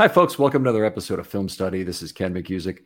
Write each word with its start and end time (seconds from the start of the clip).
Hi, 0.00 0.08
folks. 0.08 0.38
Welcome 0.38 0.64
to 0.64 0.70
another 0.70 0.86
episode 0.86 1.18
of 1.18 1.26
Film 1.26 1.46
Study. 1.46 1.82
This 1.82 2.00
is 2.00 2.10
Ken 2.10 2.32
McKusick. 2.32 2.84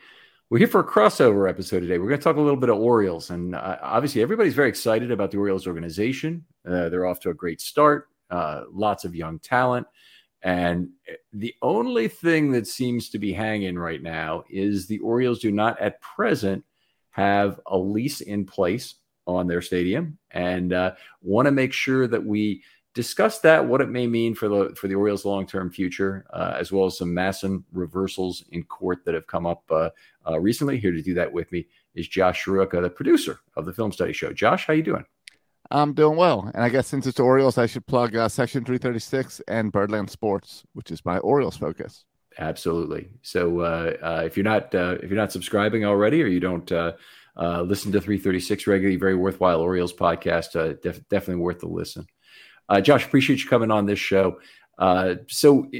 We're 0.51 0.59
here 0.59 0.67
for 0.67 0.81
a 0.81 0.85
crossover 0.85 1.49
episode 1.49 1.79
today. 1.79 1.99
We're 1.99 2.09
going 2.09 2.19
to 2.19 2.25
talk 2.25 2.35
a 2.35 2.41
little 2.41 2.59
bit 2.59 2.71
of 2.71 2.79
Orioles. 2.79 3.31
And 3.31 3.55
uh, 3.55 3.79
obviously, 3.83 4.21
everybody's 4.21 4.57
very 4.57 4.69
excited 4.69 5.13
about 5.13 5.31
the 5.31 5.39
Orioles 5.39 5.69
organization. 5.69 6.45
Uh, 6.69 6.89
they're 6.89 7.07
off 7.07 7.21
to 7.21 7.31
a 7.31 7.35
great 7.35 7.61
start, 7.61 8.09
uh, 8.31 8.63
lots 8.69 9.05
of 9.05 9.15
young 9.15 9.39
talent. 9.39 9.87
And 10.43 10.89
the 11.33 11.55
only 11.63 12.09
thing 12.09 12.51
that 12.51 12.67
seems 12.67 13.11
to 13.11 13.21
be 13.21 13.33
hanging 13.33 13.79
right 13.79 14.03
now 14.03 14.43
is 14.51 14.89
the 14.89 14.99
Orioles 14.99 15.39
do 15.39 15.53
not 15.53 15.81
at 15.81 16.01
present 16.01 16.65
have 17.11 17.61
a 17.69 17.79
lease 17.79 18.23
in 18.23 18.45
place 18.45 18.97
on 19.29 19.47
their 19.47 19.63
stadium 19.63 20.19
and 20.33 20.73
uh, 20.73 20.95
want 21.23 21.47
to 21.47 21.53
make 21.53 21.73
sure 21.73 22.09
that 22.09 22.27
we 22.27 22.65
discuss 22.95 23.41
that, 23.41 23.67
what 23.67 23.81
it 23.81 23.91
may 23.91 24.07
mean 24.07 24.35
for 24.35 24.49
the 24.49 24.75
for 24.77 24.89
the 24.89 24.95
Orioles' 24.95 25.25
long 25.25 25.47
term 25.47 25.71
future, 25.71 26.25
uh, 26.33 26.57
as 26.59 26.73
well 26.73 26.87
as 26.87 26.97
some 26.97 27.13
massive 27.13 27.61
reversals 27.73 28.45
in 28.53 28.63
court 28.63 29.05
that 29.05 29.15
have 29.15 29.27
come 29.27 29.47
up 29.47 29.63
uh, 29.71 29.91
uh, 30.27 30.39
recently. 30.41 30.79
Here 30.79 30.93
to 30.93 31.03
do 31.03 31.15
that 31.15 31.33
with 31.33 31.51
me 31.53 31.67
is 31.95 32.09
Josh 32.09 32.45
Sharuka, 32.45 32.81
the 32.81 32.91
producer 32.91 33.41
of 33.57 33.67
the 33.67 33.73
Film 33.73 33.93
Study 33.93 34.13
Show. 34.13 34.33
Josh, 34.33 34.67
how 34.67 34.73
you 34.73 34.83
doing? 34.83 35.05
I'm 35.71 35.93
doing 35.93 36.17
well, 36.17 36.51
and 36.55 36.63
I 36.63 36.69
guess 36.69 36.87
since 36.87 37.07
it's 37.07 37.21
Orioles, 37.21 37.59
I 37.59 37.67
should 37.67 37.87
plug 37.87 38.15
uh, 38.15 38.29
Section 38.29 38.65
336 38.65 39.43
and 39.49 39.73
Birdland 39.73 40.11
Sports, 40.11 40.65
which 40.75 40.91
is 40.91 41.05
my 41.05 41.19
Orioles 41.19 41.57
focus. 41.57 42.05
Absolutely. 42.39 43.09
So 43.23 43.61
uh, 43.61 43.93
uh, 44.03 44.23
if 44.25 44.37
you're 44.37 44.45
not 44.45 44.75
if 44.75 45.11
you're 45.11 45.19
not 45.19 45.33
subscribing 45.33 45.85
already, 45.85 46.23
or 46.23 46.27
you 46.27 46.41
don't. 46.41 46.71
listen 47.37 47.91
to 47.93 48.01
336 48.01 48.67
regularly, 48.69 48.97
very 48.97 49.17
worthwhile 49.17 49.61
Orioles 49.61 49.93
podcast. 49.93 50.81
Def- 50.83 51.09
definitely 51.09 51.43
worth 51.43 51.61
the 51.61 51.67
listen. 51.67 52.07
Uh, 52.69 52.81
Josh, 52.81 53.05
appreciate 53.05 53.43
you 53.43 53.49
coming 53.49 53.71
on 53.71 53.87
this 53.87 53.99
show. 53.99 54.39
Uh, 54.79 55.17
so, 55.29 55.71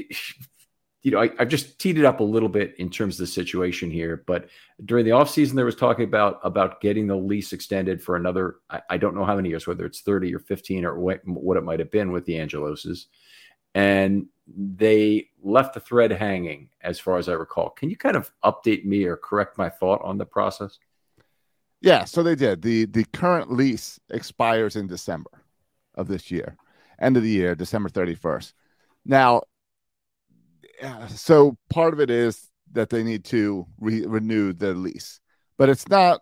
you 1.01 1.11
know, 1.11 1.19
I, 1.19 1.29
have 1.37 1.49
just 1.49 1.79
teed 1.79 1.97
it 1.97 2.05
up 2.05 2.19
a 2.19 2.23
little 2.23 2.49
bit 2.49 2.75
in 2.77 2.89
terms 2.89 3.15
of 3.15 3.19
the 3.19 3.31
situation 3.31 3.91
here, 3.91 4.23
but 4.25 4.49
during 4.83 5.05
the 5.05 5.11
offseason, 5.11 5.53
there 5.53 5.65
was 5.65 5.75
talking 5.75 6.05
about 6.05 6.39
about 6.43 6.81
getting 6.81 7.07
the 7.07 7.15
lease 7.15 7.53
extended 7.53 8.01
for 8.01 8.15
another, 8.15 8.55
I, 8.69 8.81
I, 8.91 8.97
don't 8.97 9.15
know 9.15 9.25
how 9.25 9.35
many 9.35 9.49
years, 9.49 9.67
whether 9.67 9.85
it's 9.85 10.01
30 10.01 10.33
or 10.33 10.39
15 10.39 10.85
or 10.85 10.99
what, 10.99 11.21
what 11.27 11.57
it 11.57 11.63
might 11.63 11.79
have 11.79 11.91
been 11.91 12.11
with 12.11 12.25
the 12.25 12.33
Angeloses. 12.33 13.05
And 13.73 14.27
they 14.47 15.29
left 15.43 15.73
the 15.73 15.79
thread 15.79 16.11
hanging, 16.11 16.69
as 16.81 16.99
far 16.99 17.17
as 17.17 17.27
I 17.27 17.33
recall. 17.33 17.71
Can 17.71 17.89
you 17.89 17.97
kind 17.97 18.15
of 18.15 18.31
update 18.43 18.85
me 18.85 19.03
or 19.03 19.17
correct 19.17 19.57
my 19.57 19.69
thought 19.69 20.01
on 20.03 20.17
the 20.17 20.25
process? 20.25 20.79
Yeah, 21.81 22.05
so 22.05 22.23
they 22.23 22.35
did. 22.35 22.61
The 22.61 22.85
the 22.85 23.03
current 23.13 23.51
lease 23.51 23.99
expires 24.09 24.75
in 24.75 24.87
December 24.87 25.29
of 25.95 26.07
this 26.07 26.31
year 26.31 26.57
end 26.99 27.17
of 27.17 27.23
the 27.23 27.29
year, 27.29 27.55
December 27.55 27.89
31st. 27.89 28.53
Now, 29.05 29.43
so 31.09 31.57
part 31.69 31.93
of 31.93 31.99
it 31.99 32.09
is 32.09 32.49
that 32.71 32.89
they 32.89 33.03
need 33.03 33.23
to 33.25 33.65
re- 33.79 34.05
renew 34.05 34.53
the 34.53 34.73
lease, 34.73 35.19
but 35.57 35.69
it's 35.69 35.87
not. 35.87 36.21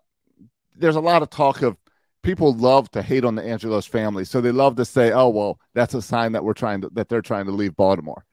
There's 0.76 0.96
a 0.96 1.00
lot 1.00 1.22
of 1.22 1.30
talk 1.30 1.62
of 1.62 1.76
people 2.22 2.54
love 2.54 2.90
to 2.92 3.02
hate 3.02 3.24
on 3.24 3.34
the 3.34 3.44
Angelos 3.44 3.86
family, 3.86 4.24
so 4.24 4.40
they 4.40 4.52
love 4.52 4.76
to 4.76 4.84
say, 4.84 5.12
"Oh, 5.12 5.28
well, 5.28 5.58
that's 5.74 5.94
a 5.94 6.02
sign 6.02 6.32
that 6.32 6.44
we're 6.44 6.54
trying 6.54 6.80
to 6.82 6.90
that 6.94 7.08
they're 7.08 7.22
trying 7.22 7.46
to 7.46 7.52
leave 7.52 7.76
Baltimore." 7.76 8.24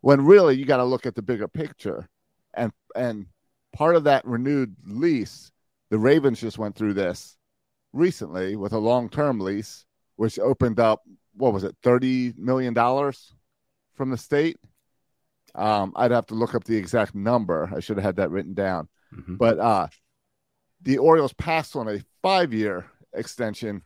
When 0.00 0.24
really, 0.24 0.56
you 0.56 0.64
got 0.64 0.78
to 0.78 0.84
look 0.84 1.06
at 1.06 1.14
the 1.14 1.22
bigger 1.22 1.48
picture, 1.48 2.08
and 2.54 2.72
and 2.94 3.26
part 3.72 3.96
of 3.96 4.04
that 4.04 4.24
renewed 4.24 4.74
lease, 4.84 5.50
the 5.90 5.98
Ravens 5.98 6.40
just 6.40 6.58
went 6.58 6.76
through 6.76 6.94
this 6.94 7.36
recently 7.92 8.56
with 8.56 8.72
a 8.72 8.78
long 8.78 9.08
term 9.08 9.40
lease, 9.40 9.84
which 10.16 10.38
opened 10.38 10.80
up 10.80 11.02
what 11.36 11.52
was 11.52 11.64
it, 11.64 11.76
thirty 11.82 12.32
million 12.36 12.74
dollars 12.74 13.34
from 13.94 14.10
the 14.10 14.16
state. 14.16 14.58
Um, 15.54 15.92
I'd 15.96 16.10
have 16.10 16.26
to 16.26 16.34
look 16.34 16.54
up 16.54 16.64
the 16.64 16.76
exact 16.76 17.14
number. 17.14 17.70
I 17.74 17.80
should 17.80 17.96
have 17.96 18.04
had 18.04 18.16
that 18.16 18.30
written 18.30 18.54
down. 18.54 18.88
Mm-hmm. 19.14 19.36
But 19.36 19.58
uh, 19.58 19.86
the 20.82 20.98
Orioles 20.98 21.32
passed 21.32 21.76
on 21.76 21.88
a 21.88 22.02
five-year 22.22 22.84
extension 23.14 23.82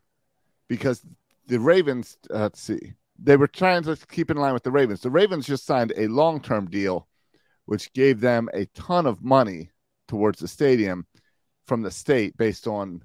because 0.69 1.05
the 1.47 1.61
Ravens. 1.61 2.16
Uh, 2.33 2.41
let's 2.41 2.61
see, 2.61 2.94
they 3.22 3.37
were 3.37 3.47
trying 3.47 3.82
to 3.84 3.97
keep 4.11 4.31
in 4.31 4.37
line 4.37 4.55
with 4.55 4.62
the 4.62 4.71
Ravens. 4.71 5.00
The 5.00 5.11
Ravens 5.11 5.47
just 5.47 5.67
signed 5.67 5.93
a 5.97 6.09
long-term 6.09 6.71
deal, 6.71 7.06
which 7.67 7.93
gave 7.93 8.21
them 8.21 8.49
a 8.55 8.65
ton 8.67 9.06
of 9.06 9.22
money 9.22 9.71
towards 10.09 10.41
the 10.41 10.49
stadium 10.49 11.06
from 11.67 11.82
the 11.82 11.91
state 11.91 12.37
based 12.37 12.67
on 12.67 13.03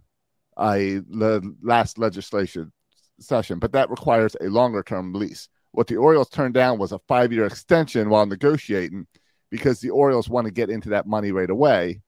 a 0.58 1.02
le- 1.08 1.42
last 1.62 2.00
legislation 2.00 2.72
session, 3.20 3.60
but 3.60 3.72
that 3.74 3.90
requires 3.90 4.36
a 4.42 4.46
longer 4.46 4.84
term 4.84 5.14
lease. 5.14 5.50
What 5.72 5.88
the 5.88 5.98
Orioles 5.98 6.30
turned 6.30 6.54
down 6.54 6.78
was 6.80 6.92
a 6.92 7.00
five 7.08 7.34
year 7.34 7.46
extension 7.46 8.10
while 8.10 8.26
negotiating 8.26 9.08
because 9.52 9.80
the 9.80 9.90
Orioles 9.90 10.30
want 10.30 10.46
to 10.46 10.54
get 10.54 10.70
into 10.70 10.90
that 10.90 11.08
money 11.08 11.32
right 11.32 11.50
away, 11.50 12.02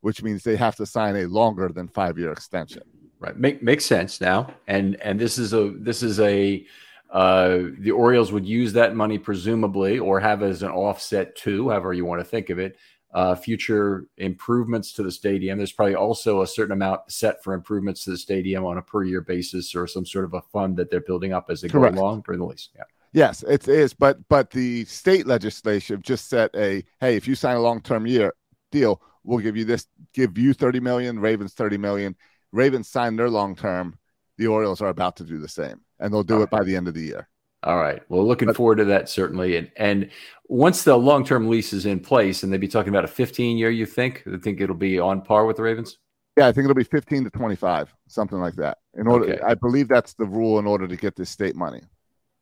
which 0.00 0.22
means 0.22 0.42
they 0.42 0.56
have 0.56 0.76
to 0.76 0.86
sign 0.86 1.16
a 1.16 1.26
longer 1.26 1.68
than 1.68 1.88
five 1.88 2.18
year 2.18 2.32
extension. 2.32 2.82
Right. 3.18 3.36
Make 3.36 3.62
makes 3.62 3.84
sense 3.84 4.20
now. 4.20 4.54
And 4.66 5.00
and 5.02 5.20
this 5.20 5.36
is 5.38 5.52
a 5.52 5.70
this 5.76 6.02
is 6.02 6.18
a 6.20 6.64
uh, 7.10 7.58
the 7.78 7.90
Orioles 7.90 8.32
would 8.32 8.46
use 8.46 8.72
that 8.74 8.94
money 8.94 9.18
presumably 9.18 9.98
or 9.98 10.20
have 10.20 10.42
as 10.42 10.62
an 10.62 10.70
offset 10.70 11.34
to, 11.36 11.68
however 11.68 11.92
you 11.92 12.04
want 12.04 12.20
to 12.20 12.24
think 12.24 12.50
of 12.50 12.58
it, 12.58 12.76
uh, 13.12 13.34
future 13.34 14.06
improvements 14.18 14.92
to 14.92 15.02
the 15.02 15.10
stadium. 15.10 15.58
There's 15.58 15.72
probably 15.72 15.96
also 15.96 16.42
a 16.42 16.46
certain 16.46 16.72
amount 16.72 17.10
set 17.10 17.42
for 17.42 17.54
improvements 17.54 18.04
to 18.04 18.10
the 18.10 18.18
stadium 18.18 18.64
on 18.64 18.78
a 18.78 18.82
per 18.82 19.02
year 19.02 19.20
basis 19.20 19.74
or 19.74 19.86
some 19.86 20.06
sort 20.06 20.24
of 20.24 20.34
a 20.34 20.40
fund 20.40 20.76
that 20.76 20.90
they're 20.90 21.00
building 21.00 21.32
up 21.32 21.46
as 21.50 21.60
they 21.60 21.68
Correct. 21.68 21.96
go 21.96 22.02
along 22.02 22.22
during 22.22 22.40
the 22.40 22.46
lease. 22.46 22.68
Yeah. 22.76 22.84
Yes, 23.12 23.42
it 23.42 23.66
is. 23.66 23.92
But 23.92 24.28
but 24.28 24.50
the 24.50 24.84
state 24.84 25.26
legislation 25.26 26.00
just 26.02 26.28
set 26.28 26.50
a 26.54 26.84
hey, 27.00 27.16
if 27.16 27.26
you 27.26 27.34
sign 27.34 27.56
a 27.56 27.60
long 27.60 27.80
term 27.80 28.06
year 28.06 28.34
deal, 28.70 29.02
we'll 29.24 29.38
give 29.38 29.56
you 29.56 29.64
this, 29.64 29.86
give 30.14 30.38
you 30.38 30.54
30 30.54 30.78
million, 30.80 31.18
Ravens 31.18 31.52
30 31.54 31.78
million. 31.78 32.14
Ravens 32.52 32.88
signed 32.88 33.18
their 33.18 33.30
long 33.30 33.56
term. 33.56 33.96
The 34.38 34.46
Orioles 34.46 34.80
are 34.80 34.88
about 34.88 35.16
to 35.16 35.24
do 35.24 35.38
the 35.38 35.48
same, 35.48 35.80
and 35.98 36.12
they'll 36.12 36.22
do 36.22 36.36
All 36.36 36.42
it 36.42 36.50
by 36.50 36.62
the 36.62 36.76
end 36.76 36.88
of 36.88 36.94
the 36.94 37.02
year. 37.02 37.28
All 37.62 37.76
right. 37.76 38.02
Well, 38.08 38.26
looking 38.26 38.46
but, 38.46 38.56
forward 38.56 38.76
to 38.76 38.84
that 38.86 39.08
certainly. 39.08 39.56
And 39.56 39.70
and 39.76 40.10
once 40.48 40.82
the 40.82 40.96
long 40.96 41.24
term 41.24 41.48
lease 41.48 41.72
is 41.72 41.86
in 41.86 42.00
place, 42.00 42.42
and 42.42 42.52
they'd 42.52 42.60
be 42.60 42.68
talking 42.68 42.88
about 42.88 43.04
a 43.04 43.08
15 43.08 43.58
year, 43.58 43.70
you 43.70 43.86
think? 43.86 44.24
I 44.26 44.38
think 44.38 44.60
it'll 44.60 44.74
be 44.74 44.98
on 44.98 45.22
par 45.22 45.46
with 45.46 45.56
the 45.56 45.62
Ravens. 45.62 45.98
Yeah, 46.36 46.46
I 46.46 46.52
think 46.52 46.64
it'll 46.64 46.74
be 46.74 46.84
15 46.84 47.24
to 47.24 47.30
25, 47.30 47.94
something 48.08 48.38
like 48.38 48.54
that. 48.54 48.78
In 48.94 49.06
order, 49.06 49.34
okay. 49.34 49.42
I 49.44 49.54
believe 49.54 49.88
that's 49.88 50.14
the 50.14 50.24
rule 50.24 50.58
in 50.58 50.66
order 50.66 50.88
to 50.88 50.96
get 50.96 51.16
this 51.16 51.28
state 51.28 51.54
money. 51.54 51.82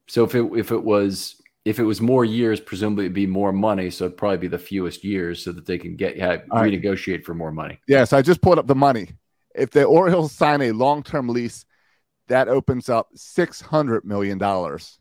So 0.06 0.24
if 0.24 0.34
it 0.34 0.44
if 0.56 0.70
it 0.70 0.82
was 0.82 1.40
if 1.64 1.78
it 1.78 1.84
was 1.84 2.00
more 2.00 2.24
years, 2.24 2.60
presumably 2.60 3.06
it'd 3.06 3.14
be 3.14 3.26
more 3.26 3.52
money. 3.52 3.90
So 3.90 4.04
it'd 4.04 4.16
probably 4.16 4.38
be 4.38 4.48
the 4.48 4.58
fewest 4.58 5.04
years, 5.04 5.42
so 5.42 5.52
that 5.52 5.66
they 5.66 5.78
can 5.78 5.96
get 5.96 6.16
yeah, 6.16 6.38
renegotiate 6.52 7.16
right. 7.16 7.26
for 7.26 7.34
more 7.34 7.50
money. 7.50 7.80
Yes, 7.88 8.12
I 8.12 8.22
just 8.22 8.40
pulled 8.40 8.58
up 8.58 8.68
the 8.68 8.74
money. 8.74 9.10
If 9.54 9.70
the 9.70 9.82
Orioles 9.84 10.32
sign 10.32 10.62
a 10.62 10.70
long 10.70 11.02
term 11.02 11.28
lease, 11.28 11.64
that 12.28 12.48
opens 12.48 12.88
up 12.88 13.08
600 13.16 14.04
million 14.04 14.38
dollars 14.38 14.98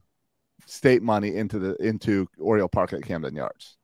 state 0.68 1.02
money 1.02 1.36
into 1.36 1.60
the 1.60 1.76
into 1.76 2.28
Oriole 2.38 2.68
Park 2.68 2.94
at 2.94 3.04
Camden 3.04 3.36
Yards. 3.36 3.78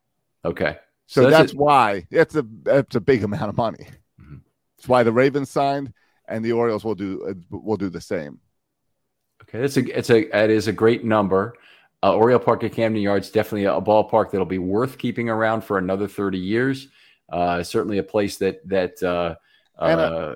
Okay. 0.45 0.77
So, 1.07 1.23
so 1.23 1.29
that's, 1.29 1.51
that's 1.51 1.53
why 1.53 2.07
it's 2.11 2.35
a 2.35 2.45
it's 2.65 2.95
a 2.95 3.01
big 3.01 3.23
amount 3.23 3.49
of 3.49 3.57
money. 3.57 3.87
Mm-hmm. 4.21 4.37
That's 4.77 4.87
why 4.87 5.03
the 5.03 5.11
Ravens 5.11 5.49
signed, 5.49 5.93
and 6.27 6.43
the 6.43 6.51
Orioles 6.51 6.83
will 6.83 6.95
do 6.95 7.35
will 7.49 7.77
do 7.77 7.89
the 7.89 8.01
same. 8.01 8.39
Okay, 9.43 9.59
that's 9.59 9.77
a 9.77 9.97
it's 9.97 10.09
a 10.09 10.27
that 10.29 10.49
is 10.49 10.67
a 10.67 10.73
great 10.73 11.03
number. 11.03 11.55
Uh, 12.01 12.15
Oriole 12.15 12.39
Park 12.39 12.63
at 12.63 12.73
Camden 12.73 13.01
Yards 13.01 13.29
definitely 13.29 13.65
a 13.65 13.79
ballpark 13.79 14.31
that'll 14.31 14.45
be 14.45 14.57
worth 14.57 14.97
keeping 14.97 15.29
around 15.29 15.63
for 15.63 15.77
another 15.77 16.07
thirty 16.07 16.39
years. 16.39 16.87
Uh, 17.31 17.63
certainly 17.63 17.97
a 17.97 18.03
place 18.03 18.37
that 18.37 18.67
that 18.67 19.01
uh, 19.03 19.35
and, 19.79 19.99
a, 19.99 20.03
uh, 20.03 20.35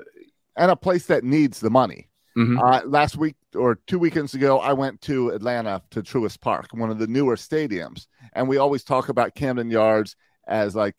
and 0.55 0.71
a 0.71 0.75
place 0.75 1.05
that 1.07 1.23
needs 1.23 1.59
the 1.59 1.69
money. 1.69 2.09
Mm-hmm. 2.37 2.59
Uh, 2.59 2.81
last 2.85 3.17
week 3.17 3.35
or 3.57 3.79
two 3.87 3.99
weekends 3.99 4.33
ago, 4.33 4.59
I 4.59 4.73
went 4.73 5.01
to 5.01 5.29
Atlanta 5.29 5.81
to 5.91 6.01
Truist 6.01 6.41
Park, 6.41 6.69
one 6.71 6.89
of 6.89 6.99
the 6.99 7.07
newer 7.07 7.35
stadiums, 7.35 8.07
and 8.33 8.47
we 8.47 8.57
always 8.57 8.83
talk 8.83 9.09
about 9.09 9.35
Camden 9.35 9.69
Yards 9.69 10.15
as 10.47 10.75
like 10.75 10.95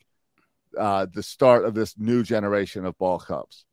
uh, 0.78 1.06
the 1.12 1.22
start 1.22 1.64
of 1.64 1.74
this 1.74 1.96
new 1.98 2.22
generation 2.22 2.84
of 2.84 2.98
ball 2.98 3.18
clubs. 3.18 3.64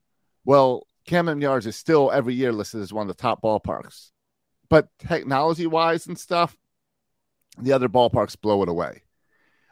Well, 0.45 0.87
Camden 1.05 1.41
Yards 1.41 1.65
is 1.65 1.75
still 1.75 2.11
every 2.11 2.33
year 2.33 2.51
listed 2.51 2.81
as 2.81 2.93
one 2.93 3.09
of 3.09 3.15
the 3.15 3.21
top 3.21 3.41
ballparks, 3.41 4.11
but 4.69 4.87
technology 4.99 5.67
wise 5.67 6.07
and 6.07 6.17
stuff, 6.17 6.55
the 7.59 7.73
other 7.73 7.89
ballparks 7.89 8.39
blow 8.39 8.63
it 8.63 8.69
away. 8.69 9.03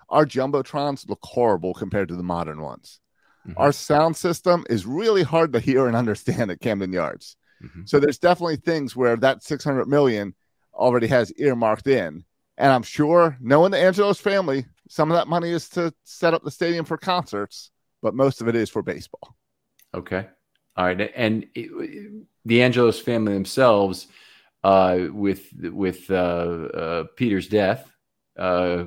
Our 0.10 0.26
jumbotrons 0.26 1.08
look 1.08 1.20
horrible 1.24 1.74
compared 1.74 2.10
to 2.10 2.16
the 2.16 2.24
modern 2.24 2.62
ones. 2.62 3.00
Mm-hmm. 3.48 3.60
Our 3.60 3.72
sound 3.72 4.16
system 4.16 4.64
is 4.70 4.86
really 4.86 5.24
hard 5.24 5.54
to 5.54 5.60
hear 5.60 5.88
and 5.88 5.96
understand 5.96 6.52
at 6.52 6.62
Camden 6.62 6.94
Yards. 6.94 7.36
Mm-hmm. 7.64 7.82
So 7.86 8.00
there's 8.00 8.20
definitely 8.20 8.58
things 8.58 8.96
where 8.96 9.16
that 9.18 9.44
600 9.44 9.88
million 9.88 10.36
already 10.74 11.08
has 11.08 11.32
earmarked 11.34 11.88
in. 11.88 12.24
And 12.58 12.72
I'm 12.72 12.84
sure, 12.84 13.38
knowing 13.40 13.72
the 13.72 13.80
Angelos 13.80 14.20
family, 14.20 14.66
some 14.90 15.10
of 15.10 15.16
that 15.16 15.28
money 15.28 15.50
is 15.50 15.70
to 15.70 15.94
set 16.04 16.34
up 16.34 16.44
the 16.44 16.52
stadium 16.52 16.86
for 16.86 16.98
concerts, 16.98 17.72
but 18.02 18.14
most 18.14 18.42
of 18.42 18.48
it 18.48 18.56
is 18.56 18.70
for 18.70 18.82
baseball. 18.84 19.36
Okay. 19.94 20.28
All 20.76 20.86
right. 20.86 21.12
And 21.16 21.48
it, 21.56 22.26
the 22.46 22.64
Angelos 22.64 23.00
family 23.00 23.34
themselves, 23.34 24.08
uh, 24.64 25.08
with 25.12 25.52
with 25.62 26.10
uh, 26.10 26.14
uh, 26.14 27.04
Peter's 27.16 27.48
death, 27.48 27.92
uh, 28.38 28.86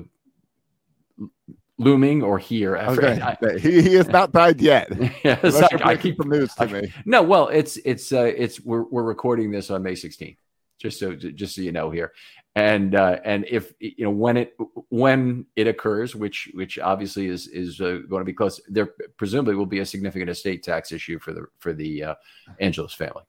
looming 1.77 2.23
or 2.23 2.39
here. 2.39 2.75
Okay. 2.77 3.19
I, 3.21 3.57
he, 3.57 3.81
he 3.81 3.93
has 3.95 4.07
not 4.07 4.31
died 4.31 4.59
yet. 4.61 4.89
yeah, 5.23 5.39
I, 5.43 5.91
I 5.91 5.95
keep 5.95 6.17
the 6.17 6.25
news 6.25 6.53
to 6.55 6.63
I, 6.63 6.81
me. 6.81 6.93
No, 7.05 7.23
well, 7.23 7.47
it's 7.49 7.77
it's 7.77 8.11
uh, 8.11 8.31
it's 8.35 8.59
we're 8.59 8.83
we're 8.83 9.03
recording 9.03 9.51
this 9.51 9.69
on 9.69 9.83
May 9.83 9.93
16th, 9.93 10.37
just 10.79 10.99
so 10.99 11.15
just 11.15 11.55
so 11.55 11.61
you 11.61 11.71
know 11.71 11.89
here, 11.89 12.13
and 12.55 12.95
uh, 12.95 13.19
and 13.23 13.45
if 13.49 13.73
you 13.79 14.05
know 14.05 14.11
when 14.11 14.37
it 14.37 14.55
when 14.89 15.45
it 15.55 15.67
occurs, 15.67 16.15
which 16.15 16.49
which 16.53 16.79
obviously 16.79 17.27
is 17.27 17.47
is 17.47 17.79
uh, 17.79 17.99
going 18.09 18.21
to 18.21 18.25
be 18.25 18.33
close, 18.33 18.59
there 18.67 18.89
presumably 19.17 19.55
will 19.55 19.65
be 19.65 19.79
a 19.79 19.85
significant 19.85 20.29
estate 20.29 20.63
tax 20.63 20.91
issue 20.91 21.19
for 21.19 21.33
the 21.33 21.45
for 21.59 21.73
the 21.73 22.03
uh, 22.03 22.15
Angelos 22.59 22.93
family. 22.93 23.23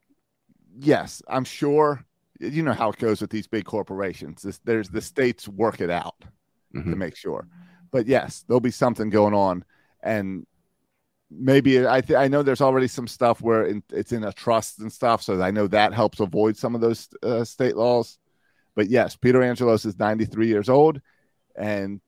Yes, 0.79 1.23
I'm 1.29 1.44
sure. 1.44 2.05
You 2.41 2.62
know 2.62 2.73
how 2.73 2.91
it 2.91 2.99
goes 2.99 3.21
with 3.21 3.31
these 3.31 3.49
big 3.49 3.65
corporations. 3.65 4.43
This, 4.43 4.59
there's 4.59 4.89
the 4.89 5.01
states 5.01 5.49
work 5.49 5.81
it 5.81 5.91
out 5.91 6.25
mm-hmm. 6.73 6.89
to 6.89 6.97
make 6.97 7.17
sure 7.17 7.49
but 7.90 8.06
yes, 8.06 8.44
there'll 8.46 8.61
be 8.61 8.70
something 8.70 9.11
going 9.11 9.35
on, 9.35 9.64
and 10.02 10.46
maybe 11.31 11.87
I 11.87 12.00
th- 12.00 12.19
I 12.19 12.29
know 12.29 12.43
there's 12.43 12.61
already 12.61 12.88
some 12.88 13.06
stuff 13.06 13.40
where 13.40 13.67
in, 13.67 13.82
it's 13.90 14.12
in 14.12 14.25
a 14.25 14.32
trust 14.32 14.81
and 14.81 14.93
stuff, 14.93 15.23
so 15.23 15.40
I 15.40 15.50
know 15.50 15.67
that 15.69 15.93
helps 15.93 16.20
avoid 16.20 16.56
some 16.56 16.75
of 16.75 16.81
those 16.81 17.08
uh, 17.23 17.44
state 17.44 17.76
laws. 17.76 18.19
But 18.75 18.88
yes, 18.88 19.17
Peter 19.17 19.43
Angelos 19.43 19.85
is 19.85 19.99
93 19.99 20.46
years 20.46 20.69
old, 20.69 21.00
and 21.56 22.00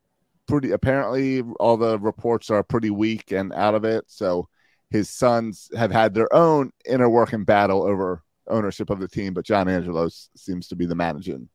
pretty 0.47 0.73
apparently 0.73 1.43
all 1.59 1.77
the 1.77 1.99
reports 1.99 2.51
are 2.51 2.63
pretty 2.63 2.91
weak 2.91 3.33
and 3.33 3.53
out 3.53 3.75
of 3.75 3.85
it. 3.85 4.05
So 4.09 4.49
his 4.91 5.09
sons 5.09 5.71
have 5.77 5.93
had 5.93 6.15
their 6.15 6.33
own 6.35 6.73
inner 6.87 7.09
working 7.09 7.45
battle 7.45 7.83
over 7.83 8.23
ownership 8.49 8.91
of 8.91 9.01
the 9.01 9.09
team, 9.09 9.35
but 9.35 9.45
John 9.45 9.69
Angelos 9.69 10.29
seems 10.37 10.69
to 10.69 10.77
be 10.77 10.87
the 10.87 10.95
managing 10.95 11.49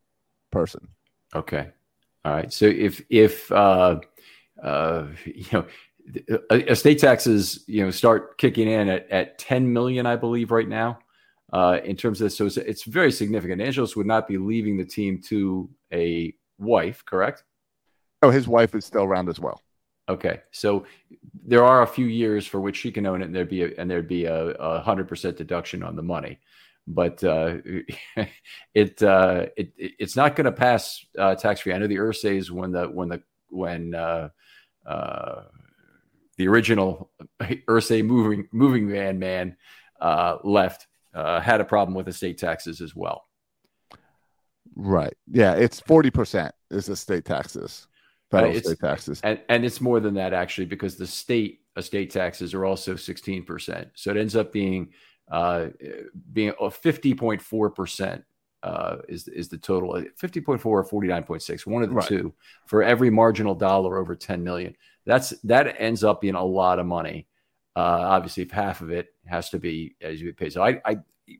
person. 0.52 0.88
Okay. 1.34 1.70
All 2.26 2.32
right. 2.32 2.52
So 2.52 2.66
if 2.66 3.02
if 3.10 3.50
uh 3.52 4.00
uh, 4.62 5.08
you 5.26 5.46
know, 5.52 5.66
estate 6.52 7.00
taxes, 7.00 7.64
you 7.68 7.84
know, 7.84 7.92
start 7.92 8.38
kicking 8.38 8.70
in 8.70 8.90
at, 8.90 9.10
at 9.10 9.38
10 9.38 9.72
million, 9.72 10.06
I 10.06 10.16
believe, 10.16 10.52
right 10.52 10.68
now. 10.68 11.00
Uh, 11.54 11.80
in 11.86 11.96
terms 11.96 12.20
of 12.20 12.26
this, 12.26 12.36
so 12.36 12.48
it's, 12.48 12.58
it's 12.58 12.84
very 12.84 13.12
significant. 13.12 13.62
Angelos 13.62 13.96
would 13.96 14.08
not 14.08 14.28
be 14.28 14.38
leaving 14.38 14.76
the 14.76 14.84
team 14.84 15.22
to 15.22 15.70
a 15.94 16.34
wife, 16.58 17.06
correct? 17.06 17.44
Oh, 18.24 18.32
his 18.32 18.48
wife 18.48 18.76
is 18.76 18.84
still 18.84 19.04
around 19.04 19.30
as 19.30 19.40
well. 19.40 19.62
Okay, 20.10 20.42
so 20.52 20.86
there 21.46 21.64
are 21.64 21.84
a 21.84 21.88
few 21.88 22.08
years 22.08 22.46
for 22.46 22.60
which 22.60 22.76
she 22.78 22.92
can 22.92 23.06
own 23.06 23.22
it, 23.22 23.26
and 23.26 23.36
there'd 23.36 23.48
be 23.48 23.64
a, 23.64 23.72
and 23.78 23.90
there'd 23.90 24.08
be 24.08 24.26
a 24.26 24.82
hundred 24.84 25.08
percent 25.08 25.38
deduction 25.38 25.82
on 25.82 25.96
the 25.96 26.04
money. 26.04 26.40
But 26.88 27.24
uh, 27.24 27.58
it, 28.74 29.02
uh, 29.02 29.48
it 29.58 29.74
it's 29.78 30.16
not 30.16 30.36
going 30.36 30.46
to 30.46 30.52
pass 30.52 31.04
uh, 31.18 31.36
tax 31.36 31.62
free. 31.62 31.74
I 31.74 31.78
know 31.80 31.88
the 31.88 31.98
Irsays 31.98 32.52
when 32.52 32.72
the 32.72 32.86
when 32.86 33.10
the 33.10 33.24
when 33.50 33.96
uh, 33.96 34.30
uh, 34.86 35.42
the 36.38 36.48
original 36.48 37.12
Irsay 37.42 38.06
moving 38.06 38.48
moving 38.52 38.90
van 38.90 39.20
man 39.20 39.58
uh, 40.00 40.38
left 40.44 40.88
uh, 41.14 41.40
had 41.40 41.62
a 41.62 41.66
problem 41.66 41.96
with 41.96 42.08
estate 42.08 42.38
taxes 42.38 42.82
as 42.82 42.96
well. 42.96 43.26
Right. 44.76 45.16
Yeah, 45.32 45.54
it's 45.54 45.80
forty 45.80 46.12
percent 46.12 46.54
is 46.70 46.90
estate 46.90 47.26
taxes, 47.26 47.88
federal 48.30 48.54
estate 48.54 48.80
taxes, 48.80 49.22
and 49.24 49.40
and 49.50 49.66
it's 49.66 49.80
more 49.80 50.00
than 50.00 50.16
that 50.16 50.34
actually 50.34 50.66
because 50.66 50.98
the 50.98 51.08
state 51.08 51.62
estate 51.78 52.12
taxes 52.12 52.54
are 52.54 52.66
also 52.66 52.96
sixteen 52.96 53.44
percent. 53.44 53.90
So 53.96 54.12
it 54.12 54.18
ends 54.18 54.36
up 54.36 54.52
being 54.52 54.92
uh, 55.30 55.68
being 56.32 56.54
a 56.60 56.70
fifty 56.70 57.14
point 57.14 57.42
four 57.42 57.70
percent 57.70 58.24
uh, 58.66 58.98
is 59.08 59.28
is 59.28 59.48
the 59.48 59.58
total. 59.58 59.94
50.4 59.94 60.66
or 60.66 60.84
49.6 60.84 61.66
one 61.68 61.84
of 61.84 61.90
the 61.90 61.96
right. 61.96 62.08
two. 62.08 62.34
For 62.66 62.82
every 62.82 63.12
marginal 63.12 63.54
dollar 63.54 63.98
over 63.98 64.16
10 64.16 64.44
million 64.44 64.76
that's 65.06 65.30
that 65.44 65.76
ends 65.80 66.04
up 66.04 66.20
being 66.20 66.36
a 66.36 66.44
lot 66.44 66.80
of 66.80 66.86
money. 66.88 67.28
Uh, 67.76 68.02
obviously 68.10 68.42
if 68.42 68.52
half 68.52 68.82
of 68.82 68.90
it 68.90 69.10
has 69.26 69.50
to 69.50 69.60
be 69.60 69.96
as 70.02 70.22
you 70.22 70.34
pay 70.34 70.50
so 70.50 70.64
I, 70.64 70.82
I 70.86 70.98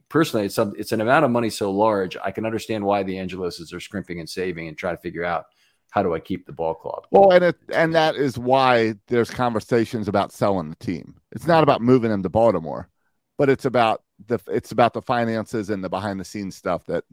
personally 0.08 0.46
it's 0.46 0.54
some, 0.54 0.74
it's 0.78 0.92
an 0.92 1.00
amount 1.00 1.24
of 1.24 1.30
money 1.30 1.50
so 1.50 1.70
large 1.70 2.16
I 2.22 2.30
can 2.30 2.44
understand 2.44 2.84
why 2.84 3.02
the 3.02 3.14
Angeloses 3.14 3.72
are 3.72 3.80
scrimping 3.80 4.20
and 4.20 4.28
saving 4.28 4.68
and 4.68 4.76
trying 4.76 4.96
to 4.96 5.02
figure 5.02 5.24
out 5.24 5.46
how 5.90 6.02
do 6.02 6.14
I 6.14 6.20
keep 6.20 6.44
the 6.44 6.52
ball 6.52 6.74
club? 6.74 7.06
Well 7.10 7.32
and 7.32 7.42
it 7.42 7.56
and 7.72 7.92
that 7.94 8.14
is 8.14 8.38
why 8.38 8.94
there's 9.08 9.30
conversations 9.30 10.06
about 10.06 10.30
selling 10.30 10.70
the 10.70 10.76
team. 10.76 11.16
It's 11.32 11.46
not 11.46 11.64
about 11.64 11.80
moving 11.80 12.10
them 12.10 12.22
to 12.22 12.28
Baltimore 12.28 12.88
but 13.36 13.48
it's 13.48 13.64
about 13.64 14.02
the 14.26 14.38
it's 14.48 14.72
about 14.72 14.94
the 14.94 15.02
finances 15.02 15.70
and 15.70 15.82
the 15.84 15.88
behind 15.88 16.18
the 16.18 16.24
scenes 16.24 16.56
stuff 16.56 16.84
that 16.86 17.04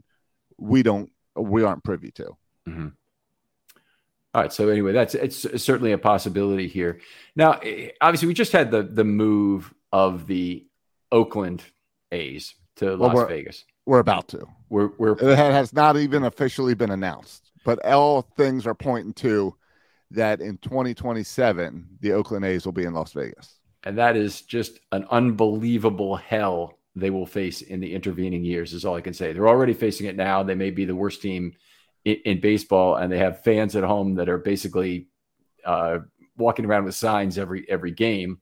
we 0.58 0.82
don't 0.82 1.10
we 1.36 1.62
aren't 1.62 1.84
privy 1.84 2.10
to. 2.12 2.36
Mm-hmm. 2.68 2.88
All 4.34 4.42
right. 4.42 4.52
So 4.52 4.68
anyway, 4.68 4.92
that's 4.92 5.14
it's 5.14 5.62
certainly 5.62 5.92
a 5.92 5.98
possibility 5.98 6.66
here. 6.66 7.00
Now, 7.36 7.52
eh, 7.62 7.90
obviously, 8.00 8.28
we 8.28 8.34
just 8.34 8.52
had 8.52 8.70
the 8.70 8.82
the 8.82 9.04
move 9.04 9.72
of 9.92 10.26
the 10.26 10.66
Oakland 11.12 11.62
A's 12.10 12.54
to 12.76 12.86
well, 12.86 12.96
Las 12.96 13.14
we're, 13.14 13.26
Vegas. 13.28 13.64
We're 13.86 14.00
about 14.00 14.28
to. 14.28 14.46
We're 14.68 14.90
we're 14.98 15.12
it 15.12 15.38
has 15.38 15.72
not 15.72 15.96
even 15.96 16.24
officially 16.24 16.74
been 16.74 16.90
announced, 16.90 17.52
but 17.64 17.84
all 17.86 18.22
things 18.22 18.66
are 18.66 18.74
pointing 18.74 19.12
to 19.14 19.54
that 20.10 20.40
in 20.40 20.58
2027 20.58 21.86
the 22.00 22.12
Oakland 22.12 22.44
A's 22.44 22.64
will 22.64 22.72
be 22.72 22.84
in 22.84 22.94
Las 22.94 23.12
Vegas. 23.12 23.60
And 23.84 23.98
that 23.98 24.16
is 24.16 24.42
just 24.42 24.80
an 24.92 25.06
unbelievable 25.10 26.16
hell 26.16 26.78
they 26.96 27.10
will 27.10 27.26
face 27.26 27.60
in 27.60 27.80
the 27.80 27.94
intervening 27.94 28.44
years, 28.44 28.72
is 28.72 28.84
all 28.84 28.94
I 28.94 29.00
can 29.00 29.14
say. 29.14 29.32
They're 29.32 29.48
already 29.48 29.74
facing 29.74 30.06
it 30.06 30.16
now. 30.16 30.42
They 30.42 30.54
may 30.54 30.70
be 30.70 30.84
the 30.84 30.94
worst 30.94 31.20
team 31.20 31.54
in, 32.04 32.16
in 32.24 32.40
baseball, 32.40 32.96
and 32.96 33.12
they 33.12 33.18
have 33.18 33.42
fans 33.42 33.76
at 33.76 33.84
home 33.84 34.14
that 34.14 34.28
are 34.28 34.38
basically 34.38 35.08
uh, 35.64 35.98
walking 36.36 36.64
around 36.64 36.84
with 36.84 36.94
signs 36.94 37.38
every 37.38 37.68
every 37.68 37.90
game. 37.90 38.40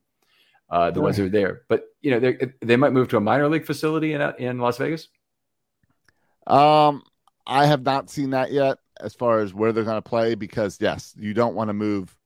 Uh, 0.71 0.91
the 0.91 1.01
right. 1.01 1.05
ones 1.05 1.17
that 1.19 1.25
are 1.25 1.29
there, 1.29 1.63
but 1.69 1.85
you 2.01 2.11
know 2.11 2.21
they 2.21 2.53
they 2.61 2.77
might 2.77 2.93
move 2.93 3.09
to 3.09 3.19
a 3.19 3.21
minor 3.21 3.49
league 3.49 3.67
facility 3.67 4.15
in 4.15 4.23
in 4.39 4.59
Las 4.59 4.79
Vegas. 4.79 5.09
Um, 6.47 7.03
I 7.47 7.67
have 7.67 7.83
not 7.83 8.09
seen 8.09 8.31
that 8.31 8.53
yet 8.53 8.79
as 9.01 9.15
far 9.15 9.41
as 9.41 9.53
where 9.53 9.73
they're 9.73 9.85
going 9.85 9.97
to 9.97 10.03
play 10.03 10.35
because 10.35 10.79
yes, 10.81 11.15
you 11.19 11.35
don't 11.35 11.55
want 11.55 11.69
to 11.69 11.75
move. 11.75 12.17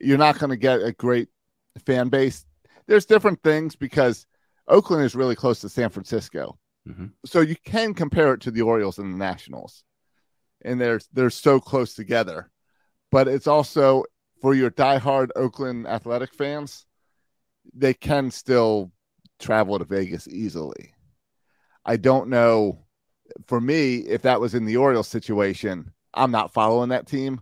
You're 0.00 0.18
not 0.18 0.38
going 0.38 0.50
to 0.50 0.56
get 0.56 0.82
a 0.82 0.92
great 0.92 1.28
fan 1.84 2.08
base. 2.08 2.44
There's 2.90 3.06
different 3.06 3.40
things 3.42 3.76
because 3.76 4.26
Oakland 4.66 5.04
is 5.04 5.14
really 5.14 5.36
close 5.36 5.60
to 5.60 5.68
San 5.68 5.90
Francisco. 5.90 6.58
Mm-hmm. 6.88 7.06
So 7.24 7.40
you 7.40 7.54
can 7.64 7.94
compare 7.94 8.34
it 8.34 8.40
to 8.42 8.50
the 8.50 8.62
Orioles 8.62 8.98
and 8.98 9.14
the 9.14 9.18
Nationals. 9.18 9.84
And 10.62 10.80
they're 10.80 11.00
they're 11.12 11.30
so 11.30 11.60
close 11.60 11.94
together. 11.94 12.50
But 13.12 13.28
it's 13.28 13.46
also 13.46 14.04
for 14.42 14.54
your 14.54 14.70
diehard 14.70 15.28
Oakland 15.36 15.86
athletic 15.86 16.34
fans, 16.34 16.84
they 17.72 17.94
can 17.94 18.32
still 18.32 18.90
travel 19.38 19.78
to 19.78 19.84
Vegas 19.84 20.26
easily. 20.26 20.92
I 21.84 21.96
don't 21.96 22.28
know 22.28 22.86
for 23.46 23.60
me 23.60 23.98
if 23.98 24.22
that 24.22 24.40
was 24.40 24.54
in 24.54 24.64
the 24.64 24.76
Orioles 24.76 25.06
situation, 25.08 25.92
I'm 26.12 26.32
not 26.32 26.52
following 26.52 26.88
that 26.90 27.06
team. 27.06 27.40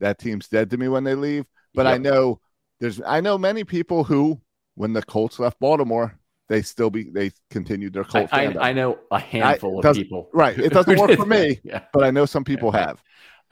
That 0.00 0.18
team's 0.18 0.48
dead 0.48 0.70
to 0.70 0.78
me 0.78 0.88
when 0.88 1.04
they 1.04 1.14
leave. 1.14 1.44
But 1.74 1.84
Yep. 1.86 1.94
I 1.94 1.98
know 1.98 2.40
there's 2.80 3.00
I 3.06 3.20
know 3.20 3.38
many 3.38 3.64
people 3.64 4.04
who, 4.04 4.40
when 4.74 4.92
the 4.92 5.02
Colts 5.02 5.38
left 5.38 5.58
Baltimore, 5.60 6.18
they 6.48 6.62
still 6.62 6.90
be 6.90 7.04
they 7.10 7.32
continued 7.50 7.92
their 7.92 8.04
I, 8.04 8.08
Colts. 8.08 8.32
I, 8.32 8.46
fandom. 8.46 8.58
I 8.60 8.72
know 8.72 8.98
a 9.10 9.18
handful 9.18 9.84
of 9.84 9.94
people. 9.94 10.28
right. 10.32 10.58
It 10.58 10.72
doesn't 10.72 10.98
work 10.98 11.12
for 11.12 11.26
me. 11.26 11.60
Yeah. 11.64 11.82
but 11.92 12.04
I 12.04 12.10
know 12.10 12.26
some 12.26 12.44
people 12.44 12.70
Yeah. 12.74 12.86
have. 12.86 13.02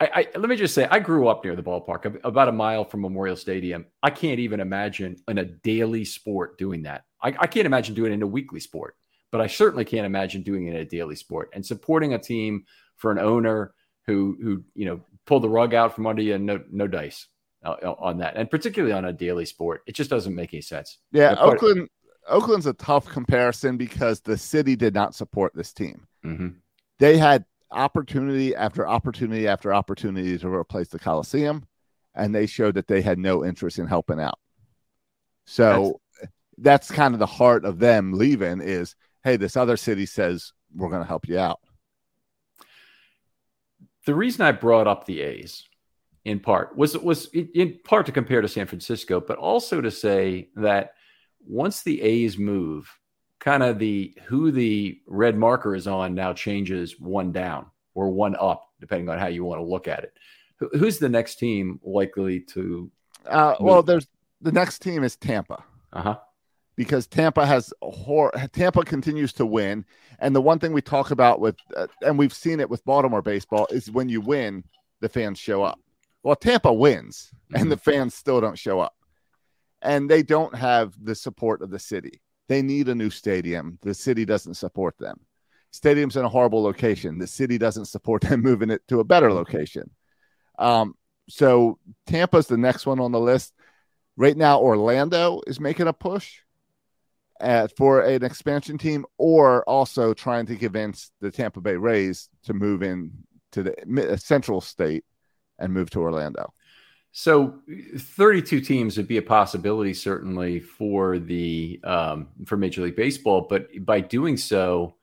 I, 0.00 0.11
I 0.35 0.38
let 0.38 0.49
me 0.49 0.57
just 0.57 0.75
say, 0.75 0.87
I 0.91 0.99
grew 0.99 1.29
up 1.29 1.45
near 1.45 1.55
the 1.55 1.62
ballpark, 1.62 2.19
about 2.25 2.49
a 2.49 2.52
mile 2.52 2.85
from 2.85 3.02
Memorial 3.02 3.37
Stadium. 3.37 3.87
I 4.02 4.11
can't 4.11 4.41
even 4.41 4.59
imagine 4.61 5.17
in 5.29 5.38
a 5.38 5.45
daily 5.45 6.05
sport 6.05 6.59
doing 6.59 6.83
that. 6.83 7.05
I, 7.23 7.29
I 7.38 7.47
can't 7.47 7.67
imagine 7.67 7.95
doing 7.95 8.11
it 8.11 8.17
in 8.17 8.23
a 8.23 8.26
weekly 8.26 8.59
sport, 8.59 8.97
but 9.31 9.41
I 9.41 9.47
certainly 9.47 9.85
can't 9.85 10.05
imagine 10.07 10.43
doing 10.43 10.67
it 10.67 10.71
in 10.75 10.81
a 10.81 10.85
daily 10.85 11.14
sport. 11.14 11.50
And 11.55 11.64
supporting 11.64 12.14
a 12.14 12.19
team 12.19 12.64
for 12.97 13.12
an 13.12 13.19
owner 13.19 13.75
who 14.07 14.37
who 14.43 14.64
you 14.75 14.87
know 14.87 15.00
pulled 15.25 15.45
the 15.45 15.49
rug 15.49 15.73
out 15.73 15.95
from 15.95 16.07
under 16.09 16.23
you 16.23 16.35
and 16.35 16.47
no 16.47 16.61
no 16.73 16.88
dice 16.88 17.29
on 17.64 18.19
that, 18.19 18.37
and 18.37 18.50
particularly 18.50 18.92
on 18.92 19.04
a 19.04 19.12
daily 19.12 19.45
sport, 19.47 19.83
it 19.87 19.95
just 19.95 20.11
doesn't 20.11 20.35
make 20.35 20.52
any 20.52 20.62
sense. 20.62 20.99
Yeah, 21.12 21.35
part- 21.35 21.57
Oakland. 21.62 21.88
Oakland's 22.28 22.66
a 22.66 22.73
tough 22.75 23.07
comparison 23.07 23.76
because 23.76 24.21
the 24.21 24.38
city 24.38 24.76
did 24.76 24.95
not 24.95 25.12
support 25.14 25.52
this 25.57 25.73
team. 25.73 26.07
hmm 26.23 26.49
They 27.00 27.19
had 27.19 27.45
opportunity 27.73 28.54
after 28.54 28.87
opportunity 28.87 29.49
after 29.49 29.75
opportunity 29.75 30.38
to 30.38 30.49
replace 30.49 30.88
the 30.88 31.00
Coliseum, 31.00 31.66
and 32.14 32.33
they 32.33 32.47
showed 32.47 32.75
that 32.75 32.87
they 32.87 33.02
had 33.02 33.19
no 33.19 33.45
interest 33.45 33.81
in 33.81 33.88
helping 33.88 34.21
out. 34.21 34.38
So 35.47 36.00
that's, 36.59 36.92
kind 36.92 37.12
of 37.14 37.19
the 37.19 37.26
heart 37.26 37.64
of 37.64 37.81
them 37.81 38.12
leaving 38.12 38.61
is, 38.61 38.95
hey, 39.25 39.37
this 39.37 39.57
other 39.57 39.76
city 39.76 40.07
says 40.07 40.52
we're 40.73 40.90
going 40.90 41.02
to 41.02 41.09
help 41.09 41.26
you 41.26 41.38
out. 41.38 41.59
the 44.07 44.14
reason 44.14 44.42
I 44.42 44.52
brought 44.52 44.87
up 44.87 45.07
the 45.07 45.21
A's 45.23 45.64
in 46.25 46.38
part 46.41 46.76
was 46.76 46.97
was 46.99 47.26
in- 47.33 47.79
part 47.85 48.07
to 48.07 48.12
compare 48.12 48.41
to 48.41 48.49
San 48.49 48.67
Francisco, 48.67 49.21
but 49.21 49.38
also 49.38 49.81
to 49.81 49.91
say 49.91 50.49
that 50.57 50.95
once 51.47 51.83
the 51.83 52.00
A's 52.02 52.38
move, 52.38 52.88
kind 53.41 53.62
of 53.62 53.79
the 53.79 54.17
who 54.25 54.50
the 54.52 55.00
red 55.07 55.37
marker 55.37 55.75
is 55.75 55.87
on 55.87 56.14
now 56.14 56.33
changes 56.33 56.99
one 57.00 57.33
down 57.33 57.67
or 57.95 58.11
one 58.11 58.37
up, 58.37 58.69
depending 58.81 59.09
on 59.09 59.19
how 59.19 59.26
you 59.26 59.45
want 59.45 59.61
to 59.61 59.64
look 59.64 59.88
at 59.88 60.05
it. 60.05 60.14
Who's 60.79 60.99
the 60.99 61.09
next 61.09 61.37
team 61.37 61.81
likely 61.83 62.38
to? 62.41 62.91
Uh, 63.26 63.57
well, 63.59 63.83
there's 63.83 64.07
the 64.41 64.52
next 64.52 64.79
team 64.81 65.02
is 65.02 65.17
Tampa. 65.17 65.64
Uh 65.93 66.02
huh. 66.02 66.19
because 66.76 67.07
Tampa 67.07 67.45
has 67.45 67.71
a 67.83 67.91
hor- 67.91 68.33
Tampa 68.52 68.83
continues 68.85 69.33
to 69.35 69.45
win, 69.45 69.85
and 70.21 70.35
the 70.35 70.41
one 70.41 70.59
thing 70.61 70.73
we 70.73 70.81
talk 70.81 71.11
about 71.11 71.41
with 71.41 71.57
uh, 71.76 71.88
and 72.02 72.17
we've 72.17 72.33
seen 72.33 72.61
it 72.61 72.71
with 72.71 72.85
Baltimore 72.85 73.23
baseball 73.23 73.67
is 73.71 73.91
when 73.91 74.09
you 74.09 74.21
win, 74.21 74.62
the 75.00 75.09
fans 75.09 75.38
show 75.38 75.64
up. 75.64 75.81
Well, 76.23 76.37
Tampa 76.37 76.73
wins, 76.73 77.31
and 77.55 77.71
the 77.71 77.76
mm-hmm. 77.76 77.91
fans 77.91 78.14
still 78.14 78.41
don't 78.41 78.59
show 78.59 78.81
up, 78.81 78.95
and 79.81 80.09
they 80.09 80.23
don't 80.23 80.55
have 80.55 80.95
the 81.02 81.14
support 81.14 81.62
of 81.62 81.71
the 81.71 81.79
city. 81.79 82.23
They 82.49 82.62
need 82.62 82.88
a 82.88 82.95
new 82.95 83.11
stadium. 83.11 83.79
The 83.83 83.95
city 83.95 84.25
doesn't 84.25 84.55
support 84.55 84.97
them. 84.99 85.21
Stadium's 85.73 86.17
in 86.17 86.25
a 86.25 86.29
horrible 86.29 86.62
location. 86.62 87.19
The 87.19 87.26
city 87.26 87.59
doesn't 87.59 87.87
support 87.87 88.23
them 88.23 88.41
moving 88.43 88.71
it 88.71 88.87
to 88.88 89.00
a 89.00 89.05
better 89.05 89.33
location. 89.33 89.91
Um, 90.59 90.95
so 91.29 91.79
Tampa's 92.07 92.47
the 92.47 92.59
next 92.59 92.87
one 92.87 93.00
on 93.00 93.12
the 93.12 93.21
list. 93.21 93.55
Right 94.17 94.37
now, 94.37 94.61
Orlando 94.61 95.41
is 95.47 95.59
making 95.59 95.88
a 95.88 95.93
push 95.93 96.41
at, 97.41 97.75
for 97.76 98.02
an 98.02 98.23
expansion 98.23 98.76
team, 98.76 99.07
or 99.17 99.69
also 99.69 100.12
trying 100.14 100.47
to 100.47 100.57
convince 100.57 101.11
the 101.21 101.31
Tampa 101.31 101.61
Bay 101.61 101.76
Rays 101.76 102.29
to 102.45 102.55
move 102.55 102.83
in 102.83 103.11
to 103.52 103.62
the 103.62 104.12
uh, 104.12 104.17
central 104.17 104.61
state 104.61 105.05
and 105.59 105.73
move 105.73 105.90
to 105.90 106.00
Orlando. 106.00 106.52
So, 107.12 107.61
32 107.99 108.62
teams 108.62 108.97
would 108.97 109.06
be 109.06 109.18
a 109.18 109.23
possibility, 109.23 109.92
certainly 109.92 110.61
for 110.61 111.18
the 111.18 111.78
um, 111.85 112.28
for 112.47 112.56
Major 112.56 112.82
League 112.82 112.97
Baseball. 112.97 113.42
But 113.42 113.68
by 113.85 114.00
doing 114.00 114.38
so, 114.38 114.94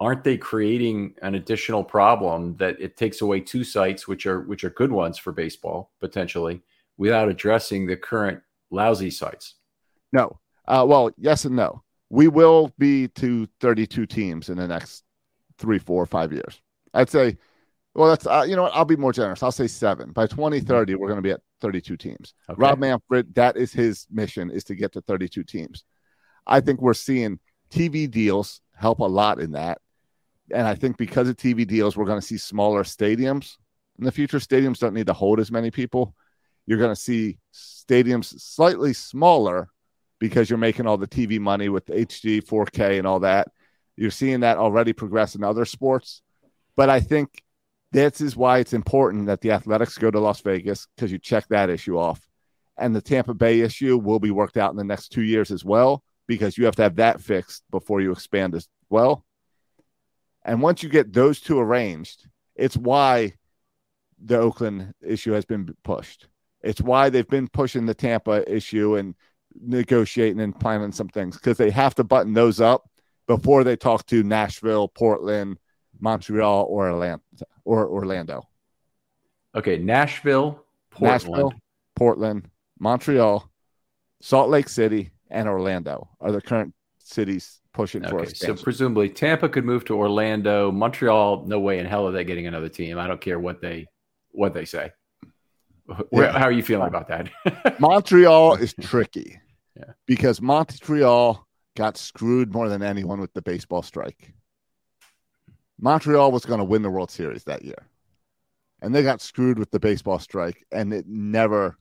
aren't 0.00 0.24
they 0.24 0.36
creating 0.36 1.14
an 1.22 1.36
additional 1.36 1.84
problem 1.84 2.56
that 2.56 2.80
it 2.80 2.96
takes 2.96 3.20
away 3.20 3.40
two 3.40 3.62
sites, 3.62 4.08
which 4.08 4.26
are 4.26 4.40
which 4.40 4.64
are 4.64 4.70
good 4.70 4.90
ones 4.90 5.18
for 5.18 5.32
baseball 5.32 5.92
potentially, 6.00 6.62
without 6.96 7.28
addressing 7.28 7.86
the 7.86 7.96
current 7.96 8.42
lousy 8.70 9.10
sites? 9.10 9.54
No, 10.12 10.38
uh, 10.66 10.84
well, 10.86 11.10
yes 11.16 11.44
and 11.44 11.56
no. 11.56 11.82
We 12.10 12.28
will 12.28 12.72
be 12.78 13.08
to 13.08 13.48
32 13.60 14.06
teams 14.06 14.48
in 14.48 14.58
the 14.58 14.68
next 14.68 15.04
three, 15.58 15.78
four, 15.78 16.06
five 16.06 16.32
years. 16.32 16.60
I'd 16.94 17.10
say, 17.10 17.36
well, 17.96 18.10
that's 18.10 18.26
uh, 18.26 18.44
you 18.46 18.56
know 18.56 18.62
what? 18.62 18.72
I'll 18.74 18.84
be 18.84 18.96
more 18.96 19.12
generous. 19.12 19.42
I'll 19.42 19.50
say 19.50 19.66
seven. 19.66 20.12
By 20.12 20.26
2030, 20.26 20.94
we're 20.96 21.08
going 21.08 21.16
to 21.16 21.22
be 21.22 21.30
at 21.30 21.40
32 21.62 21.96
teams. 21.96 22.34
Okay. 22.50 22.56
Rob 22.58 22.78
Manfred, 22.78 23.34
that 23.34 23.56
is 23.56 23.72
his 23.72 24.06
mission, 24.10 24.50
is 24.50 24.64
to 24.64 24.74
get 24.74 24.92
to 24.92 25.00
32 25.00 25.42
teams. 25.44 25.84
I 26.46 26.60
think 26.60 26.82
we're 26.82 26.94
seeing 26.94 27.40
TV 27.70 28.10
deals 28.10 28.60
help 28.74 28.98
a 28.98 29.04
lot 29.04 29.40
in 29.40 29.52
that. 29.52 29.80
And 30.52 30.66
I 30.66 30.74
think 30.74 30.98
because 30.98 31.28
of 31.28 31.36
TV 31.36 31.66
deals, 31.66 31.96
we're 31.96 32.04
going 32.04 32.20
to 32.20 32.26
see 32.26 32.36
smaller 32.36 32.84
stadiums 32.84 33.56
in 33.98 34.04
the 34.04 34.12
future. 34.12 34.38
Stadiums 34.38 34.78
don't 34.78 34.94
need 34.94 35.06
to 35.06 35.14
hold 35.14 35.40
as 35.40 35.50
many 35.50 35.70
people. 35.70 36.14
You're 36.66 36.78
going 36.78 36.94
to 36.94 37.00
see 37.00 37.38
stadiums 37.54 38.38
slightly 38.38 38.92
smaller 38.92 39.70
because 40.18 40.50
you're 40.50 40.58
making 40.58 40.86
all 40.86 40.98
the 40.98 41.08
TV 41.08 41.40
money 41.40 41.70
with 41.70 41.86
HD, 41.86 42.42
4K, 42.42 42.98
and 42.98 43.06
all 43.06 43.20
that. 43.20 43.48
You're 43.96 44.10
seeing 44.10 44.40
that 44.40 44.58
already 44.58 44.92
progress 44.92 45.34
in 45.34 45.42
other 45.42 45.64
sports. 45.64 46.20
But 46.76 46.90
I 46.90 47.00
think 47.00 47.42
this 47.96 48.20
is 48.20 48.36
why 48.36 48.58
it's 48.58 48.74
important 48.74 49.26
that 49.26 49.40
the 49.40 49.52
athletics 49.52 49.96
go 49.96 50.10
to 50.10 50.20
Las 50.20 50.42
Vegas 50.42 50.86
because 50.94 51.10
you 51.10 51.18
check 51.18 51.48
that 51.48 51.70
issue 51.70 51.98
off. 51.98 52.20
And 52.76 52.94
the 52.94 53.00
Tampa 53.00 53.32
Bay 53.32 53.60
issue 53.60 53.96
will 53.96 54.18
be 54.18 54.30
worked 54.30 54.58
out 54.58 54.70
in 54.70 54.76
the 54.76 54.84
next 54.84 55.08
two 55.08 55.22
years 55.22 55.50
as 55.50 55.64
well 55.64 56.04
because 56.26 56.58
you 56.58 56.66
have 56.66 56.76
to 56.76 56.82
have 56.82 56.96
that 56.96 57.22
fixed 57.22 57.62
before 57.70 58.02
you 58.02 58.12
expand 58.12 58.54
as 58.54 58.68
well. 58.90 59.24
And 60.44 60.60
once 60.60 60.82
you 60.82 60.90
get 60.90 61.14
those 61.14 61.40
two 61.40 61.58
arranged, 61.58 62.28
it's 62.54 62.76
why 62.76 63.32
the 64.22 64.38
Oakland 64.38 64.92
issue 65.02 65.32
has 65.32 65.46
been 65.46 65.74
pushed. 65.82 66.28
It's 66.62 66.82
why 66.82 67.08
they've 67.08 67.26
been 67.26 67.48
pushing 67.48 67.86
the 67.86 67.94
Tampa 67.94 68.44
issue 68.54 68.96
and 68.96 69.14
negotiating 69.58 70.40
and 70.40 70.58
planning 70.60 70.92
some 70.92 71.08
things 71.08 71.36
because 71.36 71.56
they 71.56 71.70
have 71.70 71.94
to 71.94 72.04
button 72.04 72.34
those 72.34 72.60
up 72.60 72.90
before 73.26 73.64
they 73.64 73.74
talk 73.74 74.04
to 74.06 74.22
Nashville, 74.22 74.86
Portland, 74.88 75.56
Montreal, 76.00 76.66
or 76.68 76.90
Atlanta 76.90 77.20
or 77.64 77.88
Orlando. 77.88 78.46
Okay, 79.54 79.78
Nashville, 79.78 80.64
Portland. 80.90 81.12
Nashville, 81.32 81.52
Portland, 81.94 82.48
Montreal, 82.78 83.50
Salt 84.20 84.50
Lake 84.50 84.68
City, 84.68 85.10
and 85.30 85.48
Orlando 85.48 86.08
are 86.20 86.32
the 86.32 86.40
current 86.40 86.74
cities 86.98 87.60
pushing 87.72 88.02
for 88.02 88.20
Okay, 88.20 88.32
so 88.32 88.54
presumably 88.54 89.08
Tampa 89.08 89.48
could 89.48 89.64
move 89.64 89.84
to 89.86 89.94
Orlando. 89.94 90.70
Montreal, 90.72 91.44
no 91.46 91.58
way 91.60 91.78
in 91.78 91.86
hell 91.86 92.06
are 92.06 92.12
they 92.12 92.24
getting 92.24 92.46
another 92.46 92.68
team. 92.68 92.98
I 92.98 93.06
don't 93.06 93.20
care 93.20 93.38
what 93.38 93.60
they 93.60 93.86
what 94.32 94.52
they 94.54 94.64
say. 94.64 94.92
Where, 96.10 96.26
Yeah. 96.26 96.38
How 96.38 96.44
are 96.44 96.52
you 96.52 96.62
feeling 96.62 96.88
about 96.88 97.08
that? 97.08 97.30
Montreal 97.80 98.54
is 98.56 98.74
tricky 98.80 99.38
Yeah. 99.76 99.92
because 100.06 100.40
Montreal 100.42 101.46
got 101.76 101.96
screwed 101.96 102.52
more 102.52 102.68
than 102.68 102.82
anyone 102.82 103.20
with 103.20 103.32
the 103.34 103.42
baseball 103.42 103.82
strike. 103.82 104.32
Montreal 105.78 106.32
was 106.32 106.44
going 106.44 106.58
to 106.58 106.64
win 106.64 106.82
the 106.82 106.90
World 106.90 107.10
Series 107.10 107.44
that 107.44 107.64
year, 107.64 107.86
and 108.80 108.94
they 108.94 109.02
got 109.02 109.20
screwed 109.20 109.58
with 109.58 109.70
the 109.70 109.80
baseball 109.80 110.18
strike, 110.18 110.64
and 110.72 110.92
it 110.92 111.06
never 111.06 111.76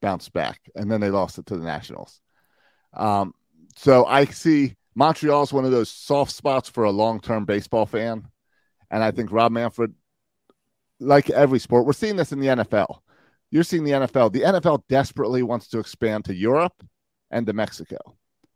bounced 0.00 0.32
back. 0.32 0.60
And 0.74 0.90
then 0.90 1.00
they 1.00 1.10
lost 1.10 1.38
it 1.38 1.46
to 1.46 1.56
the 1.56 1.64
Nationals. 1.64 2.20
Um, 2.94 3.34
so 3.76 4.04
I 4.04 4.24
see 4.26 4.76
Montreal 4.94 5.42
is 5.42 5.52
one 5.52 5.64
of 5.64 5.70
those 5.70 5.90
soft 5.90 6.32
spots 6.32 6.68
for 6.68 6.84
a 6.84 6.90
long-term 6.90 7.44
baseball 7.44 7.86
fan, 7.86 8.26
and 8.90 9.02
I 9.02 9.10
think 9.10 9.32
Rob 9.32 9.52
Manfred, 9.52 9.94
like 11.00 11.30
every 11.30 11.58
sport, 11.58 11.86
we're 11.86 11.92
seeing 11.92 12.16
this 12.16 12.32
in 12.32 12.40
the 12.40 12.48
NFL 12.48 13.00
you're 13.50 13.64
seeing 13.64 13.84
the 13.84 13.92
NFL. 13.92 14.32
The 14.32 14.42
NFL 14.42 14.82
desperately 14.88 15.42
wants 15.42 15.68
to 15.68 15.78
expand 15.78 16.26
to 16.26 16.34
Europe 16.34 16.74
and 17.30 17.46
to 17.46 17.52
Mexico 17.52 17.98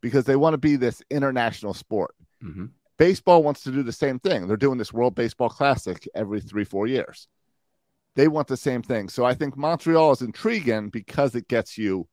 because 0.00 0.24
they 0.24 0.36
want 0.36 0.54
to 0.54 0.58
be 0.58 0.76
this 0.76 1.02
international 1.10 1.74
sport. 1.74 2.14
Mhm. 2.42 2.70
Baseball 3.02 3.42
wants 3.42 3.64
to 3.64 3.72
do 3.72 3.82
the 3.82 3.90
same 3.90 4.20
thing. 4.20 4.46
They're 4.46 4.56
doing 4.56 4.78
this 4.78 4.92
World 4.92 5.16
Baseball 5.16 5.48
Classic 5.48 6.08
every 6.14 6.40
three, 6.40 6.62
four 6.62 6.86
years. 6.86 7.26
They 8.14 8.28
want 8.28 8.46
the 8.46 8.56
same 8.56 8.80
thing. 8.80 9.08
So 9.08 9.24
I 9.24 9.34
think 9.34 9.56
Montreal 9.56 10.12
is 10.12 10.22
intriguing 10.22 10.88
because 10.88 11.34
it 11.34 11.48
gets 11.48 11.76
you 11.76 12.06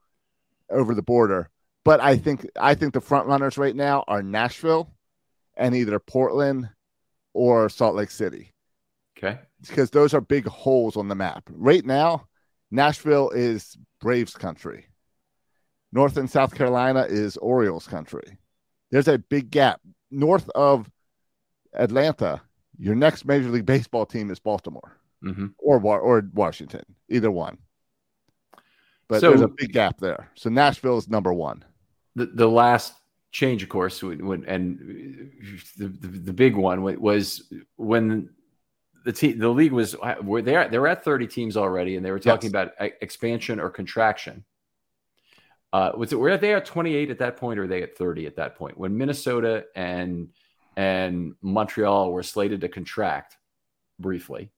over 0.67 0.95
the 0.95 1.03
border. 1.03 1.51
But 1.85 1.99
I 1.99 2.17
think 2.17 2.47
I 2.59 2.73
think 2.73 2.95
the 2.95 3.01
front 3.01 3.27
runners 3.27 3.55
right 3.55 3.75
now 3.75 4.03
are 4.07 4.23
Nashville 4.23 4.91
and 5.55 5.75
either 5.75 5.99
Portland 5.99 6.71
or 7.35 7.69
Salt 7.69 7.93
Lake 7.93 8.09
City 8.09 8.51
Okay. 9.15 9.37
because 9.61 9.91
those 9.91 10.15
are 10.15 10.21
big 10.21 10.47
holes 10.47 10.97
on 10.97 11.07
the 11.07 11.13
map. 11.13 11.43
Right 11.51 11.85
now, 11.85 12.25
Nashville 12.71 13.29
is 13.29 13.77
Braves 14.01 14.33
country. 14.33 14.87
North 15.91 16.17
and 16.17 16.27
South 16.31 16.55
Carolina 16.55 17.05
is 17.07 17.37
Orioles 17.37 17.85
country. 17.87 18.39
There's 18.89 19.07
a 19.07 19.19
big 19.19 19.51
gap. 19.51 19.81
North 20.11 20.49
of 20.55 20.89
Atlanta, 21.73 22.41
your 22.77 22.95
next 22.95 23.25
Major 23.25 23.49
League 23.49 23.65
Baseball 23.65 24.05
team 24.05 24.31
is 24.31 24.39
Baltimore 24.39 24.95
hmm 25.21 25.47
or 25.57 25.79
or 25.99 26.23
Washington, 26.33 26.83
either 27.09 27.29
one. 27.29 27.57
but 29.07 29.19
So- 29.21 29.29
there's 29.29 29.41
a 29.41 29.47
big 29.49 29.73
gap 29.73 29.97
there. 29.99 30.29
So 30.35 30.49
Nashville 30.49 30.97
is 30.97 31.09
number 31.09 31.33
one. 31.33 31.63
the, 32.15 32.27
the 32.27 32.47
last 32.47 32.93
change, 33.31 33.61
of 33.61 33.69
course, 33.69 34.01
would, 34.01 34.19
and 34.47 34.79
the, 35.77 35.87
the 35.87 36.07
the 36.07 36.33
big 36.33 36.55
one 36.55 36.81
was 36.83 37.51
when 37.75 38.29
the 39.05 39.11
team 39.13 39.37
the 39.39 39.49
league 39.49 39.71
was 39.73 39.95
were 40.23 40.41
they 40.41 40.67
they 40.69 40.79
were 40.79 40.87
at 40.87 41.03
30 41.03 41.27
teams 41.27 41.57
already, 41.57 41.95
and 41.97 42.05
they 42.05 42.11
were 42.11 42.19
talking 42.19 42.51
Yes. 42.51 42.69
about 42.69 42.71
e- 42.87 42.93
expansion 43.01 43.59
or 43.59 43.69
contraction. 43.69 44.43
Uh, 45.71 45.91
was 45.95 46.11
it 46.11 46.15
were 46.19 46.35
they 46.37 46.53
at 46.55 46.65
28 46.65 47.11
at 47.11 47.19
that 47.19 47.37
point, 47.37 47.59
or 47.59 47.67
they 47.67 47.83
at 47.83 47.95
30 47.97 48.25
at 48.25 48.35
that 48.37 48.55
point 48.55 48.77
when 48.77 48.97
Minnesota 48.97 49.65
and 49.75 50.29
and 50.75 51.35
Montreal 51.41 52.11
were 52.11 52.23
slated 52.23 52.61
to 52.61 52.69
contract 52.69 53.37
briefly, 53.99 54.51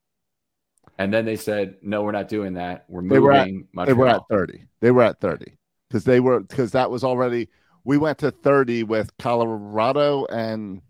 and 0.97 1.13
then 1.13 1.25
they 1.25 1.35
said, 1.35 1.75
"No, 1.81 2.03
we're 2.03 2.11
not 2.13 2.29
doing 2.29 2.53
that. 2.53 2.85
We're 2.87 3.07
They 3.07 3.19
were 3.19 3.31
at- 3.33 3.47
moving." 3.47 3.67
They 3.85 3.93
were 3.93 4.07
at 4.07 4.21
30. 4.29 4.65
They 4.79 4.91
were 4.91 5.03
at 5.03 5.19
30 5.19 5.57
because 5.89 6.03
they 6.05 6.19
were 6.21 6.39
because 6.39 6.71
that 6.71 6.89
was 6.89 7.03
already 7.03 7.49
we 7.83 7.97
went 7.97 8.19
to 8.19 8.31
30 8.31 8.83
with 8.83 9.15
Colorado 9.17 10.25
and 10.27 10.81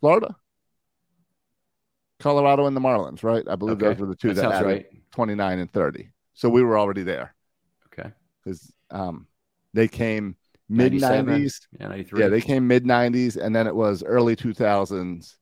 Florida. 0.00 0.36
Colorado 2.18 2.66
and 2.66 2.76
the 2.76 2.80
Marlins, 2.80 3.22
right? 3.22 3.44
I 3.48 3.56
believe 3.56 3.76
Okay. 3.76 3.88
those 3.88 3.98
were 4.00 4.06
the 4.06 4.14
two 4.16 4.32
That 4.34 4.42
that, 4.42 4.52
added 4.52 4.66
right. 4.66 4.86
29 5.12 5.58
and 5.58 5.70
30. 5.70 6.10
So 6.34 6.48
we 6.48 6.62
were 6.62 6.78
already 6.78 7.02
there 7.02 7.34
Okay, 7.86 8.10
because 8.42 8.72
um, 8.90 9.26
they 9.74 9.88
came 9.88 10.36
mid 10.68 10.92
90s. 10.92 11.60
yeah, 11.78 12.02
Yeah, 12.16 12.28
they 12.28 12.40
came 12.40 12.66
mid 12.66 12.84
90s, 12.84 13.36
and 13.36 13.54
then 13.54 13.66
it 13.66 13.74
was 13.74 14.02
early 14.02 14.36
2000s 14.36 15.36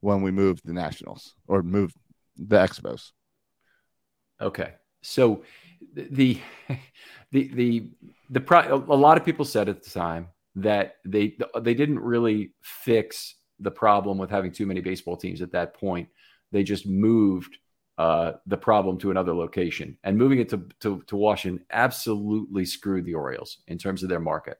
when 0.00 0.22
we 0.22 0.30
moved 0.30 0.62
the 0.64 0.72
Nationals 0.72 1.34
or 1.46 1.62
moved 1.62 1.96
the 2.36 2.56
Expos. 2.56 3.12
Okay. 4.40 4.74
So 5.02 5.42
the 5.94 6.40
the 7.30 7.48
the 7.48 7.90
the 8.30 8.40
pro- 8.40 8.74
a 8.74 8.96
lot 8.96 9.16
of 9.16 9.24
people 9.24 9.44
said 9.44 9.68
at 9.68 9.82
the 9.82 9.90
time 9.90 10.28
that 10.56 10.96
they 11.04 11.36
they 11.60 11.74
didn't 11.74 12.00
really 12.00 12.52
fix 12.62 13.36
the 13.60 13.70
problem 13.70 14.18
with 14.18 14.30
having 14.30 14.52
too 14.52 14.66
many 14.66 14.80
baseball 14.80 15.16
teams 15.16 15.42
at 15.42 15.52
that 15.52 15.74
point. 15.74 16.08
They 16.52 16.62
just 16.62 16.86
moved 16.86 17.56
uh, 17.98 18.32
the 18.46 18.56
problem 18.56 18.98
to 18.98 19.10
another 19.10 19.34
location, 19.34 19.96
and 20.04 20.18
moving 20.18 20.38
it 20.38 20.48
to, 20.50 20.66
to 20.80 21.02
to 21.06 21.16
Washington 21.16 21.64
absolutely 21.70 22.64
screwed 22.64 23.04
the 23.04 23.14
Orioles 23.14 23.58
in 23.68 23.78
terms 23.78 24.02
of 24.02 24.08
their 24.08 24.20
market. 24.20 24.58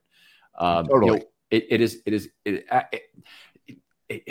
Um, 0.59 0.87
you 0.87 0.90
Totally. 0.93 1.19
know, 1.19 1.25
it, 1.50 1.66
it 1.71 1.81
is 1.81 2.02
it 2.07 2.14
is 2.14 2.28
it, 2.45 2.64
it, 4.09 4.28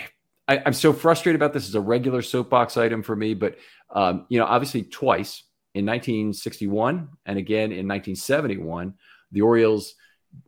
I, 0.48 0.62
I'm 0.66 0.74
so 0.74 0.94
frustrated 0.94 1.40
about 1.40 1.54
this 1.54 1.68
as 1.68 1.76
a 1.76 1.82
regular 1.82 2.22
soapbox 2.22 2.78
item 2.78 3.04
for 3.04 3.16
me, 3.16 3.34
but 3.34 3.58
um, 3.90 4.26
you 4.30 4.40
know, 4.40 4.46
obviously 4.46 4.84
twice 4.84 5.44
in 5.74 5.86
1961 5.86 7.10
and 7.26 7.38
again 7.38 7.72
in 7.72 7.88
1971, 7.88 8.94
the 9.32 9.42
Orioles 9.42 9.96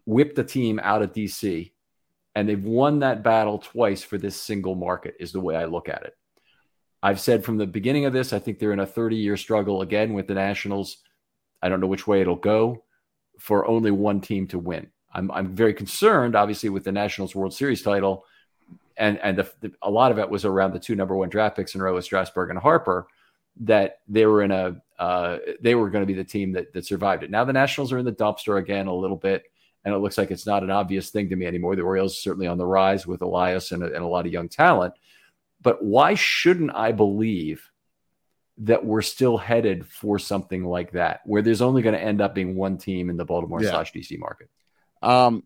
whipped 0.06 0.36
the 0.36 0.44
team 0.44 0.80
out 0.82 1.02
of 1.02 1.14
DC, 1.14 1.72
and 2.36 2.48
they've 2.48 2.64
won 2.64 3.00
that 3.00 3.24
battle 3.24 3.58
twice 3.58 4.04
for 4.04 4.18
this 4.18 4.36
single 4.36 4.76
market. 4.76 5.16
Is 5.20 5.32
the 5.32 5.42
way 5.42 5.56
I 5.56 5.66
look 5.66 5.90
at 5.90 6.04
it. 6.04 6.14
I've 7.04 7.20
said 7.20 7.44
from 7.44 7.58
the 7.58 7.68
beginning 7.68 8.06
of 8.06 8.14
this, 8.14 8.34
I 8.34 8.40
think 8.40 8.60
they're 8.60 8.74
in 8.74 8.80
a 8.80 8.86
30 8.86 9.16
year 9.16 9.38
struggle 9.38 9.82
again 9.82 10.14
with 10.14 10.28
the 10.28 10.34
Nationals. 10.34 10.98
I 11.62 11.70
don't 11.70 11.80
know 11.80 11.88
which 11.88 12.08
way 12.08 12.22
it'll 12.22 12.36
go 12.36 12.84
for 13.40 13.68
only 13.68 13.92
one 13.92 14.22
team 14.22 14.48
to 14.48 14.60
win. 14.60 14.88
I'm, 15.14 15.32
I'm 15.32 15.56
very 15.56 15.74
concerned, 15.74 16.36
obviously, 16.36 16.70
with 16.70 16.84
the 16.84 16.92
Nationals 16.92 17.36
World 17.36 17.54
Series 17.54 17.82
title. 17.82 18.26
And, 18.98 19.20
and 19.20 19.38
the, 19.38 19.52
the, 19.62 19.72
a 19.82 19.90
lot 19.90 20.12
of 20.12 20.20
it 20.20 20.30
was 20.30 20.44
around 20.44 20.74
the 20.74 20.80
two 20.80 20.96
number 20.96 21.16
one 21.16 21.30
draft 21.30 21.56
picks 21.56 21.76
in 21.76 21.82
a 21.82 21.84
row 21.84 21.96
with 21.96 22.06
Strasburg 22.06 22.50
and 22.50 22.60
Harper 22.60 23.08
that 23.62 24.00
they 24.08 24.26
were 24.26 24.44
in 24.44 24.52
a 24.52 24.82
uh, 25.00 25.38
they 25.62 25.76
were 25.76 25.90
going 25.92 26.02
to 26.02 26.08
be 26.08 26.14
the 26.14 26.24
team 26.24 26.52
that, 26.52 26.74
that 26.74 26.86
survived 26.86 27.24
it. 27.24 27.30
Now 27.30 27.44
the 27.44 27.54
Nationals 27.54 27.92
are 27.92 28.00
in 28.00 28.06
the 28.06 28.12
dumpster 28.12 28.60
again 28.60 28.88
a 28.88 28.94
little 28.94 29.18
bit, 29.18 29.44
and 29.86 29.94
it 29.94 30.00
looks 30.00 30.18
like 30.18 30.32
it's 30.32 30.48
not 30.48 30.64
an 30.64 30.72
obvious 30.72 31.12
thing 31.12 31.30
to 31.30 31.36
me 31.36 31.46
anymore. 31.46 31.76
The 31.76 31.84
Orioles 31.84 32.14
are 32.14 32.22
certainly 32.22 32.48
on 32.48 32.58
the 32.58 32.66
rise 32.66 33.06
with 33.06 33.22
Elias 33.22 33.72
and 33.72 33.84
and 33.84 34.04
a 34.04 34.08
lot 34.08 34.26
of 34.26 34.32
young 34.32 34.50
talent, 34.50 34.94
but 35.62 35.84
why 35.84 36.14
shouldn't 36.16 36.76
I 36.76 36.92
believe 36.92 37.70
that 38.60 38.84
we're 38.86 39.02
still 39.04 39.38
headed 39.38 39.86
for 39.86 40.18
something 40.18 40.66
like 40.66 40.92
that, 40.94 41.22
where 41.26 41.42
there's 41.42 41.62
only 41.62 41.82
going 41.82 41.94
to 41.96 42.02
end 42.02 42.22
up 42.22 42.34
being 42.34 42.56
one 42.56 42.78
team 42.78 43.10
in 43.10 43.18
the 43.18 43.26
Baltimore 43.26 43.62
Yeah. 43.62 43.70
slash 43.72 43.94
DC 43.94 44.18
market? 44.18 44.50
Um, 45.02 45.44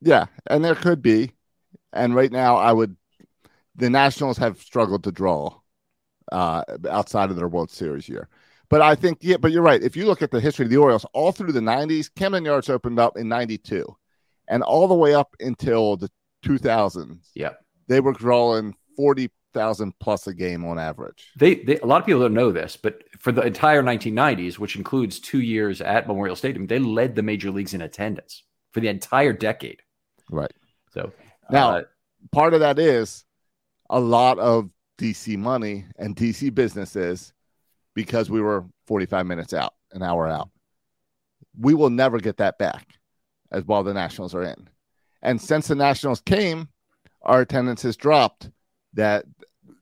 yeah, 0.00 0.26
and 0.46 0.64
there 0.64 0.74
could 0.74 1.02
be. 1.02 1.32
And 1.92 2.14
right 2.14 2.30
now, 2.32 2.56
I 2.56 2.72
would. 2.72 2.96
The 3.76 3.90
Nationals 3.90 4.38
have 4.38 4.60
struggled 4.60 5.04
to 5.04 5.12
draw 5.12 5.54
uh, 6.32 6.62
outside 6.90 7.30
of 7.30 7.36
their 7.36 7.48
World 7.48 7.70
Series 7.70 8.08
year. 8.08 8.28
But 8.68 8.82
I 8.82 8.94
think, 8.96 9.18
yeah, 9.20 9.36
but 9.36 9.52
you're 9.52 9.62
right. 9.62 9.82
If 9.82 9.96
you 9.96 10.06
look 10.06 10.22
at 10.22 10.30
the 10.32 10.40
history 10.40 10.64
of 10.64 10.70
the 10.70 10.76
Orioles, 10.78 11.06
all 11.12 11.30
through 11.30 11.52
the 11.52 11.60
90s, 11.60 12.10
Camden 12.12 12.44
Yards 12.44 12.68
opened 12.68 12.98
up 12.98 13.16
in 13.16 13.28
92. 13.28 13.84
And 14.48 14.62
all 14.62 14.88
the 14.88 14.94
way 14.94 15.14
up 15.14 15.36
until 15.40 15.96
the 15.96 16.10
2000s, 16.44 17.30
Yeah. 17.34 17.52
they 17.86 18.00
were 18.00 18.12
drawing 18.12 18.74
40,000 18.96 19.92
plus 19.98 20.26
a 20.26 20.34
game 20.34 20.64
on 20.64 20.78
average. 20.78 21.30
They, 21.36 21.56
they, 21.56 21.78
a 21.78 21.86
lot 21.86 22.00
of 22.00 22.06
people 22.06 22.22
don't 22.22 22.34
know 22.34 22.52
this, 22.52 22.76
but 22.76 23.04
for 23.18 23.32
the 23.32 23.42
entire 23.42 23.82
1990s, 23.82 24.58
which 24.58 24.76
includes 24.76 25.20
two 25.20 25.40
years 25.40 25.80
at 25.80 26.06
Memorial 26.06 26.36
Stadium, 26.36 26.66
they 26.66 26.78
led 26.78 27.14
the 27.14 27.22
major 27.22 27.50
leagues 27.50 27.74
in 27.74 27.82
attendance 27.82 28.42
for 28.72 28.80
the 28.80 28.88
entire 28.88 29.32
decade. 29.32 29.82
Right. 30.30 30.52
So 30.92 31.12
Now, 31.50 31.76
uh, 31.76 31.82
part 32.32 32.54
of 32.54 32.60
that 32.60 32.78
is 32.78 33.24
a 33.90 34.00
lot 34.00 34.38
of 34.38 34.70
DC 34.98 35.36
money 35.36 35.84
and 35.98 36.16
DC 36.16 36.54
businesses 36.54 37.32
because 37.94 38.30
we 38.30 38.40
were 38.40 38.64
45 38.86 39.26
minutes 39.26 39.54
out, 39.54 39.74
an 39.92 40.02
hour 40.02 40.26
out. 40.26 40.50
We 41.58 41.74
will 41.74 41.90
never 41.90 42.18
get 42.18 42.36
that 42.38 42.58
back 42.58 42.86
as 43.50 43.64
while 43.64 43.82
the 43.82 43.94
Nationals 43.94 44.34
are 44.34 44.42
in. 44.42 44.68
And 45.22 45.40
since 45.40 45.68
the 45.68 45.74
Nationals 45.74 46.20
came, 46.20 46.68
our 47.22 47.40
attendance 47.40 47.82
has 47.82 47.96
dropped. 47.96 48.50
That 48.96 49.24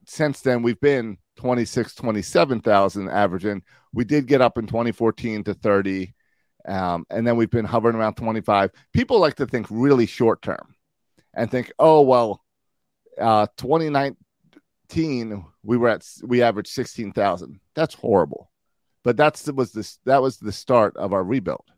since 0.06 0.40
then 0.40 0.62
we've 0.62 0.80
been 0.80 1.18
26, 1.36 1.94
27,000 1.94 3.08
averaging. 3.08 3.62
We 3.92 4.04
did 4.04 4.26
get 4.26 4.40
up 4.40 4.58
in 4.58 4.66
2014 4.66 5.44
to 5.44 5.54
30. 5.54 6.14
Um, 6.66 7.06
and 7.10 7.26
then 7.26 7.36
we've 7.36 7.50
been 7.50 7.64
hovering 7.64 7.96
around 7.96 8.14
25. 8.14 8.70
People 8.92 9.18
like 9.20 9.34
to 9.36 9.46
think 9.46 9.66
really 9.70 10.06
short 10.06 10.42
term 10.42 10.74
and 11.34 11.50
think, 11.50 11.72
oh, 11.78 12.02
well, 12.02 12.42
uh, 13.20 13.46
2019 13.56 15.44
we 15.62 15.76
were 15.76 15.88
at 15.88 16.06
we 16.22 16.42
averaged 16.42 16.70
16,000. 16.70 17.60
That's 17.74 17.94
horrible. 17.94 18.50
But 19.02 19.16
that's 19.16 19.46
was 19.52 19.72
this 19.72 19.98
that 20.06 20.22
was 20.22 20.38
the 20.38 20.52
start 20.52 20.96
of 20.96 21.12
our 21.12 21.22
rebuild 21.22 21.70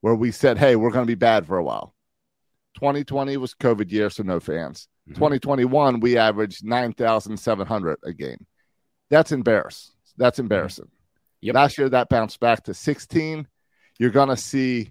where 0.00 0.14
we 0.14 0.30
said, 0.30 0.56
"Hey, 0.56 0.74
we're 0.74 0.90
going 0.90 1.04
to 1.04 1.10
be 1.10 1.14
bad 1.14 1.46
for 1.46 1.58
a 1.58 1.64
while." 1.64 1.94
2020 2.74 3.36
was 3.36 3.54
COVID 3.54 3.90
year, 3.90 4.08
so 4.08 4.22
no 4.22 4.40
fans. 4.40 4.88
Mhm. 5.08 5.14
2021 5.14 6.00
we 6.00 6.16
averaged 6.18 6.64
9,700 6.64 7.98
a 8.04 8.12
game. 8.12 8.46
That's 9.10 9.32
embarrassing. 9.32 9.94
That's 10.16 10.38
embarrassing. 10.38 10.88
Yep. 11.42 11.54
Last 11.54 11.78
year 11.78 11.88
that 11.90 12.08
bounced 12.08 12.40
back 12.40 12.64
to 12.64 12.74
16. 12.74 13.46
You're 13.98 14.10
going 14.10 14.28
to 14.30 14.36
see 14.36 14.90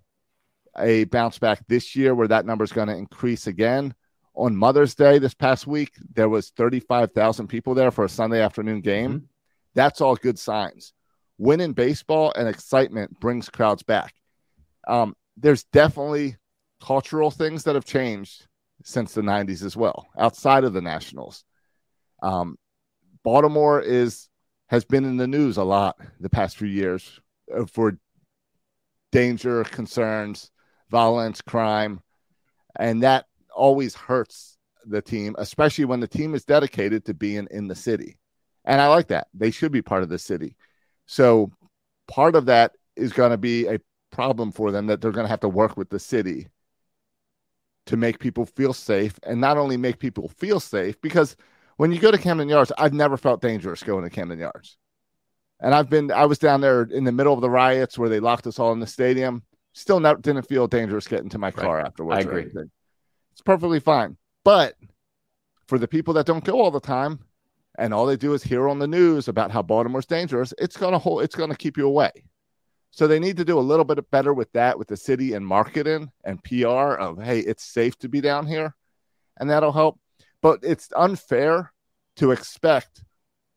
a 0.77 1.05
bounce 1.05 1.37
back 1.37 1.65
this 1.67 1.95
year 1.95 2.13
where 2.15 2.27
that 2.27 2.45
number 2.45 2.63
is 2.63 2.71
going 2.71 2.87
to 2.87 2.95
increase 2.95 3.47
again. 3.47 3.93
On 4.35 4.55
Mother's 4.55 4.95
Day 4.95 5.17
this 5.19 5.33
past 5.33 5.65
week, 5.67 5.93
there 6.13 6.29
was 6.29 6.49
35,000 6.51 7.47
people 7.47 7.73
there 7.73 7.91
for 7.91 8.03
a 8.05 8.09
Sunday 8.09 8.41
afternoon 8.41 8.81
game. 8.81 9.19
Mhm. 9.19 9.23
That's 9.73 10.01
all 10.01 10.15
good 10.15 10.37
signs. 10.39 10.93
Winning 11.37 11.73
baseball 11.73 12.31
and 12.35 12.47
excitement 12.47 13.19
brings 13.19 13.49
crowds 13.49 13.83
back. 13.83 14.13
Um, 14.87 15.15
there's 15.37 15.63
definitely 15.65 16.37
cultural 16.81 17.31
things 17.31 17.63
that 17.63 17.75
have 17.75 17.85
changed 17.85 18.47
since 18.85 19.13
the 19.13 19.21
90s 19.21 19.65
as 19.65 19.75
well, 19.75 20.07
outside 20.17 20.63
of 20.63 20.73
the 20.73 20.81
Nationals. 20.81 21.43
Um, 22.21 22.57
Baltimore 23.23 23.81
is 23.81 24.29
has 24.67 24.85
been 24.85 25.05
in 25.05 25.17
the 25.17 25.27
news 25.27 25.57
a 25.57 25.63
lot 25.63 25.97
the 26.19 26.29
past 26.29 26.57
few 26.57 26.67
years 26.67 27.19
uh, 27.55 27.65
for 27.65 27.97
danger, 29.11 29.63
concerns, 29.63 30.51
violence, 30.89 31.41
crime, 31.41 31.99
and 32.75 33.03
that 33.03 33.25
always 33.55 33.95
hurts 33.95 34.57
the 34.85 35.01
team, 35.01 35.35
especially 35.39 35.85
when 35.85 35.99
the 35.99 36.07
team 36.07 36.35
is 36.35 36.45
dedicated 36.45 37.05
to 37.05 37.13
being 37.13 37.47
in 37.49 37.67
the 37.67 37.75
city. 37.75 38.17
And 38.65 38.79
I 38.79 38.87
like 38.87 39.07
that. 39.07 39.27
They 39.33 39.49
should 39.49 39.71
be 39.71 39.81
part 39.81 40.03
of 40.03 40.09
the 40.09 40.19
city. 40.19 40.55
So 41.07 41.51
part 42.07 42.35
of 42.35 42.45
that 42.45 42.73
is 42.95 43.13
going 43.13 43.31
to 43.31 43.37
be 43.37 43.67
a 43.67 43.79
problem 44.11 44.51
for 44.51 44.71
them 44.71 44.87
that 44.87 45.01
they're 45.01 45.11
going 45.11 45.25
to 45.25 45.29
have 45.29 45.39
to 45.41 45.49
work 45.49 45.75
with 45.75 45.89
the 45.89 45.99
city 45.99 46.49
to 47.85 47.97
make 47.97 48.19
people 48.19 48.45
feel 48.45 48.73
safe 48.73 49.19
and 49.23 49.39
not 49.39 49.57
only 49.57 49.77
make 49.77 49.99
people 49.99 50.27
feel 50.29 50.59
safe 50.59 50.99
because 51.01 51.35
when 51.77 51.91
you 51.91 51.99
go 51.99 52.11
to 52.11 52.17
Camden 52.17 52.49
Yards, 52.49 52.71
I've 52.77 52.93
never 52.93 53.17
felt 53.17 53.41
dangerous 53.41 53.83
going 53.83 54.03
to 54.03 54.09
Camden 54.09 54.39
Yards. 54.39 54.77
And 55.59 55.73
I've 55.73 55.89
been, 55.89 56.11
I 56.11 56.25
was 56.25 56.39
down 56.39 56.61
there 56.61 56.83
in 56.83 57.03
the 57.03 57.11
middle 57.11 57.33
of 57.33 57.41
the 57.41 57.49
riots 57.49 57.97
where 57.97 58.09
they 58.09 58.19
locked 58.19 58.47
us 58.47 58.59
all 58.59 58.71
in 58.71 58.79
the 58.79 58.87
stadium. 58.87 59.43
Still 59.73 59.99
never 59.99 60.19
didn't 60.19 60.47
feel 60.47 60.67
dangerous 60.67 61.07
getting 61.07 61.29
to 61.29 61.37
my 61.37 61.51
car 61.51 61.77
Right. 61.77 61.85
afterwards. 61.85 62.17
I 62.17 62.21
agree. 62.21 62.47
It's 63.33 63.41
perfectly 63.41 63.79
fine. 63.79 64.17
But 64.43 64.75
for 65.67 65.77
the 65.77 65.87
people 65.87 66.13
that 66.15 66.25
don't 66.25 66.43
go 66.43 66.61
all 66.61 66.71
the 66.71 66.79
time 66.79 67.19
and 67.77 67.93
all 67.93 68.05
they 68.05 68.15
do 68.15 68.33
is 68.33 68.43
hear 68.43 68.69
on 68.69 68.79
the 68.79 68.87
news 68.87 69.27
about 69.27 69.51
how 69.51 69.61
Baltimore's 69.61 70.05
dangerous, 70.05 70.53
it's 70.57 70.77
gonna 70.77 70.99
hold 70.99 71.23
it's 71.23 71.35
gonna 71.35 71.55
keep 71.55 71.77
you 71.77 71.87
away. 71.87 72.11
So 72.95 73.07
they 73.07 73.19
need 73.19 73.35
to 73.37 73.45
do 73.45 73.59
a 73.59 73.61
little 73.61 73.83
bit 73.83 74.09
better 74.09 74.33
with 74.33 74.49
that 74.53 74.79
with 74.79 74.87
the 74.87 74.95
city 74.95 75.33
and 75.33 75.45
marketing 75.45 76.11
and 76.23 76.41
PR 76.41 76.93
of 76.95 77.21
hey, 77.21 77.39
it's 77.39 77.65
safe 77.65 77.99
to 77.99 78.07
be 78.07 78.21
down 78.21 78.47
here, 78.47 78.73
and 79.37 79.49
that'll 79.49 79.73
help. 79.73 79.99
But 80.41 80.61
it's 80.63 80.87
unfair 80.95 81.73
to 82.15 82.31
expect 82.31 83.03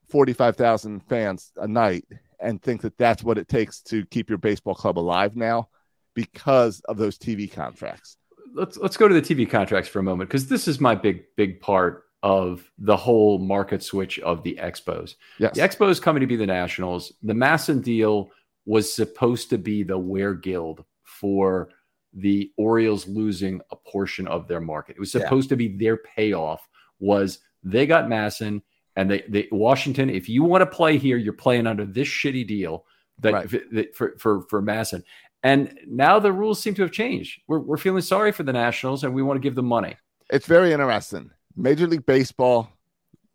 forty 0.09 0.33
five 0.33 0.57
thousand 0.57 1.05
fans 1.09 1.53
a 1.57 1.69
night 1.69 2.05
and 2.41 2.61
think 2.61 2.83
that 2.83 2.99
that's 2.99 3.23
what 3.23 3.39
it 3.39 3.47
takes 3.47 3.81
to 3.83 4.05
keep 4.07 4.29
your 4.29 4.39
baseball 4.39 4.75
club 4.75 4.99
alive 4.99 5.37
now 5.37 5.69
because 6.15 6.81
of 6.89 6.97
those 6.97 7.17
TV 7.17 7.51
contracts. 7.51 8.17
Let's 8.55 8.77
let's 8.77 8.97
go 8.97 9.07
to 9.07 9.15
the 9.15 9.23
TV 9.23 9.49
contracts 9.49 9.89
for 9.89 10.01
a 10.01 10.03
moment 10.03 10.31
because 10.31 10.49
this 10.49 10.67
is 10.67 10.81
my 10.81 10.97
big 10.97 11.23
big 11.37 11.61
part 11.61 12.07
of 12.25 12.69
the 12.79 12.97
whole 12.97 13.39
market 13.39 13.85
switch 13.85 14.19
of 14.19 14.43
the 14.43 14.59
Expos. 14.61 15.15
Yes. 15.39 15.55
The 15.55 15.61
Expos 15.61 16.03
coming 16.03 16.23
to 16.23 16.27
be 16.27 16.35
the 16.35 16.47
Nationals. 16.47 17.13
The 17.23 17.35
MASN 17.35 17.85
deal 17.85 18.33
was 18.69 18.93
supposed 18.93 19.49
to 19.49 19.57
be 19.57 19.83
the 19.83 19.99
wergild 19.99 20.85
for 21.03 21.71
the 22.13 22.53
Orioles 22.59 23.09
losing 23.09 23.63
a 23.71 23.77
portion 23.77 24.29
of 24.29 24.47
their 24.47 24.61
market. 24.61 24.97
It 24.97 25.01
was 25.01 25.11
supposed 25.11 25.47
yeah. 25.47 25.53
to 25.53 25.57
be 25.57 25.69
their 25.69 25.97
payoff 25.97 26.69
was 27.01 27.39
they 27.63 27.87
got 27.87 28.09
MASN 28.09 28.61
and 28.95 29.11
they, 29.11 29.25
they 29.27 29.49
Washington, 29.51 30.11
if 30.11 30.29
you 30.29 30.43
want 30.43 30.61
to 30.61 30.67
play 30.67 30.99
here, 30.99 31.17
you're 31.17 31.33
playing 31.33 31.67
under 31.67 31.87
this 31.87 32.09
shitty 32.09 32.47
deal 32.47 32.85
that, 33.21 33.33
right. 33.33 33.51
that 33.73 33.97
for, 33.97 34.19
for, 34.19 34.43
for 34.43 34.61
MASN. 34.61 35.03
And 35.43 35.79
now 35.87 36.19
the 36.19 36.33
rules 36.33 36.61
seem 36.61 36.75
to 36.75 36.83
have 36.83 36.93
changed. 36.93 37.41
We're, 37.47 37.61
we're 37.61 37.79
feeling 37.79 38.03
sorry 38.03 38.33
for 38.33 38.43
the 38.43 38.53
Nationals 38.53 39.03
and 39.03 39.15
we 39.15 39.23
want 39.23 39.39
to 39.39 39.43
give 39.43 39.55
them 39.55 39.67
money. 39.67 39.97
It's 40.29 40.47
very 40.47 40.75
interesting. 40.75 41.31
Major 41.57 41.87
League 41.87 42.05
Baseball 42.05 42.71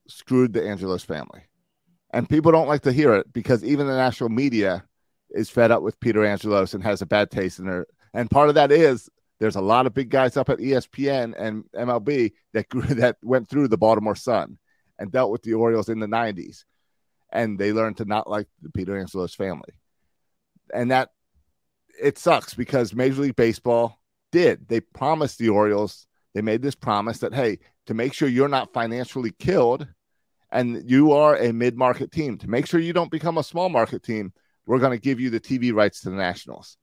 screwed 0.08 0.54
the 0.54 0.64
Angelos 0.64 1.04
family. 1.04 1.42
And 2.12 2.30
people 2.30 2.52
don't 2.52 2.68
like 2.68 2.84
to 2.84 2.92
hear 2.92 3.16
it 3.16 3.34
because 3.34 3.64
even 3.64 3.88
the 3.88 3.96
national 3.96 4.30
media 4.30 4.84
is 5.32 5.50
fed 5.50 5.72
up 5.72 5.82
with 5.82 6.00
Peter 6.00 6.26
Angelos 6.26 6.74
and 6.74 6.84
has 6.84 7.02
a 7.02 7.06
bad 7.06 7.32
taste 7.32 7.60
in 7.60 7.66
her. 7.66 7.88
And 8.14 8.30
part 8.30 8.50
of 8.50 8.56
that 8.56 8.72
is 8.72 9.10
there's 9.40 9.56
a 9.56 9.62
lot 9.62 9.86
of 9.86 9.94
big 9.94 10.10
guys 10.10 10.38
up 10.38 10.50
at 10.50 10.60
ESPN 10.60 11.34
and 11.38 11.66
MLB 11.76 12.34
that 12.54 12.70
grew, 12.70 12.82
that 12.96 13.18
went 13.24 13.50
through 13.50 13.68
the 13.68 13.78
Baltimore 13.78 14.16
Sun 14.16 14.58
and 15.00 15.12
dealt 15.12 15.32
with 15.32 15.44
the 15.44 15.54
Orioles 15.54 15.90
in 15.90 16.00
the 16.00 16.08
90s. 16.08 16.64
And 17.32 17.58
they 17.58 17.74
learned 17.74 17.98
to 17.98 18.06
not 18.06 18.30
like 18.30 18.48
the 18.62 18.70
Peter 18.70 18.98
Angelos 18.98 19.34
family. 19.34 19.74
And 20.74 20.92
that 20.92 21.10
it 22.00 22.18
sucks 22.18 22.54
because 22.54 22.94
Major 22.94 23.22
League 23.22 23.36
Baseball 23.36 24.00
did. 24.32 24.68
They 24.68 24.82
promised 24.82 25.40
the 25.40 25.50
Orioles, 25.50 26.08
they 26.34 26.42
made 26.42 26.62
this 26.62 26.76
promise 26.76 27.20
that, 27.20 27.34
hey, 27.34 27.60
to 27.88 27.94
make 27.94 28.14
sure 28.14 28.28
you're 28.28 28.48
not 28.48 28.74
financially 28.74 29.32
killed 29.32 29.88
and 30.52 30.90
you 30.90 31.12
are 31.12 31.36
a 31.36 31.52
mid 31.52 31.76
market 31.76 32.12
team, 32.12 32.38
to 32.38 32.50
make 32.50 32.68
sure 32.68 32.80
you 32.80 32.94
don't 32.94 33.12
become 33.12 33.38
a 33.38 33.44
small 33.44 33.70
market 33.70 34.04
team, 34.04 34.32
we're 34.66 34.80
going 34.80 34.98
to 34.98 35.02
give 35.02 35.20
you 35.20 35.30
the 35.30 35.40
TV 35.40 35.74
rights 35.74 36.02
to 36.02 36.10
the 36.10 36.16
Nationals. 36.16 36.78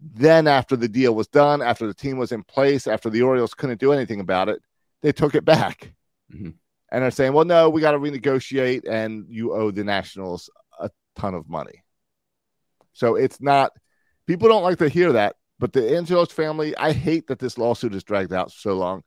Then, 0.00 0.46
after 0.46 0.76
the 0.76 0.88
deal 0.88 1.14
was 1.14 1.28
done, 1.28 1.62
after 1.62 1.86
the 1.86 1.94
team 1.94 2.18
was 2.18 2.32
in 2.32 2.42
place, 2.42 2.86
after 2.86 3.08
the 3.10 3.22
Orioles 3.22 3.54
couldn't 3.54 3.80
do 3.80 3.92
anything 3.92 4.20
about 4.20 4.48
it, 4.48 4.60
they 5.02 5.12
took 5.12 5.34
it 5.34 5.44
back. 5.44 5.94
Mm-hmm. 6.32 6.50
And 6.90 7.02
they're 7.02 7.10
saying, 7.10 7.32
well, 7.32 7.44
no, 7.44 7.70
we 7.70 7.80
got 7.80 7.92
to 7.92 7.98
renegotiate, 7.98 8.88
and 8.88 9.24
you 9.28 9.52
owe 9.52 9.70
the 9.70 9.84
Nationals 9.84 10.50
a 10.78 10.90
ton 11.16 11.34
of 11.34 11.48
money. 11.48 11.82
So 12.92 13.16
it's 13.16 13.40
not, 13.40 13.72
people 14.26 14.48
don't 14.48 14.62
like 14.62 14.78
to 14.78 14.88
hear 14.88 15.12
that. 15.12 15.36
But 15.58 15.72
the 15.72 15.96
Angelos 15.96 16.32
family, 16.32 16.76
I 16.76 16.92
hate 16.92 17.28
that 17.28 17.38
this 17.38 17.56
lawsuit 17.58 17.94
is 17.94 18.04
dragged 18.04 18.32
out 18.32 18.50
so 18.50 18.74
long. 18.74 19.02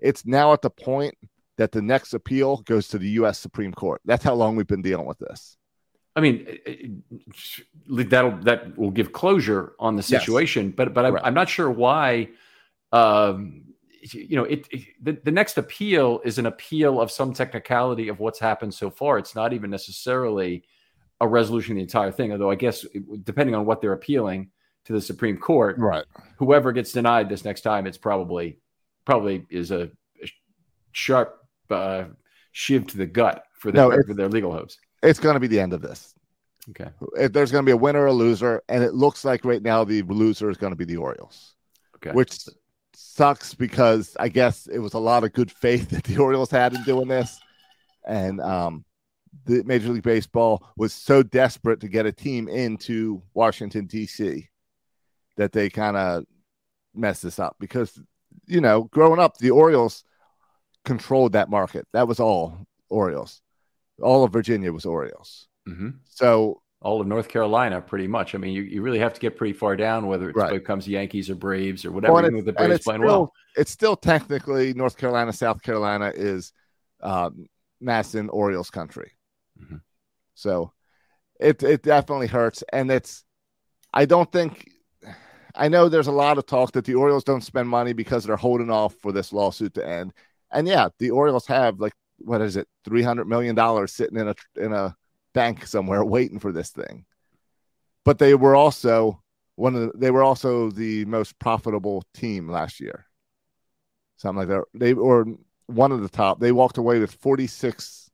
It's 0.00 0.26
now 0.26 0.52
at 0.52 0.62
the 0.62 0.70
point 0.70 1.14
that 1.58 1.72
the 1.72 1.82
next 1.82 2.12
appeal 2.12 2.58
goes 2.58 2.88
to 2.88 2.98
the 2.98 3.08
U.S. 3.10 3.38
Supreme 3.38 3.72
Court. 3.72 4.00
That's 4.04 4.24
how 4.24 4.34
long 4.34 4.56
we've 4.56 4.66
been 4.66 4.82
dealing 4.82 5.06
with 5.06 5.18
this. 5.18 5.56
I 6.14 6.20
mean, 6.20 7.02
that'll 7.88 8.36
that 8.42 8.76
will 8.76 8.90
give 8.90 9.12
closure 9.12 9.72
on 9.78 9.96
the 9.96 10.02
situation, 10.02 10.66
yes. 10.66 10.74
but 10.76 10.94
but 10.94 11.06
I'm, 11.06 11.16
I'm, 11.22 11.34
not 11.34 11.48
sure 11.48 11.70
why. 11.70 12.28
Um, 12.92 13.62
you 14.02 14.36
know, 14.36 14.44
it, 14.44 14.66
it 14.70 14.86
the, 15.00 15.12
the 15.24 15.30
next 15.30 15.56
appeal 15.56 16.20
is 16.24 16.38
an 16.38 16.46
appeal 16.46 17.00
of 17.00 17.10
some 17.10 17.32
technicality 17.32 18.08
of 18.08 18.20
what's 18.20 18.38
happened 18.38 18.74
so 18.74 18.90
far. 18.90 19.18
It's 19.18 19.34
not 19.34 19.54
even 19.54 19.70
necessarily 19.70 20.64
a 21.20 21.26
resolution 21.26 21.72
of 21.72 21.76
the 21.76 21.82
entire 21.82 22.10
thing. 22.10 22.32
Although 22.32 22.50
I 22.50 22.56
guess 22.56 22.84
depending 23.22 23.54
on 23.54 23.64
what 23.64 23.80
they're 23.80 23.92
appealing 23.94 24.50
to 24.84 24.92
the 24.92 25.00
Supreme 25.00 25.38
Court, 25.38 25.78
right? 25.78 26.04
Whoever 26.36 26.72
gets 26.72 26.92
denied 26.92 27.30
this 27.30 27.44
next 27.44 27.62
time, 27.62 27.86
it's 27.86 27.98
probably 27.98 28.58
probably 29.06 29.46
is 29.48 29.70
a, 29.70 29.90
a 30.22 30.30
sharp 30.90 31.38
uh, 31.70 32.04
shiv 32.50 32.86
to 32.88 32.98
the 32.98 33.06
gut 33.06 33.44
for 33.54 33.72
their, 33.72 33.88
no, 33.88 34.02
for 34.06 34.12
their 34.12 34.28
legal 34.28 34.52
hopes 34.52 34.76
it's 35.02 35.20
going 35.20 35.34
to 35.34 35.40
be 35.40 35.46
the 35.46 35.60
end 35.60 35.72
of 35.72 35.82
this. 35.82 36.14
Okay. 36.70 36.90
If 37.16 37.32
there's 37.32 37.50
going 37.50 37.64
to 37.64 37.68
be 37.68 37.72
a 37.72 37.76
winner 37.76 38.02
or 38.02 38.06
a 38.06 38.12
loser, 38.12 38.62
and 38.68 38.84
it 38.84 38.94
looks 38.94 39.24
like 39.24 39.44
right 39.44 39.62
now 39.62 39.84
the 39.84 40.02
loser 40.02 40.48
is 40.48 40.56
going 40.56 40.72
to 40.72 40.76
be 40.76 40.84
the 40.84 40.96
Orioles. 40.96 41.54
Okay. 41.96 42.12
Which 42.12 42.38
sucks 42.94 43.54
because 43.54 44.16
I 44.20 44.28
guess 44.28 44.66
it 44.68 44.78
was 44.78 44.94
a 44.94 44.98
lot 44.98 45.24
of 45.24 45.32
good 45.32 45.50
faith 45.50 45.90
that 45.90 46.04
the 46.04 46.18
Orioles 46.18 46.50
had 46.50 46.74
in 46.74 46.82
doing 46.84 47.08
this, 47.08 47.40
and 48.06 48.40
um, 48.40 48.84
the 49.44 49.62
Major 49.64 49.88
League 49.88 50.02
Baseball 50.02 50.68
was 50.76 50.92
so 50.92 51.22
desperate 51.22 51.80
to 51.80 51.88
get 51.88 52.06
a 52.06 52.12
team 52.12 52.48
into 52.48 53.22
Washington 53.34 53.86
D.C. 53.86 54.48
that 55.36 55.52
they 55.52 55.68
kind 55.68 55.96
of 55.96 56.24
messed 56.94 57.22
this 57.22 57.38
up 57.38 57.56
because 57.58 57.98
you 58.46 58.60
know 58.60 58.84
growing 58.84 59.18
up 59.18 59.38
the 59.38 59.50
Orioles 59.50 60.04
controlled 60.84 61.32
that 61.32 61.50
market. 61.50 61.88
That 61.92 62.06
was 62.06 62.20
all 62.20 62.66
Orioles 62.88 63.40
all 64.00 64.24
of 64.24 64.32
Virginia 64.32 64.72
was 64.72 64.86
Orioles. 64.86 65.48
Mm-hmm. 65.68 65.90
So 66.08 66.62
all 66.80 67.00
of 67.00 67.06
North 67.06 67.28
Carolina, 67.28 67.80
pretty 67.80 68.08
much. 68.08 68.34
I 68.34 68.38
mean, 68.38 68.52
you, 68.52 68.62
you 68.62 68.82
really 68.82 68.98
have 68.98 69.14
to 69.14 69.20
get 69.20 69.36
pretty 69.36 69.52
far 69.52 69.76
down, 69.76 70.06
whether 70.06 70.28
it 70.30 70.36
right. 70.36 70.52
becomes 70.52 70.88
Yankees 70.88 71.30
or 71.30 71.34
Braves 71.34 71.84
or 71.84 71.92
whatever. 71.92 72.14
Well, 72.14 72.42
the 72.42 72.52
Braves 72.52 72.84
playing 72.84 73.02
still, 73.02 73.20
well, 73.20 73.32
it's 73.56 73.70
still 73.70 73.96
technically 73.96 74.74
North 74.74 74.96
Carolina, 74.96 75.32
South 75.32 75.62
Carolina 75.62 76.12
is 76.14 76.52
um, 77.00 77.46
MASN 77.82 78.28
Orioles 78.32 78.70
country. 78.70 79.12
Mm-hmm. 79.60 79.76
So 80.34 80.72
it 81.38 81.62
it 81.62 81.82
definitely 81.82 82.28
hurts, 82.28 82.62
and 82.72 82.90
it's. 82.90 83.24
I 83.94 84.06
don't 84.06 84.30
think. 84.32 84.68
I 85.54 85.68
know 85.68 85.88
there's 85.88 86.06
a 86.06 86.12
lot 86.12 86.38
of 86.38 86.46
talk 86.46 86.72
that 86.72 86.86
the 86.86 86.94
Orioles 86.94 87.24
don't 87.24 87.44
spend 87.44 87.68
money 87.68 87.92
because 87.92 88.24
they're 88.24 88.36
holding 88.36 88.70
off 88.70 88.94
for 89.02 89.12
this 89.12 89.34
lawsuit 89.34 89.74
to 89.74 89.86
end. 89.86 90.14
And 90.50 90.66
yeah, 90.66 90.88
the 90.98 91.10
Orioles 91.10 91.46
have 91.46 91.78
like 91.78 91.92
what 92.24 92.40
is 92.40 92.56
it, 92.56 92.68
three 92.84 93.02
hundred 93.02 93.26
million 93.26 93.54
dollars 93.54 93.92
sitting 93.92 94.18
in 94.18 94.28
a 94.28 94.34
in 94.56 94.72
a 94.72 94.96
bank 95.34 95.66
somewhere 95.66 96.04
waiting 96.04 96.38
for 96.38 96.52
this 96.52 96.70
thing. 96.70 97.04
But 98.04 98.18
they 98.18 98.34
were 98.34 98.56
also 98.56 99.22
one 99.56 99.74
of 99.74 99.80
the, 99.82 99.92
they 99.94 100.10
were 100.10 100.22
also 100.22 100.70
the 100.70 101.04
most 101.04 101.38
profitable 101.38 102.04
team 102.14 102.48
last 102.48 102.80
year. 102.80 103.06
Something 104.16 104.38
like 104.38 104.48
that. 104.48 104.64
They 104.74 104.94
were 104.94 105.26
one 105.66 105.92
of 105.92 106.02
the 106.02 106.08
top. 106.08 106.40
They 106.40 106.52
walked 106.52 106.78
away 106.78 106.98
with 106.98 107.14
forty 107.14 107.46
six 107.46 108.10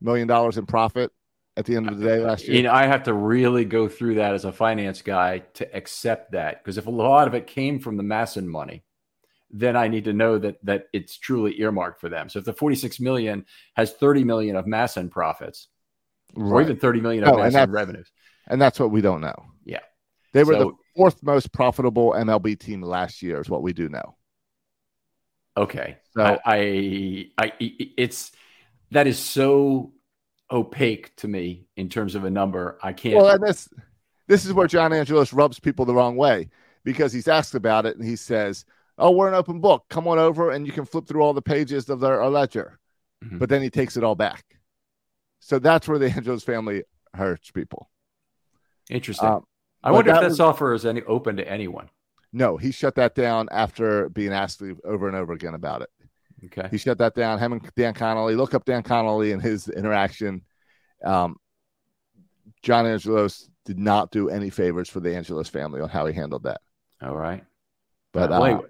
million 0.00 0.28
dollars 0.28 0.58
in 0.58 0.66
profit 0.66 1.10
at 1.56 1.64
the 1.64 1.76
end 1.76 1.88
of 1.88 1.98
the 1.98 2.04
day 2.04 2.18
last 2.18 2.46
year. 2.46 2.56
You 2.56 2.62
know, 2.64 2.72
I 2.72 2.86
have 2.86 3.04
to 3.04 3.14
really 3.14 3.64
go 3.64 3.88
through 3.88 4.16
that 4.16 4.34
as 4.34 4.44
a 4.44 4.52
finance 4.52 5.02
guy 5.02 5.40
to 5.54 5.76
accept 5.76 6.32
that 6.32 6.62
because 6.62 6.78
if 6.78 6.86
a 6.86 6.90
lot 6.90 7.28
of 7.28 7.34
it 7.34 7.46
came 7.46 7.78
from 7.78 7.96
the 7.96 8.02
MASN 8.02 8.46
money, 8.46 8.82
then 9.56 9.76
I 9.76 9.86
need 9.86 10.04
to 10.04 10.12
know 10.12 10.36
that 10.38 10.56
that 10.64 10.88
it's 10.92 11.16
truly 11.16 11.58
earmarked 11.60 12.00
for 12.00 12.08
them. 12.08 12.28
So 12.28 12.40
if 12.40 12.44
the 12.44 12.52
46 12.52 12.98
million 12.98 13.46
has 13.76 13.92
30 13.92 14.24
million 14.24 14.56
of 14.56 14.66
MASN 14.66 15.10
profits, 15.10 15.68
right. 16.34 16.52
or 16.52 16.60
even 16.60 16.76
30 16.76 17.00
million 17.00 17.24
of 17.24 17.30
oh, 17.30 17.36
MASN 17.36 17.72
revenues, 17.72 18.10
and 18.48 18.60
that's 18.60 18.80
what 18.80 18.90
we 18.90 19.00
don't 19.00 19.20
know. 19.20 19.46
Yeah, 19.64 19.80
they 20.32 20.42
were 20.42 20.54
so, 20.54 20.58
the 20.58 20.72
fourth 20.96 21.22
most 21.22 21.52
profitable 21.52 22.10
MLB 22.10 22.58
team 22.58 22.82
last 22.82 23.22
year, 23.22 23.40
is 23.40 23.48
what 23.48 23.62
we 23.62 23.72
do 23.72 23.88
know. 23.88 24.16
Okay, 25.56 25.98
so 26.16 26.22
I, 26.22 26.40
I, 26.44 27.30
I 27.38 27.52
it's 27.60 28.32
that 28.90 29.06
is 29.06 29.20
so 29.20 29.92
opaque 30.50 31.14
to 31.16 31.28
me 31.28 31.68
in 31.76 31.88
terms 31.88 32.16
of 32.16 32.24
a 32.24 32.30
number. 32.30 32.76
I 32.82 32.92
can't. 32.92 33.16
Well, 33.16 33.38
this 33.38 33.68
this 34.26 34.44
is 34.44 34.52
where 34.52 34.66
John 34.66 34.92
Angelos 34.92 35.32
rubs 35.32 35.60
people 35.60 35.84
the 35.84 35.94
wrong 35.94 36.16
way 36.16 36.48
because 36.82 37.12
he's 37.12 37.28
asked 37.28 37.54
about 37.54 37.86
it 37.86 37.96
and 37.96 38.04
he 38.04 38.16
says, 38.16 38.64
oh, 38.98 39.10
we're 39.10 39.28
an 39.28 39.34
open 39.34 39.60
book. 39.60 39.84
Come 39.88 40.06
on 40.08 40.18
over 40.18 40.50
and 40.50 40.66
you 40.66 40.72
can 40.72 40.84
flip 40.84 41.06
through 41.06 41.22
all 41.22 41.32
the 41.32 41.42
pages 41.42 41.88
of 41.88 42.00
their 42.00 42.24
ledger. 42.28 42.78
Mm-hmm. 43.24 43.38
But 43.38 43.48
then 43.48 43.62
he 43.62 43.70
takes 43.70 43.96
it 43.96 44.04
all 44.04 44.14
back. 44.14 44.44
So 45.40 45.58
that's 45.58 45.86
where 45.88 45.98
the 45.98 46.10
Angelos 46.10 46.44
family 46.44 46.84
hurts 47.12 47.50
people. 47.50 47.90
Interesting. 48.90 49.28
Um, 49.28 49.44
I 49.82 49.90
wonder 49.90 50.10
if 50.10 50.20
that 50.20 50.28
was, 50.30 50.40
offer 50.40 50.74
is 50.74 50.86
any 50.86 51.02
open 51.02 51.36
to 51.36 51.48
anyone. 51.48 51.90
No, 52.32 52.56
he 52.56 52.70
shut 52.70 52.94
that 52.96 53.14
down 53.14 53.48
after 53.50 54.08
being 54.08 54.32
asked 54.32 54.62
over 54.84 55.06
and 55.06 55.16
over 55.16 55.32
again 55.32 55.54
about 55.54 55.82
it. 55.82 55.90
Okay. 56.46 56.68
He 56.70 56.78
shut 56.78 56.98
that 56.98 57.14
down. 57.14 57.38
Him 57.38 57.52
and 57.52 57.70
Dan 57.76 57.94
Connolly. 57.94 58.34
Look 58.34 58.54
up 58.54 58.64
Dan 58.64 58.82
Connolly 58.82 59.32
and 59.32 59.40
his 59.40 59.68
interaction. 59.68 60.42
Um, 61.04 61.36
John 62.62 62.86
Angelos 62.86 63.48
did 63.64 63.78
not 63.78 64.10
do 64.10 64.30
any 64.30 64.50
favors 64.50 64.88
for 64.88 65.00
the 65.00 65.14
Angelos 65.14 65.48
family 65.48 65.80
on 65.80 65.88
how 65.88 66.06
he 66.06 66.14
handled 66.14 66.44
that. 66.44 66.60
All 67.02 67.16
right. 67.16 67.44
But 68.12 68.32
uh, 68.32 68.62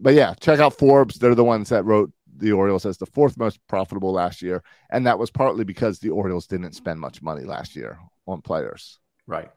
but 0.00 0.14
yeah, 0.14 0.34
check 0.34 0.60
out 0.60 0.78
Forbes. 0.78 1.16
They're 1.16 1.34
the 1.34 1.44
ones 1.44 1.68
that 1.70 1.84
wrote 1.84 2.12
the 2.36 2.52
Orioles 2.52 2.86
as 2.86 2.98
the 2.98 3.06
fourth 3.06 3.36
most 3.36 3.58
profitable 3.68 4.12
last 4.12 4.42
year, 4.42 4.62
and 4.90 5.06
that 5.06 5.18
was 5.18 5.30
partly 5.30 5.64
because 5.64 5.98
the 5.98 6.10
Orioles 6.10 6.46
didn't 6.46 6.74
spend 6.74 7.00
much 7.00 7.22
money 7.22 7.44
last 7.44 7.74
year 7.76 7.98
on 8.26 8.42
players. 8.42 8.98
Right. 9.26 9.50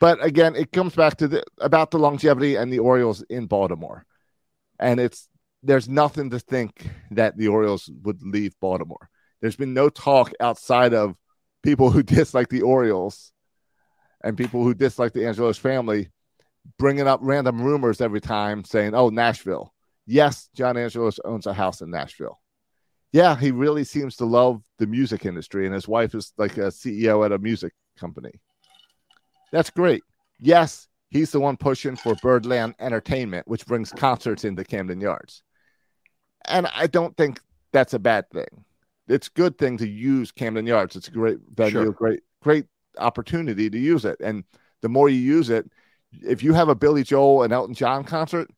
But 0.00 0.24
again, 0.24 0.56
it 0.56 0.72
comes 0.72 0.94
back 0.94 1.16
to 1.18 1.28
the 1.28 1.44
about 1.58 1.90
the 1.90 1.98
longevity 1.98 2.56
and 2.56 2.72
the 2.72 2.78
Orioles 2.78 3.22
in 3.28 3.46
Baltimore. 3.46 4.04
And 4.78 5.00
it's 5.00 5.28
there's 5.62 5.88
nothing 5.88 6.30
to 6.30 6.38
think 6.38 6.88
that 7.10 7.36
the 7.36 7.48
Orioles 7.48 7.90
would 8.02 8.22
leave 8.22 8.54
Baltimore. 8.60 9.08
There's 9.40 9.56
been 9.56 9.74
no 9.74 9.88
talk 9.88 10.32
outside 10.40 10.94
of 10.94 11.16
people 11.62 11.90
who 11.90 12.02
dislike 12.18 12.48
the 12.48 12.62
Orioles 12.62 13.32
and 14.22 14.36
people 14.36 14.62
who 14.62 14.74
dislike 14.74 15.12
the 15.12 15.26
Angelos 15.26 15.58
family 15.58 16.10
bringing 16.78 17.06
up 17.06 17.20
random 17.22 17.60
rumors 17.62 18.00
every 18.00 18.20
time 18.20 18.64
saying, 18.64 18.94
oh, 18.94 19.08
Nashville. 19.08 19.72
Yes, 20.06 20.48
John 20.54 20.76
Angelos 20.76 21.18
owns 21.24 21.46
a 21.46 21.52
house 21.52 21.80
in 21.80 21.90
Nashville. 21.90 22.40
Yeah, 23.12 23.36
he 23.36 23.50
really 23.50 23.84
seems 23.84 24.16
to 24.16 24.24
love 24.24 24.62
the 24.78 24.86
music 24.86 25.24
industry, 25.24 25.66
and 25.66 25.74
his 25.74 25.88
wife 25.88 26.14
is 26.14 26.32
like 26.36 26.58
a 26.58 26.68
CEO 26.68 27.24
at 27.24 27.32
a 27.32 27.38
music 27.38 27.72
company. 27.98 28.32
That's 29.52 29.70
great. 29.70 30.02
Yes, 30.40 30.88
he's 31.10 31.30
the 31.30 31.40
one 31.40 31.56
pushing 31.56 31.96
for 31.96 32.14
Birdland 32.16 32.74
Entertainment, 32.78 33.48
which 33.48 33.66
brings 33.66 33.90
concerts 33.90 34.44
into 34.44 34.64
Camden 34.64 35.00
Yards. 35.00 35.42
And 36.46 36.66
I 36.74 36.86
don't 36.86 37.16
think 37.16 37.40
that's 37.72 37.94
a 37.94 37.98
bad 37.98 38.28
thing. 38.30 38.64
It's 39.08 39.28
a 39.28 39.32
good 39.32 39.56
thing 39.58 39.78
to 39.78 39.88
use 39.88 40.32
Camden 40.32 40.66
Yards. 40.66 40.96
It's 40.96 41.08
a 41.08 41.12
great 41.12 41.38
venue, 41.54 41.84
sure. 41.84 41.92
great, 41.92 42.20
great 42.42 42.66
opportunity 42.98 43.70
to 43.70 43.78
use 43.78 44.04
it. 44.04 44.18
And 44.20 44.44
the 44.82 44.88
more 44.88 45.08
you 45.08 45.18
use 45.18 45.48
it, 45.50 45.70
if 46.22 46.42
you 46.42 46.52
have 46.54 46.68
a 46.68 46.74
Billy 46.74 47.02
Joel 47.02 47.42
and 47.42 47.52
Elton 47.52 47.74
John 47.74 48.04
concert, 48.04 48.48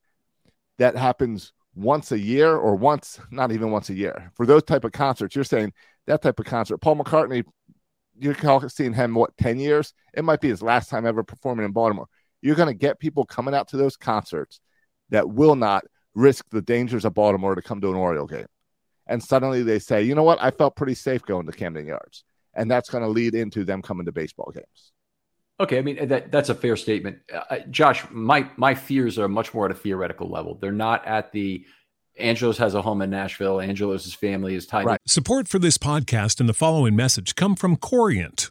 that 0.79 0.97
happens 0.97 1.53
once 1.75 2.13
a 2.13 2.19
year 2.19 2.57
or 2.57 2.75
once, 2.75 3.21
not 3.31 3.53
even 3.53 3.71
once 3.71 3.89
a 3.91 3.95
year. 3.95 4.33
For 4.37 4.47
those 4.47 4.63
type 4.65 4.85
of 4.85 4.93
concerts, 4.93 5.35
you're 5.35 5.45
saying 5.45 5.73
that 6.07 6.23
type 6.23 6.39
of 6.39 6.47
concert. 6.47 6.79
Paul 6.79 6.97
McCartney, 6.97 7.45
you're 8.19 8.69
seeing 8.69 8.93
him 8.93 9.15
what 9.15 9.37
10 9.37 9.59
years? 9.59 9.93
It 10.15 10.25
might 10.25 10.41
be 10.41 10.49
his 10.49 10.63
last 10.63 10.91
time 10.91 11.07
ever 11.07 11.23
performing 11.23 11.65
in 11.65 11.73
Baltimore. 11.73 12.09
You're 12.43 12.57
going 12.57 12.69
to 12.69 12.75
get 12.75 12.99
people 12.99 13.25
coming 13.25 13.55
out 13.55 13.69
to 13.69 13.77
those 13.77 13.97
concerts 13.97 14.61
that 15.11 15.29
will 15.29 15.57
not 15.57 15.85
risk 16.15 16.47
the 16.51 16.63
dangers 16.63 17.05
of 17.05 17.15
Baltimore 17.15 17.55
to 17.55 17.63
come 17.63 17.81
to 17.81 17.91
an 17.91 17.97
Oriole 17.97 18.27
game. 18.27 18.47
And 19.07 19.23
suddenly 19.23 19.63
they 19.63 19.79
say, 19.79 20.03
you 20.03 20.15
know 20.15 20.23
what? 20.23 20.43
I 20.43 20.51
felt 20.51 20.77
pretty 20.77 20.95
safe 20.95 21.23
going 21.23 21.47
to 21.47 21.53
Camden 21.53 21.87
Yards. 21.87 22.25
And 22.55 22.71
that's 22.71 22.91
going 22.91 23.05
to 23.05 23.09
lead 23.09 23.35
into 23.35 23.65
them 23.65 23.83
coming 23.83 24.07
to 24.07 24.13
baseball 24.13 24.51
games. 24.53 24.93
Okay, 25.61 25.79
I 25.79 25.83
mean 25.83 26.09
that 26.09 26.31
that's 26.31 26.49
a 26.49 26.55
fair 26.55 26.77
statement, 26.77 27.19
uh, 27.33 27.59
Josh. 27.71 28.05
My 28.11 28.49
my 28.57 28.75
fears 28.75 29.19
are 29.19 29.29
much 29.29 29.53
more 29.53 29.67
at 29.67 29.73
a 29.73 29.75
theoretical 29.75 30.29
level. 30.29 30.57
They're 30.61 30.71
not 30.71 31.05
at 31.07 31.33
the 31.33 31.65
Angelos 32.19 32.59
has 32.59 32.75
a 32.75 32.83
home 32.83 33.03
in 33.03 33.11
Nashville. 33.11 33.61
Angelos' 33.61 34.13
family 34.15 34.55
is 34.55 34.67
tied. 34.67 34.87
Right. 34.87 35.01
Support 35.07 35.49
for 35.49 35.59
this 35.59 35.79
podcast 35.79 36.41
and 36.41 36.49
the 36.49 36.55
following 36.55 36.97
message 36.97 37.35
come 37.35 37.55
from 37.55 37.77
Corient. 37.77 38.51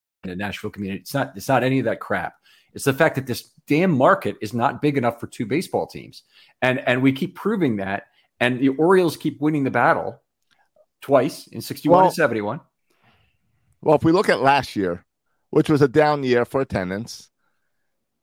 the 0.23 0.35
Nashville 0.35 0.69
community. 0.69 1.01
It's 1.01 1.13
not 1.13 1.33
it's 1.35 1.47
not 1.47 1.63
any 1.63 1.79
of 1.79 1.85
that 1.85 1.99
crap. 1.99 2.35
It's 2.73 2.85
the 2.85 2.93
fact 2.93 3.15
that 3.15 3.27
this 3.27 3.49
damn 3.67 3.91
market 3.91 4.37
is 4.41 4.53
not 4.53 4.81
big 4.81 4.97
enough 4.97 5.19
for 5.19 5.27
two 5.27 5.45
baseball 5.45 5.87
teams. 5.87 6.23
And 6.61 6.79
and 6.87 7.01
we 7.01 7.11
keep 7.11 7.35
proving 7.35 7.77
that. 7.77 8.07
And 8.39 8.59
the 8.59 8.69
Orioles 8.69 9.17
keep 9.17 9.39
winning 9.39 9.63
the 9.63 9.71
battle 9.71 10.21
twice 11.01 11.47
in 11.47 11.61
61 11.61 11.95
well, 11.95 12.05
and 12.05 12.13
71. 12.13 12.59
Well, 13.81 13.95
if 13.95 14.03
we 14.03 14.11
look 14.11 14.29
at 14.29 14.41
last 14.41 14.75
year, 14.75 15.05
which 15.49 15.69
was 15.69 15.81
a 15.81 15.87
down 15.87 16.23
year 16.23 16.45
for 16.45 16.61
attendance, 16.61 17.29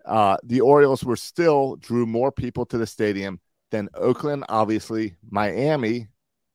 uh, 0.04 0.36
the 0.42 0.60
Orioles 0.60 1.04
were 1.04 1.16
still 1.16 1.76
drew 1.76 2.06
more 2.06 2.32
people 2.32 2.64
to 2.66 2.78
the 2.78 2.86
stadium 2.86 3.40
than 3.70 3.88
Oakland, 3.94 4.44
obviously, 4.48 5.16
Miami, 5.28 6.08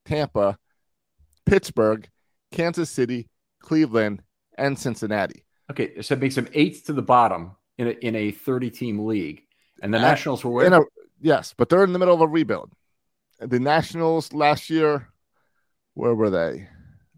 Tampa, 0.05 0.57
Pittsburgh, 1.45 2.09
Kansas 2.51 2.89
City, 2.89 3.29
Cleveland, 3.61 4.23
and 4.57 4.77
Cincinnati. 4.77 5.43
Okay, 5.71 6.01
so 6.01 6.13
it 6.13 6.19
makes 6.19 6.35
them 6.35 6.47
eighth 6.53 6.85
to 6.85 6.93
the 6.93 7.01
bottom 7.01 7.55
in 7.77 7.87
a, 7.87 7.91
in 7.91 8.15
a 8.15 8.31
30 8.31 8.69
team 8.69 9.05
league. 9.05 9.43
And 9.81 9.93
the 9.93 9.97
At, 9.97 10.01
Nationals 10.01 10.43
were 10.43 10.51
where? 10.51 10.73
A, 10.73 10.81
yes, 11.21 11.53
but 11.57 11.69
they're 11.69 11.83
in 11.83 11.93
the 11.93 11.99
middle 11.99 12.13
of 12.13 12.21
a 12.21 12.27
rebuild. 12.27 12.71
The 13.39 13.59
Nationals 13.59 14.33
last 14.33 14.69
year, 14.69 15.09
where 15.93 16.15
were 16.15 16.29
they? 16.29 16.67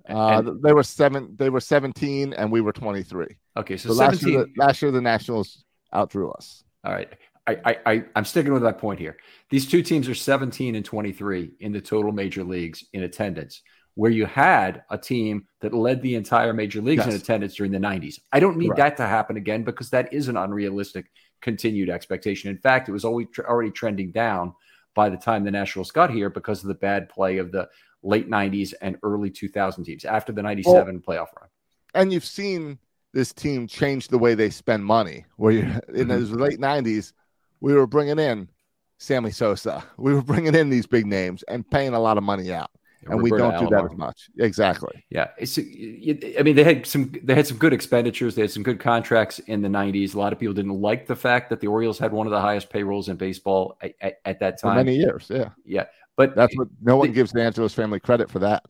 Uh, 0.07 0.41
they 0.63 0.73
were 0.73 0.83
seven. 0.83 1.35
They 1.37 1.49
were 1.49 1.59
seventeen, 1.59 2.33
and 2.33 2.51
we 2.51 2.61
were 2.61 2.71
twenty-three. 2.71 3.37
Okay, 3.57 3.77
so, 3.77 3.89
so 3.89 3.95
last 3.95 4.23
year, 4.23 4.45
the, 4.45 4.51
last 4.57 4.81
year 4.81 4.91
the 4.91 5.01
Nationals 5.01 5.63
outdrew 5.93 6.31
us. 6.31 6.63
All 6.83 6.93
right, 6.93 7.11
I, 7.47 7.57
I, 7.65 7.77
I, 7.85 8.03
I'm 8.15 8.25
sticking 8.25 8.53
with 8.53 8.61
that 8.63 8.77
point 8.77 8.99
here. 8.99 9.17
These 9.49 9.67
two 9.67 9.81
teams 9.81 10.07
are 10.07 10.15
seventeen 10.15 10.75
and 10.75 10.85
twenty-three 10.85 11.53
in 11.59 11.71
the 11.71 11.81
total 11.81 12.11
major 12.11 12.43
leagues 12.43 12.85
in 12.93 13.03
attendance 13.03 13.61
where 13.95 14.11
you 14.11 14.25
had 14.25 14.83
a 14.89 14.97
team 14.97 15.47
that 15.61 15.73
led 15.73 16.01
the 16.01 16.15
entire 16.15 16.53
major 16.53 16.81
leagues 16.81 17.05
yes. 17.05 17.15
in 17.15 17.19
attendance 17.19 17.55
during 17.55 17.71
the 17.71 17.79
90s. 17.79 18.19
I 18.31 18.39
don't 18.39 18.57
need 18.57 18.69
right. 18.69 18.77
that 18.77 18.97
to 18.97 19.07
happen 19.07 19.37
again 19.37 19.63
because 19.63 19.89
that 19.89 20.13
is 20.13 20.27
an 20.27 20.37
unrealistic 20.37 21.05
continued 21.41 21.89
expectation. 21.89 22.49
In 22.49 22.57
fact, 22.57 22.89
it 22.89 22.91
was 22.91 23.05
always 23.05 23.27
already 23.39 23.71
trending 23.71 24.11
down 24.11 24.53
by 24.95 25.09
the 25.09 25.17
time 25.17 25.43
the 25.43 25.51
Nationals 25.51 25.91
got 25.91 26.11
here 26.11 26.29
because 26.29 26.61
of 26.61 26.67
the 26.67 26.75
bad 26.75 27.09
play 27.09 27.37
of 27.37 27.51
the 27.51 27.69
late 28.03 28.29
90s 28.29 28.73
and 28.81 28.97
early 29.01 29.29
2000 29.29 29.83
teams 29.83 30.05
after 30.05 30.31
the 30.31 30.41
97 30.41 30.73
well, 30.73 31.17
playoff 31.17 31.27
run. 31.39 31.49
And 31.93 32.11
you've 32.11 32.25
seen 32.25 32.77
this 33.13 33.31
team 33.31 33.65
change 33.65 34.09
the 34.09 34.17
way 34.17 34.35
they 34.35 34.49
spend 34.49 34.85
money. 34.85 35.25
Where 35.37 35.53
you 35.53 35.59
in 35.61 35.69
mm-hmm. 35.69 36.07
those 36.09 36.31
late 36.31 36.59
90s, 36.59 37.13
we 37.61 37.73
were 37.73 37.87
bringing 37.87 38.19
in 38.19 38.49
Sammy 38.97 39.31
Sosa, 39.31 39.83
we 39.97 40.13
were 40.13 40.21
bringing 40.21 40.53
in 40.53 40.69
these 40.69 40.85
big 40.85 41.05
names 41.05 41.43
and 41.43 41.69
paying 41.69 41.93
a 41.93 41.99
lot 41.99 42.17
of 42.17 42.23
money 42.23 42.53
out 42.53 42.71
and 43.05 43.21
we 43.21 43.29
don't 43.29 43.59
do 43.59 43.67
that 43.69 43.85
as 43.85 43.97
much. 43.97 44.29
Exactly. 44.39 45.05
Yeah. 45.09 45.29
It's, 45.37 45.57
I 45.57 46.41
mean, 46.43 46.55
they 46.55 46.63
had 46.63 46.85
some 46.85 47.13
they 47.23 47.35
had 47.35 47.47
some 47.47 47.57
good 47.57 47.73
expenditures. 47.73 48.35
They 48.35 48.41
had 48.41 48.51
some 48.51 48.63
good 48.63 48.79
contracts 48.79 49.39
in 49.39 49.61
the 49.61 49.67
'90s. 49.67 50.15
A 50.15 50.17
lot 50.17 50.33
of 50.33 50.39
people 50.39 50.53
didn't 50.53 50.79
like 50.81 51.07
the 51.07 51.15
fact 51.15 51.49
that 51.49 51.59
the 51.59 51.67
Orioles 51.67 51.99
had 51.99 52.11
one 52.11 52.27
of 52.27 52.31
the 52.31 52.41
highest 52.41 52.69
payrolls 52.69 53.09
in 53.09 53.17
baseball 53.17 53.77
at, 53.81 53.93
at, 54.01 54.15
at 54.25 54.39
that 54.39 54.61
time. 54.61 54.77
For 54.77 54.83
many 54.83 54.95
years. 54.95 55.27
Yeah. 55.29 55.49
Yeah. 55.65 55.85
But 56.17 56.35
that's 56.35 56.55
what 56.57 56.67
no 56.81 56.97
one 56.97 57.09
the, 57.09 57.13
gives 57.13 57.31
the 57.31 57.41
Angelos 57.41 57.73
family 57.73 57.99
credit 57.99 58.29
for 58.29 58.39
that. 58.39 58.63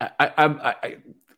I, 0.00 0.10
I, 0.18 0.32
I, 0.38 0.74
I 0.82 0.96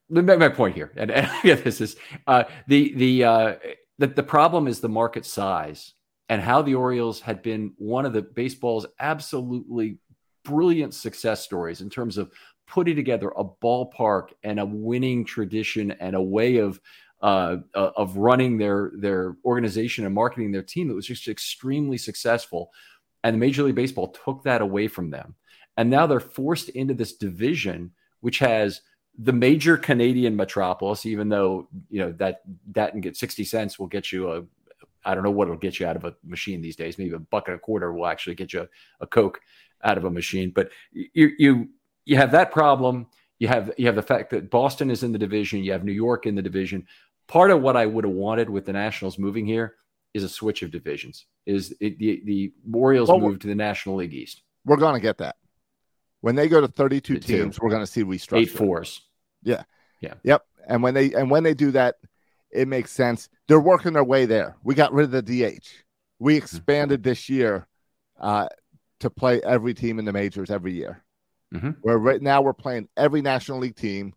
my 0.09 0.49
point 0.49 0.75
here, 0.75 0.93
and, 0.97 1.11
and 1.11 1.31
this 1.43 1.81
is 1.81 1.97
uh, 2.27 2.45
the 2.69 2.95
the 2.95 3.25
uh, 3.25 3.55
the 3.99 4.07
the 4.09 4.23
problem 4.23 4.69
is 4.69 4.81
the 4.81 4.89
market 4.89 5.27
size 5.27 5.95
and 6.29 6.41
how 6.41 6.63
the 6.63 6.75
Orioles 6.75 7.21
had 7.21 7.43
been 7.43 7.73
one 7.77 8.07
of 8.07 8.13
the 8.13 8.23
baseball's 8.23 8.87
absolutely 8.99 9.99
brilliant 10.45 10.95
success 10.95 11.43
stories 11.43 11.81
in 11.81 11.91
terms 11.91 12.19
of 12.19 12.31
putting 12.67 12.97
together 12.97 13.33
a 13.37 13.45
ballpark 13.45 14.29
and 14.43 14.59
a 14.59 14.65
winning 14.65 15.25
tradition 15.25 15.91
and 15.93 16.17
a 16.17 16.23
way 16.23 16.57
of 16.57 16.81
uh, 17.21 17.59
uh, 17.75 17.91
of 17.97 18.17
running 18.17 18.59
their 18.59 18.91
their 18.97 19.37
organization 19.45 20.05
and 20.05 20.15
marketing 20.15 20.51
their 20.51 20.63
team 20.63 20.89
that 20.89 20.95
was 20.95 21.07
just 21.07 21.29
extremely 21.29 21.97
successful. 21.97 22.73
And 23.23 23.39
Major 23.39 23.63
League 23.63 23.77
Baseball 23.77 24.09
took 24.25 24.43
that 24.43 24.61
away 24.61 24.89
from 24.89 25.11
them, 25.11 25.37
and 25.77 25.89
now 25.89 26.07
they're 26.07 26.19
forced 26.19 26.71
into 26.71 26.95
this 26.95 27.15
division 27.15 27.93
which 28.23 28.39
has 28.39 28.81
the 29.19 29.33
major 29.33 29.77
Canadian 29.77 30.35
metropolis. 30.35 31.05
Even 31.05 31.29
though 31.29 31.69
you 31.91 32.01
know 32.01 32.13
that 32.13 32.41
that 32.73 32.95
and 32.95 33.03
get 33.03 33.17
sixty 33.17 33.45
cents 33.45 33.79
will 33.79 33.87
get 33.87 34.11
you 34.11 34.33
a 34.33 34.43
I 35.05 35.15
don't 35.15 35.25
know 35.25 35.31
what 35.31 35.49
it'll 35.49 35.59
get 35.59 35.79
you 35.79 35.87
out 35.87 35.97
of 35.97 36.05
a 36.05 36.15
machine 36.25 36.63
these 36.63 36.77
days. 36.77 36.99
Maybe 36.99 37.13
a 37.13 37.19
buck 37.19 37.49
and 37.49 37.57
a 37.57 37.61
quarter 37.61 37.93
will 37.93 38.07
actually 38.07 38.37
get 38.37 38.53
you 38.53 38.63
a, 38.63 38.69
a 39.01 39.07
Coke 39.07 39.41
out 39.83 39.99
of 39.99 40.05
a 40.05 40.11
machine. 40.11 40.53
But 40.55 40.71
you 40.93 41.31
you 41.39 41.69
you 42.05 42.17
have 42.17 42.33
that 42.33 42.53
problem. 42.53 43.07
You 43.39 43.49
have 43.49 43.73
you 43.77 43.87
have 43.87 43.97
the 43.97 44.03
fact 44.03 44.31
that 44.31 44.51
Boston 44.51 44.91
is 44.91 45.03
in 45.03 45.13
the 45.13 45.19
division. 45.19 45.63
You 45.65 45.73
have 45.73 45.85
New 45.85 45.93
York 45.93 46.27
in 46.27 46.35
the 46.35 46.43
division. 46.43 46.87
Part 47.29 47.51
of 47.51 47.63
what 47.63 47.77
I 47.77 47.87
would 47.87 48.05
have 48.05 48.13
wanted 48.13 48.51
with 48.51 48.67
the 48.67 48.73
Nationals 48.73 49.19
moving 49.19 49.47
here 49.47 49.75
is 50.15 50.25
a 50.25 50.29
switch 50.29 50.63
of 50.63 50.71
divisions. 50.71 51.27
Is 51.47 51.75
it, 51.81 51.99
the 51.99 52.23
the 52.25 52.53
Orioles 52.73 53.09
well, 53.09 53.21
move 53.21 53.39
to 53.41 53.47
the 53.47 53.55
National 53.55 53.97
League 53.97 54.15
East? 54.15 54.43
We're 54.65 54.77
going 54.77 54.95
to 54.95 55.01
get 55.01 55.19
that 55.19 55.37
when 56.21 56.37
they 56.37 56.49
go 56.49 56.61
to 56.61 56.69
32 56.69 57.19
teams. 57.19 57.61
We're 57.61 57.71
going 57.71 57.83
to 57.83 57.87
see 57.87 58.03
we 58.03 58.19
restructure 58.19 58.43
eight 58.43 58.51
fours. 58.51 59.01
Yeah, 59.43 59.65
yeah, 60.01 60.15
yep. 60.23 60.45
And 60.67 60.83
when 60.83 60.95
they 60.95 61.13
and 61.13 61.31
when 61.31 61.43
they 61.43 61.55
do 61.55 61.73
that, 61.73 61.97
it 62.51 62.69
makes 62.69 62.93
sense. 62.93 63.29
They're 63.49 63.61
working 63.61 63.95
their 63.95 64.05
way 64.05 64.27
there. 64.27 64.57
We 64.63 64.75
got 64.75 64.93
rid 64.93 65.13
of 65.13 65.13
the 65.13 65.23
DH. 65.23 65.67
We 66.19 66.35
mm-hmm. 66.35 66.45
expanded 66.45 67.03
this 67.03 67.29
year 67.29 67.67
uh, 68.21 68.49
to 69.03 69.11
play 69.11 69.41
every 69.43 69.75
team 69.75 69.99
in 69.99 70.05
the 70.05 70.13
majors 70.13 70.51
every 70.51 70.73
year. 70.73 71.05
Mm-hmm. 71.55 71.71
Where 71.83 71.99
right 71.99 72.23
now 72.23 72.41
we're 72.41 72.55
playing 72.55 72.89
every 72.97 73.21
National 73.21 73.59
League 73.59 73.77
team 73.77 74.15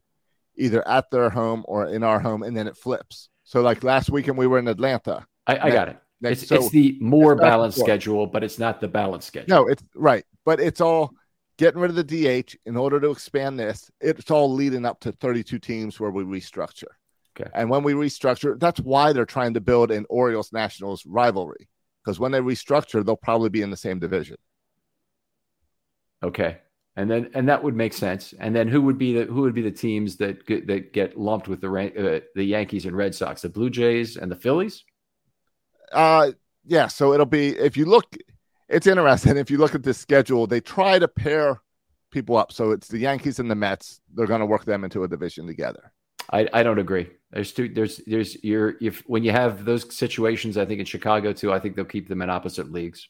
either 0.55 0.87
at 0.87 1.11
their 1.11 1.29
home 1.29 1.65
or 1.67 1.87
in 1.87 2.03
our 2.03 2.19
home, 2.19 2.43
and 2.43 2.55
then 2.55 2.67
it 2.67 2.77
flips. 2.77 3.29
So, 3.43 3.61
like 3.61 3.83
last 3.83 4.09
weekend, 4.09 4.37
we 4.37 4.47
were 4.47 4.57
in 4.57 4.67
Atlanta. 4.67 5.25
I, 5.45 5.57
I 5.59 5.69
got 5.71 5.89
it. 5.89 5.97
It's, 6.21 6.47
so 6.47 6.55
it's 6.55 6.69
the 6.69 6.97
more 7.01 7.33
it's 7.33 7.41
balanced 7.41 7.79
schedule, 7.79 8.25
but 8.25 8.43
it's 8.43 8.57
not 8.57 8.79
the 8.79 8.87
balanced 8.87 9.27
schedule. 9.27 9.49
No, 9.49 9.67
it's 9.67 9.83
right. 9.95 10.23
But 10.45 10.59
it's 10.59 10.81
all 10.81 11.11
getting 11.57 11.79
rid 11.79 11.91
of 11.91 11.95
the 11.95 12.03
DH 12.43 12.55
in 12.65 12.77
order 12.77 12.99
to 12.99 13.11
expand 13.11 13.59
this. 13.59 13.91
It's 13.99 14.31
all 14.31 14.51
leading 14.51 14.85
up 14.85 14.99
to 15.01 15.11
32 15.11 15.59
teams 15.59 15.99
where 15.99 16.11
we 16.11 16.23
restructure. 16.23 16.93
Okay. 17.39 17.49
And 17.53 17.69
when 17.69 17.83
we 17.83 17.93
restructure, 17.93 18.57
that's 18.59 18.79
why 18.79 19.13
they're 19.13 19.25
trying 19.25 19.53
to 19.55 19.61
build 19.61 19.91
an 19.91 20.05
Orioles 20.09 20.53
Nationals 20.53 21.05
rivalry. 21.05 21.67
Because 22.03 22.19
when 22.19 22.31
they 22.31 22.39
restructure, 22.39 23.05
they'll 23.05 23.17
probably 23.17 23.49
be 23.49 23.61
in 23.61 23.71
the 23.71 23.77
same 23.77 23.99
division. 23.99 24.37
Okay. 26.23 26.57
And 26.97 27.11
then 27.11 27.29
and 27.33 27.49
that 27.49 27.61
would 27.61 27.75
make 27.75 27.93
sense. 27.93 28.33
And 28.39 28.55
then 28.55 28.67
who 28.67 28.81
would 28.83 28.97
be 28.97 29.13
the 29.13 29.25
who 29.25 29.41
would 29.41 29.53
be 29.53 29.61
the 29.61 29.71
teams 29.71 30.15
that 30.17 30.45
get, 30.45 30.65
that 30.67 30.93
get 30.93 31.17
lumped 31.19 31.47
with 31.47 31.59
the 31.59 31.67
uh, 31.67 32.19
the 32.35 32.43
Yankees 32.43 32.85
and 32.85 32.95
Red 32.95 33.13
Sox, 33.13 33.41
the 33.41 33.49
Blue 33.49 33.69
Jays 33.69 34.15
and 34.15 34.31
the 34.31 34.35
Phillies? 34.35 34.83
Uh 35.91 36.31
yeah, 36.63 36.87
so 36.87 37.13
it'll 37.13 37.25
be 37.25 37.49
if 37.49 37.75
you 37.75 37.85
look 37.85 38.15
it's 38.69 38.87
interesting 38.87 39.37
if 39.37 39.51
you 39.51 39.57
look 39.57 39.75
at 39.75 39.83
this 39.83 39.97
schedule, 39.97 40.47
they 40.47 40.61
try 40.61 40.97
to 40.99 41.07
pair 41.07 41.61
people 42.11 42.37
up. 42.37 42.51
So 42.51 42.71
it's 42.71 42.87
the 42.87 42.99
Yankees 42.99 43.39
and 43.39 43.51
the 43.51 43.55
Mets. 43.55 43.99
They're 44.13 44.25
going 44.25 44.39
to 44.39 44.45
work 44.45 44.65
them 44.65 44.83
into 44.83 45.03
a 45.03 45.07
division 45.07 45.45
together. 45.45 45.91
I, 46.31 46.47
I 46.53 46.63
don't 46.63 46.79
agree. 46.79 47.09
There's 47.31 47.51
two, 47.51 47.69
there's 47.69 48.01
there's 48.07 48.43
you're 48.43 48.75
if 48.81 49.03
when 49.05 49.23
you 49.23 49.31
have 49.31 49.65
those 49.65 49.95
situations, 49.95 50.57
I 50.57 50.65
think 50.65 50.79
in 50.79 50.85
Chicago 50.85 51.33
too, 51.33 51.53
I 51.53 51.59
think 51.59 51.75
they'll 51.75 51.85
keep 51.85 52.07
them 52.07 52.21
in 52.21 52.29
opposite 52.29 52.71
leagues. 52.71 53.07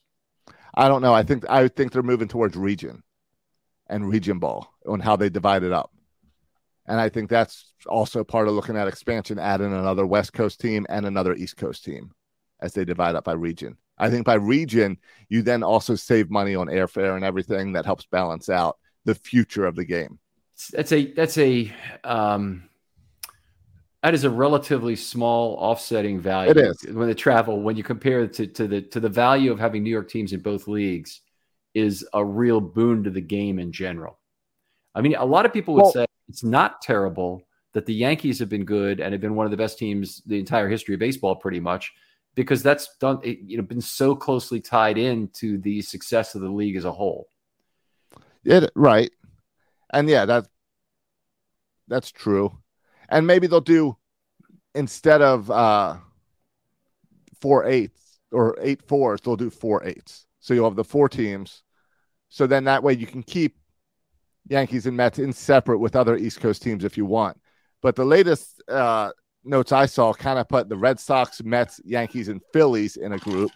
I 0.76 0.88
don't 0.88 1.02
know. 1.02 1.14
I 1.14 1.24
think 1.24 1.46
I 1.50 1.68
think 1.68 1.92
they're 1.92 2.04
moving 2.04 2.28
towards 2.28 2.56
region 2.56 3.04
and 3.88 4.10
region 4.10 4.40
ball 4.40 4.74
on 4.88 5.00
how 5.00 5.16
they 5.16 5.30
divide 5.30 5.64
it 5.64 5.72
up. 5.72 5.92
And 6.88 7.00
I 7.00 7.10
think 7.10 7.30
that's 7.30 7.74
also 7.88 8.24
part 8.24 8.48
of 8.48 8.54
looking 8.54 8.78
at 8.78 8.88
expansion, 8.88 9.40
adding 9.40 9.74
another 9.74 10.06
West 10.06 10.34
Coast 10.34 10.60
team 10.60 10.86
and 10.90 11.06
another 11.06 11.34
East 11.34 11.58
Coast 11.58 11.84
team 11.84 12.12
as 12.60 12.74
they 12.74 12.86
divide 12.86 13.16
up 13.16 13.24
by 13.24 13.34
region. 13.34 13.78
I 13.98 14.10
think 14.10 14.26
by 14.26 14.36
region, 14.36 14.98
you 15.30 15.42
then 15.42 15.64
also 15.64 15.96
save 15.96 16.30
money 16.30 16.54
on 16.54 16.68
airfare 16.68 17.16
and 17.16 17.24
everything 17.24 17.74
that 17.74 17.86
helps 17.86 18.06
balance 18.06 18.50
out 18.50 18.78
the 19.06 19.16
future 19.16 19.66
of 19.66 19.76
the 19.76 19.86
game. 19.86 20.20
That's 20.72 20.92
a 20.92 21.12
that's 21.14 21.38
a 21.38 21.74
um 22.04 22.70
that 24.06 24.14
is 24.14 24.24
a 24.24 24.30
relatively 24.30 24.96
small 24.96 25.56
offsetting 25.56 26.20
value. 26.20 26.52
It 26.52 26.58
is 26.58 26.84
when 26.92 27.08
the 27.08 27.16
travel 27.16 27.60
when 27.64 27.76
you 27.76 27.82
compare 27.82 28.20
it 28.20 28.34
to, 28.34 28.46
to 28.46 28.68
the 28.68 28.82
to 28.82 29.00
the 29.00 29.10
value 29.10 29.52
of 29.52 29.58
having 29.58 29.82
New 29.82 29.90
York 29.90 30.12
teams 30.12 30.32
in 30.32 30.42
both 30.42 30.68
leagues 30.68 31.22
is 31.74 32.08
a 32.14 32.24
real 32.24 32.62
boon 32.62 33.04
to 33.06 33.10
the 33.10 33.20
game 33.20 33.58
in 33.58 33.72
general. 33.72 34.20
I 34.94 35.02
mean, 35.02 35.16
a 35.16 35.26
lot 35.26 35.48
of 35.48 35.54
people 35.54 35.74
would 35.74 35.86
well, 35.86 35.92
say 35.92 36.06
it's 36.30 36.44
not 36.44 36.84
terrible 36.84 37.42
that 37.74 37.88
the 37.88 37.96
Yankees 37.96 38.38
have 38.38 38.48
been 38.48 38.64
good 38.64 39.00
and 39.00 39.12
have 39.12 39.22
been 39.22 39.34
one 39.34 39.48
of 39.48 39.52
the 39.52 39.58
best 39.58 39.80
teams 39.80 40.22
the 40.28 40.38
entire 40.38 40.70
history 40.70 40.94
of 40.94 41.00
baseball, 41.00 41.36
pretty 41.36 41.60
much, 41.60 41.92
because 42.36 42.62
that's 42.62 42.96
done 42.98 43.20
it, 43.24 43.40
you 43.40 43.58
know 43.58 43.64
been 43.64 43.82
so 43.82 44.16
closely 44.16 44.62
tied 44.62 45.00
in 45.00 45.30
to 45.30 45.58
the 45.58 45.82
success 45.82 46.36
of 46.36 46.42
the 46.42 46.50
league 46.50 46.76
as 46.76 46.86
a 46.86 46.92
whole. 46.92 47.28
Yeah, 48.44 48.68
right, 48.76 49.10
and 49.92 50.08
yeah, 50.08 50.26
that 50.26 50.48
that's 51.88 52.12
true 52.12 52.56
and 53.10 53.26
maybe 53.26 53.48
they'll 53.48 53.62
do 53.62 53.98
instead 54.74 55.22
of 55.22 55.50
uh, 55.50 55.98
four 57.42 57.66
eights 57.66 58.20
or 58.32 58.58
eight 58.62 58.82
fours, 58.88 59.22
they'll 59.22 59.36
do 59.36 59.50
four 59.50 59.84
eights. 59.86 60.26
So 60.40 60.54
you'll 60.54 60.70
have 60.70 60.76
the 60.76 60.84
four 60.84 61.10
teams. 61.10 61.64
So 62.30 62.48
then 62.48 62.66
that 62.66 62.84
way 62.84 62.94
you 62.94 63.08
can 63.08 63.24
keep 63.24 63.58
Yankees 64.48 64.86
and 64.86 64.96
Mets 64.96 65.20
in 65.20 65.34
separate 65.34 65.80
with 65.80 65.96
other 65.96 66.18
East 66.18 66.40
Coast 66.40 66.62
teams 66.62 66.84
if 66.84 66.98
you 66.98 67.06
want. 67.06 67.40
But 67.82 67.96
the 67.96 68.06
latest 68.06 68.62
uh, 68.68 69.12
notes 69.44 69.72
I 69.72 69.86
saw 69.86 70.14
kind 70.14 70.38
of 70.38 70.48
put 70.48 70.70
the 70.70 70.78
Red 70.78 71.00
Sox, 71.00 71.44
Mets, 71.44 71.80
Yankees, 71.84 72.28
and 72.28 72.42
Phillies 72.54 72.98
in 72.98 73.14
a 73.14 73.18
group. 73.18 73.52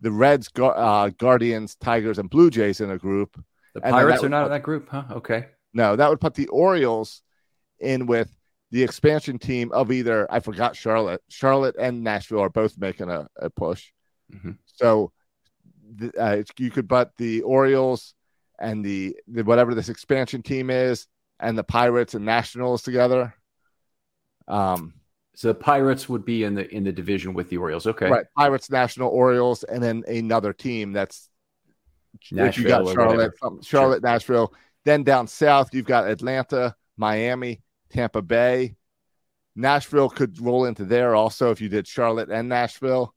The 0.00 0.10
Reds, 0.10 0.50
uh, 0.58 1.10
Guardians, 1.18 1.74
Tigers, 1.76 2.18
and 2.18 2.30
Blue 2.30 2.50
Jays 2.50 2.80
in 2.80 2.90
a 2.90 2.98
group. 2.98 3.42
The 3.74 3.82
Pirates 3.82 4.24
are 4.24 4.28
not 4.28 4.42
put, 4.42 4.46
in 4.46 4.52
that 4.52 4.62
group, 4.62 4.88
huh? 4.88 5.04
Okay. 5.12 5.46
No, 5.74 5.94
that 5.94 6.08
would 6.08 6.20
put 6.20 6.34
the 6.34 6.48
Orioles 6.48 7.22
in 7.78 8.06
with 8.06 8.34
the 8.70 8.82
expansion 8.82 9.38
team 9.38 9.72
of 9.72 9.90
either 9.90 10.30
I 10.30 10.40
forgot 10.40 10.76
Charlotte, 10.76 11.22
Charlotte 11.28 11.76
and 11.78 12.04
Nashville 12.04 12.40
are 12.40 12.50
both 12.50 12.78
making 12.78 13.10
a, 13.10 13.28
a 13.36 13.50
push. 13.50 13.90
Mm-hmm. 14.32 14.52
So 14.66 15.12
the, 15.96 16.12
uh, 16.16 16.42
you 16.58 16.70
could 16.70 16.86
butt 16.86 17.12
the 17.16 17.42
Orioles 17.42 18.14
and 18.58 18.84
the, 18.84 19.16
the 19.26 19.42
whatever 19.42 19.74
this 19.74 19.88
expansion 19.88 20.42
team 20.42 20.70
is, 20.70 21.06
and 21.40 21.56
the 21.56 21.64
Pirates 21.64 22.14
and 22.14 22.24
Nationals 22.24 22.82
together. 22.82 23.34
Um, 24.46 24.94
so 25.34 25.48
the 25.48 25.54
Pirates 25.54 26.08
would 26.08 26.24
be 26.24 26.44
in 26.44 26.54
the 26.54 26.68
in 26.74 26.84
the 26.84 26.92
division 26.92 27.32
with 27.32 27.48
the 27.48 27.56
Orioles. 27.56 27.86
Okay, 27.86 28.10
right. 28.10 28.26
Pirates, 28.36 28.70
National, 28.70 29.08
Orioles, 29.08 29.62
and 29.64 29.82
then 29.82 30.04
another 30.06 30.52
team 30.52 30.92
that's 30.92 31.30
Nashville 32.30 32.48
if 32.48 32.58
you 32.58 32.68
got 32.68 32.94
Charlotte, 32.94 33.32
Charlotte, 33.64 33.64
sure. 33.64 34.00
Nashville. 34.00 34.54
Then 34.84 35.02
down 35.02 35.26
south, 35.26 35.74
you've 35.74 35.86
got 35.86 36.08
Atlanta, 36.08 36.74
Miami, 36.96 37.62
Tampa 37.90 38.22
Bay. 38.22 38.76
Nashville 39.56 40.08
could 40.08 40.40
roll 40.40 40.64
into 40.64 40.84
there 40.84 41.14
also 41.14 41.50
if 41.50 41.60
you 41.60 41.68
did 41.68 41.86
Charlotte 41.86 42.30
and 42.30 42.48
Nashville. 42.48 43.14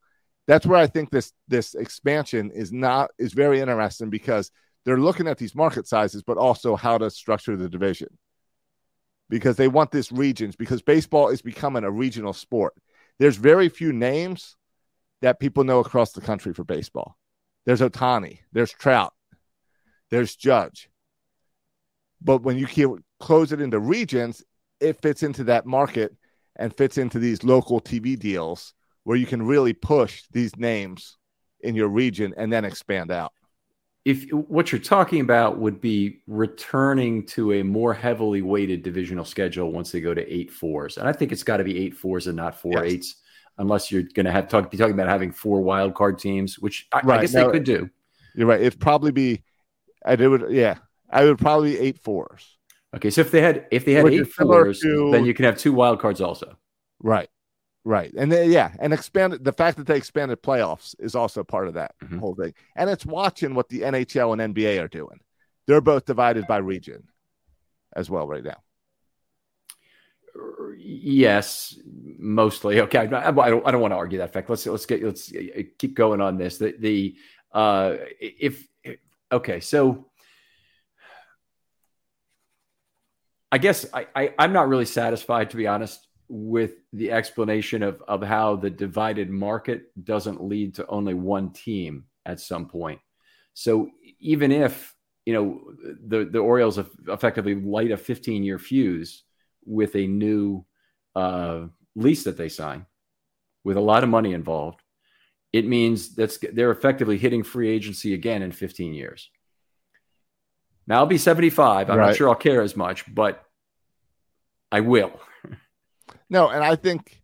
That's 0.48 0.66
where 0.66 0.80
I 0.80 0.88
think 0.88 1.10
this 1.10 1.32
this 1.48 1.74
expansion 1.74 2.52
is 2.52 2.72
not 2.72 3.12
is 3.18 3.34
very 3.34 3.60
interesting 3.60 4.10
because 4.10 4.52
they're 4.84 5.00
looking 5.00 5.28
at 5.28 5.38
these 5.38 5.56
market 5.56 5.88
sizes, 5.88 6.24
but 6.24 6.38
also 6.38 6.76
how 6.76 6.98
to 6.98 7.10
structure 7.10 7.56
the 7.56 7.70
division. 7.70 8.10
Because 9.30 9.56
they 9.56 9.70
want 9.70 9.92
this 9.92 10.12
regions 10.12 10.56
because 10.56 10.82
baseball 10.82 11.30
is 11.30 11.42
becoming 11.42 11.84
a 11.84 11.92
regional 11.92 12.34
sport. 12.34 12.74
There's 13.20 13.38
very 13.38 13.70
few 13.70 13.94
names 13.94 14.58
that 15.22 15.40
people 15.40 15.64
know 15.64 15.80
across 15.80 16.12
the 16.12 16.22
country 16.22 16.54
for 16.54 16.66
baseball. 16.66 17.16
There's 17.66 17.80
Ohtani, 17.80 18.40
there's 18.52 18.74
Trout, 18.74 19.14
there's 20.10 20.36
Judge. 20.36 20.90
But 22.22 22.44
when 22.44 22.58
you 22.58 23.00
close 23.20 23.52
it 23.54 23.62
into 23.62 23.80
regions, 23.80 24.44
it 24.80 25.02
fits 25.02 25.24
into 25.24 25.44
that 25.46 25.66
market 25.66 26.16
and 26.56 26.76
fits 26.76 26.98
into 26.98 27.20
these 27.20 27.44
local 27.44 27.82
TV 27.82 28.18
deals 28.18 28.74
where 29.04 29.18
you 29.18 29.26
can 29.26 29.42
really 29.42 29.74
push 29.74 30.24
these 30.32 30.56
names 30.56 31.18
in 31.62 31.76
your 31.76 31.88
region 31.88 32.34
and 32.38 32.52
then 32.52 32.66
expand 32.66 33.12
out. 33.12 33.34
If 34.06 34.30
what 34.32 34.72
you're 34.72 34.82
talking 34.82 35.22
about 35.22 35.60
would 35.60 35.80
be 35.80 36.22
returning 36.28 37.26
to 37.28 37.54
a 37.54 37.64
more 37.64 37.94
heavily 37.94 38.42
weighted 38.42 38.84
divisional 38.84 39.24
schedule 39.24 39.72
once 39.72 39.92
they 39.92 40.02
go 40.02 40.14
to 40.14 40.34
eight 40.34 40.52
fours, 40.52 40.98
and 40.98 41.08
I 41.08 41.14
think 41.14 41.32
it's 41.32 41.44
got 41.44 41.58
to 41.58 41.64
be 41.64 41.80
eight 41.80 41.96
fours 41.96 42.28
and 42.28 42.36
not 42.36 42.60
four 42.60 42.84
yes. 42.84 42.84
eights, 42.84 43.16
unless 43.58 43.92
you're 43.92 44.04
going 44.04 44.26
to 44.26 44.32
have 44.32 44.50
talk 44.50 44.70
be 44.70 44.78
talking 44.78 44.94
about 44.94 45.08
having 45.08 45.32
four 45.32 45.62
wild 45.62 45.94
card 45.96 46.20
teams, 46.20 46.60
which 46.60 46.88
I, 46.92 47.00
right. 47.02 47.20
I 47.20 47.22
guess 47.22 47.34
no, 47.34 47.46
they 47.46 47.52
could 47.54 47.64
do. 47.64 47.90
You're 48.36 48.48
right. 48.48 48.60
It'd 48.60 48.80
probably 48.80 49.12
be, 49.12 49.44
I 50.06 50.16
would, 50.16 50.48
yeah, 50.50 50.80
I 51.10 51.24
would 51.24 51.38
probably 51.38 51.80
eight 51.80 52.00
fours. 52.00 52.58
Okay, 52.96 53.10
so 53.10 53.22
if 53.22 53.32
they 53.32 53.42
had 53.42 53.66
if 53.72 53.86
they 53.86 53.94
had 53.94 54.04
Which 54.04 54.14
eight 54.14 54.32
fours, 54.32 54.80
to, 54.82 55.12
then 55.12 55.26
you 55.26 55.34
can 55.34 55.46
have 55.46 55.58
two 55.58 55.74
wild 55.74 56.00
cards 56.00 56.22
also. 56.22 56.58
Right. 57.00 57.30
Right. 57.86 58.14
And 58.16 58.32
they, 58.32 58.48
yeah, 58.48 58.74
and 58.80 58.94
expanded 58.94 59.44
the 59.44 59.52
fact 59.52 59.78
that 59.78 59.88
they 59.88 59.98
expanded 59.98 60.42
playoffs 60.42 60.96
is 61.00 61.16
also 61.16 61.44
part 61.44 61.68
of 61.68 61.74
that 61.74 61.96
mm-hmm. 62.02 62.18
whole 62.20 62.34
thing. 62.34 62.54
And 62.76 62.90
it's 62.90 63.06
watching 63.06 63.56
what 63.56 63.68
the 63.68 63.82
NHL 63.82 64.42
and 64.42 64.56
NBA 64.56 64.82
are 64.82 64.88
doing. 64.88 65.20
They're 65.68 65.82
both 65.82 66.06
divided 66.06 66.48
by 66.48 66.58
region 66.58 67.04
as 67.94 68.10
well 68.10 68.28
right 68.28 68.44
now. 68.44 68.62
Yes, 70.78 71.78
mostly. 71.86 72.80
Okay, 72.82 73.00
I, 73.00 73.04
I, 73.04 73.32
don't. 73.32 73.68
I 73.68 73.72
don't 73.72 73.82
want 73.82 73.92
to 73.92 73.98
argue 73.98 74.18
that 74.20 74.34
fact. 74.34 74.50
Let's 74.50 74.66
let's 74.66 74.86
get 74.86 75.04
let's 75.04 75.32
keep 75.78 75.94
going 75.94 76.22
on 76.22 76.38
this. 76.38 76.58
The 76.58 76.76
the 76.80 77.16
uh, 77.52 77.98
if 78.20 78.68
okay, 79.32 79.60
so 79.60 80.08
I 83.54 83.60
guess 83.60 83.86
I, 83.94 84.08
I 84.16 84.34
I'm 84.40 84.52
not 84.52 84.68
really 84.68 84.86
satisfied 84.86 85.52
to 85.52 85.58
be 85.58 85.68
honest 85.68 86.08
with 86.28 86.72
the 86.92 87.12
explanation 87.12 87.84
of, 87.84 88.02
of 88.08 88.24
how 88.24 88.56
the 88.56 88.72
divided 88.72 89.30
market 89.30 89.92
doesn't 90.04 90.44
lead 90.44 90.74
to 90.74 90.88
only 90.88 91.14
one 91.14 91.52
team 91.52 92.06
at 92.26 92.40
some 92.40 92.68
point. 92.68 93.00
So 93.54 93.92
even 94.20 94.52
if 94.52 94.96
you 95.28 95.34
know 95.34 95.62
the 96.04 96.26
the 96.26 96.40
Orioles 96.40 96.80
effectively 97.08 97.54
light 97.54 97.92
a 97.92 97.98
15 97.98 98.44
year 98.44 98.58
fuse 98.58 99.24
with 99.68 99.96
a 99.96 100.08
new 100.08 100.66
uh, 101.16 101.68
lease 101.96 102.24
that 102.24 102.38
they 102.38 102.50
sign, 102.50 102.88
with 103.64 103.78
a 103.78 103.82
lot 103.82 104.04
of 104.04 104.10
money 104.10 104.34
involved, 104.34 104.82
it 105.54 105.68
means 105.68 106.16
that's 106.16 106.40
they're 106.40 106.72
effectively 106.72 107.20
hitting 107.20 107.44
free 107.44 107.70
agency 107.70 108.16
again 108.16 108.42
in 108.42 108.52
15 108.52 108.96
years. 108.96 109.30
Now 110.88 110.98
I'll 110.98 111.06
be 111.06 111.20
75. 111.20 111.92
I'm 111.92 111.98
right. 111.98 112.08
not 112.08 112.16
sure 112.16 112.30
I'll 112.30 112.36
care 112.36 112.64
as 112.64 112.76
much, 112.76 113.14
but 113.14 113.43
I 114.74 114.80
will. 114.80 115.12
No, 116.32 116.50
and 116.50 116.64
I 116.64 116.76
think 116.76 117.22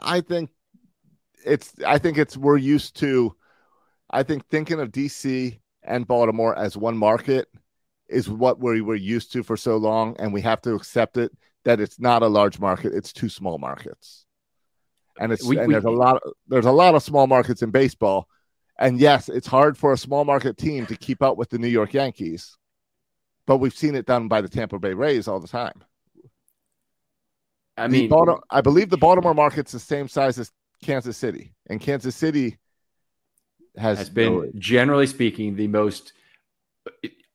I 0.00 0.20
think 0.20 0.50
it's 1.44 1.72
I 1.84 1.98
think 1.98 2.18
it's 2.18 2.36
we're 2.36 2.56
used 2.56 3.00
to 3.00 3.34
I 4.10 4.22
think 4.22 4.46
thinking 4.46 4.78
of 4.78 4.92
DC 4.92 5.58
and 5.82 6.06
Baltimore 6.06 6.56
as 6.56 6.76
one 6.76 6.96
market 6.96 7.48
is 8.08 8.28
what 8.28 8.60
we 8.60 8.80
were 8.80 8.94
used 8.94 9.32
to 9.32 9.42
for 9.42 9.56
so 9.56 9.76
long 9.76 10.14
and 10.20 10.32
we 10.32 10.40
have 10.42 10.62
to 10.62 10.74
accept 10.74 11.16
it 11.16 11.32
that 11.64 11.80
it's 11.80 11.98
not 11.98 12.22
a 12.22 12.28
large 12.28 12.60
market, 12.60 12.94
it's 12.94 13.12
two 13.12 13.28
small 13.28 13.58
markets. 13.58 14.24
And 15.18 15.32
it's 15.32 15.44
we, 15.44 15.58
and 15.58 15.66
we, 15.66 15.74
there's 15.74 15.84
a 15.84 15.90
lot 15.90 16.16
of, 16.16 16.32
there's 16.46 16.66
a 16.66 16.70
lot 16.70 16.94
of 16.94 17.02
small 17.02 17.26
markets 17.26 17.62
in 17.62 17.72
baseball. 17.72 18.28
And 18.78 19.00
yes, 19.00 19.28
it's 19.28 19.48
hard 19.48 19.76
for 19.76 19.92
a 19.92 19.98
small 19.98 20.24
market 20.24 20.58
team 20.58 20.86
to 20.86 20.96
keep 20.96 21.22
up 21.22 21.36
with 21.36 21.50
the 21.50 21.58
New 21.58 21.68
York 21.68 21.92
Yankees. 21.92 22.56
But 23.46 23.58
we've 23.58 23.74
seen 23.74 23.94
it 23.94 24.06
done 24.06 24.28
by 24.28 24.40
the 24.40 24.48
Tampa 24.48 24.78
Bay 24.78 24.94
Rays 24.94 25.26
all 25.28 25.40
the 25.40 25.48
time. 25.48 25.82
I 27.76 27.88
mean, 27.88 28.08
Baltimore, 28.08 28.42
I 28.50 28.60
believe 28.60 28.90
the 28.90 28.98
Baltimore 28.98 29.34
market's 29.34 29.72
the 29.72 29.78
same 29.78 30.08
size 30.08 30.38
as 30.38 30.50
Kansas 30.82 31.16
City, 31.16 31.54
and 31.68 31.80
Kansas 31.80 32.14
City 32.14 32.58
has, 33.76 33.98
has 33.98 34.10
been, 34.10 34.34
no, 34.34 34.50
generally 34.58 35.06
speaking, 35.06 35.56
the 35.56 35.68
most 35.68 36.12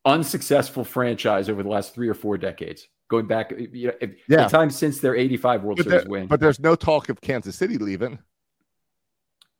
unsuccessful 0.06 0.84
franchise 0.84 1.50
over 1.50 1.64
the 1.64 1.70
last 1.70 1.94
three 1.94 2.08
or 2.08 2.14
four 2.14 2.38
decades. 2.38 2.88
Going 3.10 3.26
back, 3.26 3.52
you 3.58 3.88
know, 3.88 4.08
yeah. 4.28 4.44
the 4.44 4.50
time 4.50 4.70
since 4.70 5.00
their 5.00 5.16
'85 5.16 5.64
World 5.64 5.78
but 5.78 5.86
Series 5.86 6.04
there, 6.04 6.10
win. 6.10 6.28
But 6.28 6.40
there's 6.40 6.60
no 6.60 6.76
talk 6.76 7.10
of 7.10 7.22
Kansas 7.22 7.56
City 7.56 7.78
leaving. 7.78 8.20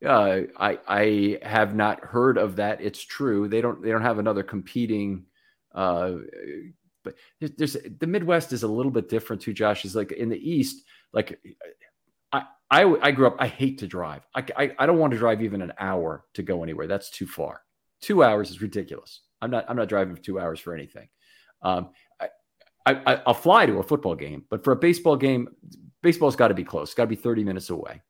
Uh, 0.04 0.42
I 0.58 0.78
I 0.86 1.38
have 1.42 1.74
not 1.74 2.04
heard 2.04 2.36
of 2.36 2.56
that. 2.56 2.80
It's 2.82 3.02
true. 3.02 3.48
They 3.48 3.62
don't 3.62 3.82
they 3.82 3.90
don't 3.90 4.02
have 4.02 4.18
another 4.18 4.42
competing 4.42 5.24
uh, 5.78 6.18
but 7.04 7.14
there's, 7.40 7.76
the 8.00 8.06
Midwest 8.06 8.52
is 8.52 8.64
a 8.64 8.68
little 8.68 8.90
bit 8.90 9.08
different 9.08 9.40
too. 9.40 9.52
Josh 9.52 9.84
is 9.84 9.94
like 9.94 10.10
in 10.10 10.28
the 10.28 10.50
East, 10.50 10.84
like 11.12 11.40
I, 12.32 12.42
I, 12.68 12.96
I 13.00 13.10
grew 13.12 13.28
up. 13.28 13.36
I 13.38 13.46
hate 13.46 13.78
to 13.78 13.86
drive. 13.86 14.26
I, 14.34 14.44
I, 14.56 14.70
I 14.80 14.86
don't 14.86 14.98
want 14.98 15.12
to 15.12 15.18
drive 15.18 15.40
even 15.40 15.62
an 15.62 15.72
hour 15.78 16.24
to 16.34 16.42
go 16.42 16.64
anywhere. 16.64 16.88
That's 16.88 17.10
too 17.10 17.28
far. 17.28 17.62
Two 18.00 18.24
hours 18.24 18.50
is 18.50 18.60
ridiculous. 18.60 19.20
I'm 19.40 19.52
not. 19.52 19.66
I'm 19.68 19.76
not 19.76 19.88
driving 19.88 20.16
two 20.16 20.40
hours 20.40 20.58
for 20.58 20.74
anything. 20.74 21.08
Um, 21.62 21.90
I, 22.20 22.28
I, 22.84 23.22
I'll 23.24 23.34
fly 23.34 23.66
to 23.66 23.78
a 23.78 23.82
football 23.84 24.16
game, 24.16 24.44
but 24.50 24.64
for 24.64 24.72
a 24.72 24.76
baseball 24.76 25.16
game, 25.16 25.48
baseball's 26.02 26.36
got 26.36 26.48
to 26.48 26.54
be 26.54 26.64
close. 26.64 26.92
Got 26.92 27.04
to 27.04 27.08
be 27.08 27.16
30 27.16 27.44
minutes 27.44 27.70
away. 27.70 28.02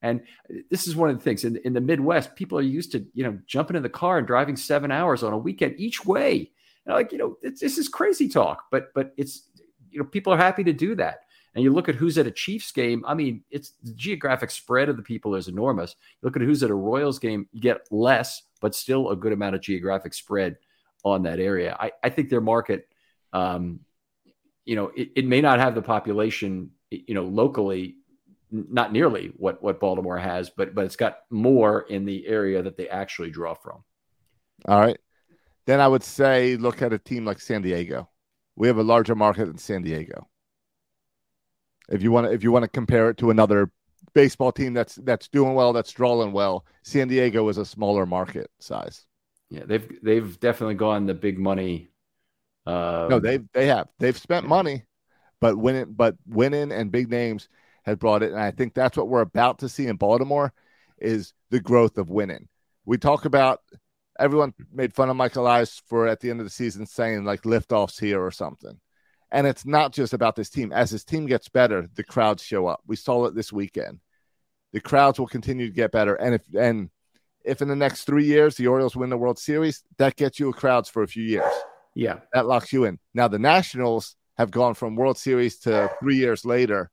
And 0.00 0.22
this 0.70 0.88
is 0.88 0.96
one 0.96 1.10
of 1.10 1.18
the 1.18 1.22
things 1.22 1.44
in, 1.44 1.56
in 1.64 1.74
the 1.74 1.80
Midwest, 1.80 2.34
people 2.34 2.58
are 2.58 2.62
used 2.62 2.92
to, 2.92 3.06
you 3.14 3.22
know, 3.22 3.38
jumping 3.46 3.76
in 3.76 3.82
the 3.82 3.88
car 3.88 4.18
and 4.18 4.26
driving 4.26 4.56
seven 4.56 4.90
hours 4.90 5.22
on 5.22 5.32
a 5.32 5.38
weekend 5.38 5.74
each 5.78 6.04
way 6.04 6.50
like, 6.86 7.12
you 7.12 7.18
know, 7.18 7.36
this 7.42 7.78
is 7.78 7.88
crazy 7.88 8.28
talk, 8.28 8.64
but 8.70 8.92
but 8.94 9.12
it's 9.16 9.48
you 9.90 10.00
know, 10.00 10.06
people 10.06 10.32
are 10.32 10.38
happy 10.38 10.64
to 10.64 10.72
do 10.72 10.94
that. 10.96 11.20
And 11.54 11.62
you 11.62 11.72
look 11.72 11.88
at 11.88 11.94
who's 11.94 12.16
at 12.16 12.26
a 12.26 12.30
Chiefs 12.30 12.72
game. 12.72 13.04
I 13.06 13.12
mean, 13.12 13.44
it's 13.50 13.74
the 13.82 13.92
geographic 13.92 14.50
spread 14.50 14.88
of 14.88 14.96
the 14.96 15.02
people 15.02 15.34
is 15.34 15.48
enormous. 15.48 15.94
You 16.14 16.26
look 16.26 16.36
at 16.36 16.42
who's 16.42 16.62
at 16.62 16.70
a 16.70 16.74
Royals 16.74 17.18
game, 17.18 17.46
you 17.52 17.60
get 17.60 17.86
less, 17.90 18.42
but 18.60 18.74
still 18.74 19.10
a 19.10 19.16
good 19.16 19.32
amount 19.32 19.54
of 19.54 19.60
geographic 19.60 20.14
spread 20.14 20.56
on 21.04 21.22
that 21.24 21.40
area. 21.40 21.76
I, 21.78 21.92
I 22.02 22.08
think 22.08 22.30
their 22.30 22.40
market, 22.40 22.88
um, 23.34 23.80
you 24.64 24.76
know, 24.76 24.92
it, 24.96 25.10
it 25.14 25.26
may 25.26 25.42
not 25.42 25.58
have 25.58 25.74
the 25.74 25.82
population, 25.82 26.70
you 26.90 27.14
know, 27.14 27.24
locally, 27.24 27.96
not 28.50 28.92
nearly 28.92 29.32
what 29.36 29.62
what 29.62 29.80
Baltimore 29.80 30.18
has, 30.18 30.48
but 30.48 30.74
but 30.74 30.84
it's 30.84 30.96
got 30.96 31.18
more 31.30 31.82
in 31.82 32.06
the 32.06 32.26
area 32.26 32.62
that 32.62 32.76
they 32.76 32.88
actually 32.88 33.30
draw 33.30 33.54
from. 33.54 33.82
All 34.66 34.80
right 34.80 34.98
then 35.66 35.80
I 35.80 35.88
would 35.88 36.02
say 36.02 36.56
look 36.56 36.82
at 36.82 36.92
a 36.92 36.98
team 36.98 37.24
like 37.24 37.40
San 37.40 37.62
Diego. 37.62 38.08
We 38.56 38.68
have 38.68 38.78
a 38.78 38.82
larger 38.82 39.14
market 39.14 39.46
than 39.46 39.58
San 39.58 39.82
Diego. 39.82 40.28
If 41.88 42.02
you 42.02 42.12
want 42.12 42.26
to, 42.26 42.32
if 42.32 42.42
you 42.42 42.52
want 42.52 42.64
to 42.64 42.68
compare 42.68 43.10
it 43.10 43.16
to 43.18 43.30
another 43.30 43.70
baseball 44.14 44.52
team 44.52 44.74
that's 44.74 44.96
that's 44.96 45.28
doing 45.28 45.54
well, 45.54 45.72
that's 45.72 45.92
drawing 45.92 46.32
well, 46.32 46.64
San 46.82 47.08
Diego 47.08 47.48
is 47.48 47.58
a 47.58 47.64
smaller 47.64 48.06
market 48.06 48.50
size. 48.58 49.06
Yeah, 49.50 49.64
they've 49.66 49.88
they've 50.02 50.38
definitely 50.40 50.74
gone 50.74 51.06
the 51.06 51.14
big 51.14 51.38
money. 51.38 51.90
Uh, 52.66 53.08
no, 53.10 53.18
they 53.18 53.40
they 53.52 53.66
have 53.66 53.88
they've 53.98 54.16
spent 54.16 54.46
money, 54.46 54.84
but 55.40 55.56
winning 55.56 55.92
but 55.92 56.16
winning 56.26 56.72
and 56.72 56.92
big 56.92 57.10
names 57.10 57.48
have 57.84 57.98
brought 57.98 58.22
it, 58.22 58.32
and 58.32 58.40
I 58.40 58.50
think 58.50 58.74
that's 58.74 58.96
what 58.96 59.08
we're 59.08 59.20
about 59.20 59.58
to 59.58 59.68
see 59.68 59.86
in 59.86 59.96
Baltimore 59.96 60.52
is 60.98 61.34
the 61.50 61.60
growth 61.60 61.98
of 61.98 62.08
winning. 62.08 62.48
We 62.84 62.96
talk 62.96 63.24
about 63.24 63.60
everyone 64.22 64.54
made 64.72 64.94
fun 64.94 65.10
of 65.10 65.16
Michael 65.16 65.42
Elias 65.42 65.82
for 65.86 66.06
at 66.06 66.20
the 66.20 66.30
end 66.30 66.40
of 66.40 66.46
the 66.46 66.50
season 66.50 66.86
saying 66.86 67.24
like 67.24 67.42
liftoffs 67.42 68.00
here 68.00 68.24
or 68.24 68.30
something. 68.30 68.78
And 69.32 69.46
it's 69.46 69.66
not 69.66 69.92
just 69.92 70.12
about 70.12 70.36
this 70.36 70.48
team. 70.48 70.72
As 70.72 70.90
his 70.90 71.04
team 71.04 71.26
gets 71.26 71.48
better, 71.48 71.88
the 71.94 72.04
crowds 72.04 72.42
show 72.42 72.66
up. 72.66 72.80
We 72.86 72.96
saw 72.96 73.24
it 73.24 73.34
this 73.34 73.52
weekend. 73.52 73.98
The 74.72 74.80
crowds 74.80 75.18
will 75.18 75.26
continue 75.26 75.66
to 75.66 75.74
get 75.74 75.90
better. 75.90 76.14
And 76.14 76.34
if 76.34 76.42
and 76.56 76.90
if 77.44 77.60
in 77.60 77.68
the 77.68 77.76
next 77.76 78.04
three 78.04 78.24
years 78.24 78.56
the 78.56 78.68
Orioles 78.68 78.94
win 78.94 79.10
the 79.10 79.18
World 79.18 79.38
Series, 79.38 79.82
that 79.98 80.16
gets 80.16 80.38
you 80.38 80.50
a 80.50 80.52
crowds 80.52 80.88
for 80.88 81.02
a 81.02 81.08
few 81.08 81.24
years. 81.24 81.52
Yeah. 81.94 82.20
That 82.32 82.46
locks 82.46 82.72
you 82.72 82.84
in. 82.84 82.98
Now 83.14 83.26
the 83.26 83.38
Nationals 83.38 84.14
have 84.36 84.50
gone 84.50 84.74
from 84.74 84.94
World 84.94 85.18
Series 85.18 85.58
to 85.60 85.90
three 86.00 86.16
years 86.16 86.44
later, 86.44 86.90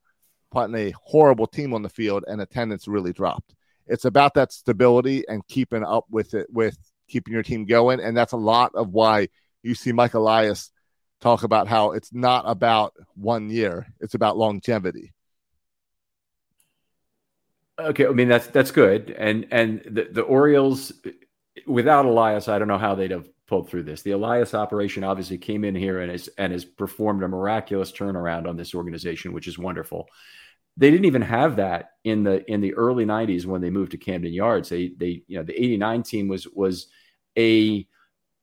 putting 0.50 0.74
a 0.74 0.94
horrible 1.04 1.46
team 1.46 1.74
on 1.74 1.82
the 1.82 1.88
field 1.88 2.24
and 2.26 2.40
attendance 2.40 2.88
really 2.88 3.12
dropped. 3.12 3.54
It's 3.86 4.04
about 4.04 4.34
that 4.34 4.52
stability 4.52 5.24
and 5.28 5.46
keeping 5.46 5.84
up 5.84 6.06
with 6.10 6.34
it 6.34 6.46
with 6.50 6.78
keeping 7.10 7.34
your 7.34 7.42
team 7.42 7.66
going. 7.66 8.00
And 8.00 8.16
that's 8.16 8.32
a 8.32 8.38
lot 8.38 8.74
of 8.74 8.90
why 8.90 9.28
you 9.62 9.74
see 9.74 9.92
Mike 9.92 10.14
Elias 10.14 10.70
talk 11.20 11.42
about 11.42 11.68
how 11.68 11.92
it's 11.92 12.12
not 12.12 12.44
about 12.46 12.94
one 13.14 13.50
year, 13.50 13.86
it's 14.00 14.14
about 14.14 14.38
longevity. 14.38 15.12
Okay, 17.78 18.06
I 18.06 18.10
mean 18.10 18.28
that's 18.28 18.46
that's 18.48 18.72
good, 18.72 19.10
and 19.10 19.46
and 19.50 19.80
the, 19.90 20.08
the 20.12 20.22
Orioles 20.22 20.92
without 21.66 22.04
Elias, 22.04 22.48
I 22.48 22.58
don't 22.58 22.68
know 22.68 22.78
how 22.78 22.94
they'd 22.94 23.10
have 23.10 23.28
pulled 23.46 23.70
through 23.70 23.84
this. 23.84 24.02
The 24.02 24.12
Elias 24.12 24.54
operation 24.54 25.02
obviously 25.04 25.38
came 25.38 25.64
in 25.64 25.74
here 25.74 26.00
and 26.00 26.10
has 26.10 26.28
and 26.38 26.52
has 26.52 26.64
performed 26.64 27.22
a 27.22 27.28
miraculous 27.28 27.90
turnaround 27.92 28.46
on 28.48 28.56
this 28.56 28.74
organization, 28.74 29.32
which 29.32 29.48
is 29.48 29.58
wonderful. 29.58 30.08
they 30.76 30.90
didn't 30.90 31.06
even 31.06 31.22
have 31.22 31.56
that 31.56 31.92
in 32.04 32.22
the 32.24 32.48
in 32.50 32.60
the 32.60 32.74
early 32.74 33.04
90s 33.04 33.46
when 33.46 33.60
they 33.60 33.70
moved 33.70 33.92
to 33.92 33.98
Camden 33.98 34.32
Yards. 34.32 34.68
They 34.68 34.88
they 34.96 35.22
you 35.26 35.38
know 35.38 35.44
the 35.44 35.58
89 35.60 36.02
team 36.02 36.28
was 36.28 36.46
was 36.48 36.88
a 37.38 37.86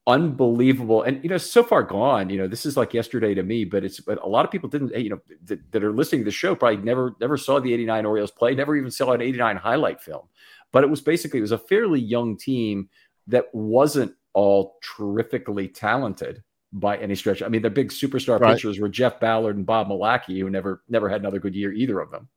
unbelievable 0.08 1.04
and 1.04 1.22
you 1.22 1.30
know 1.30 1.38
so 1.38 1.62
far 1.62 1.84
gone 1.84 2.30
you 2.30 2.38
know 2.38 2.48
this 2.48 2.66
is 2.66 2.78
like 2.78 2.94
yesterday 2.94 3.34
to 3.34 3.44
me 3.44 3.66
but 3.66 3.84
it's 3.84 4.00
but 4.00 4.24
a 4.24 4.28
lot 4.28 4.46
of 4.46 4.52
people 4.52 4.70
didn't 4.70 4.96
you 4.98 5.10
know 5.10 5.20
that, 5.44 5.60
that 5.74 5.84
are 5.84 5.92
listening 5.92 6.22
to 6.22 6.26
the 6.26 6.32
show 6.32 6.56
probably 6.56 6.78
never 6.78 7.14
never 7.20 7.36
saw 7.36 7.60
the 7.60 7.74
89 7.74 8.06
orioles 8.06 8.32
play 8.32 8.56
never 8.56 8.78
even 8.78 8.90
saw 8.90 9.12
an 9.12 9.22
89 9.22 9.58
highlight 9.58 10.02
film. 10.02 10.28
But 10.72 10.84
it 10.84 10.90
was 10.90 11.02
basically 11.02 11.40
it 11.40 11.42
was 11.42 11.52
a 11.52 11.58
fairly 11.58 12.00
young 12.00 12.38
team 12.38 12.90
that 13.28 13.54
wasn't 13.54 14.14
all 14.34 14.78
terrifically 14.96 15.68
talented 15.68 16.44
by 16.72 16.98
any 16.98 17.16
stretch. 17.16 17.42
I 17.42 17.50
mean 17.50 17.62
the 17.62 17.70
big 17.70 17.90
superstar 17.90 18.40
right. 18.40 18.56
pitchers 18.56 18.80
were 18.80 18.88
jeff 18.88 19.20
ballard 19.20 19.58
and 19.58 19.66
bob 19.66 19.90
milacki 19.90 20.40
who 20.40 20.50
never 20.50 20.84
never 20.88 21.10
had 21.10 21.20
another 21.20 21.40
good 21.40 21.56
year 21.56 21.74
either 21.74 22.00
of 22.00 22.12
them 22.12 22.30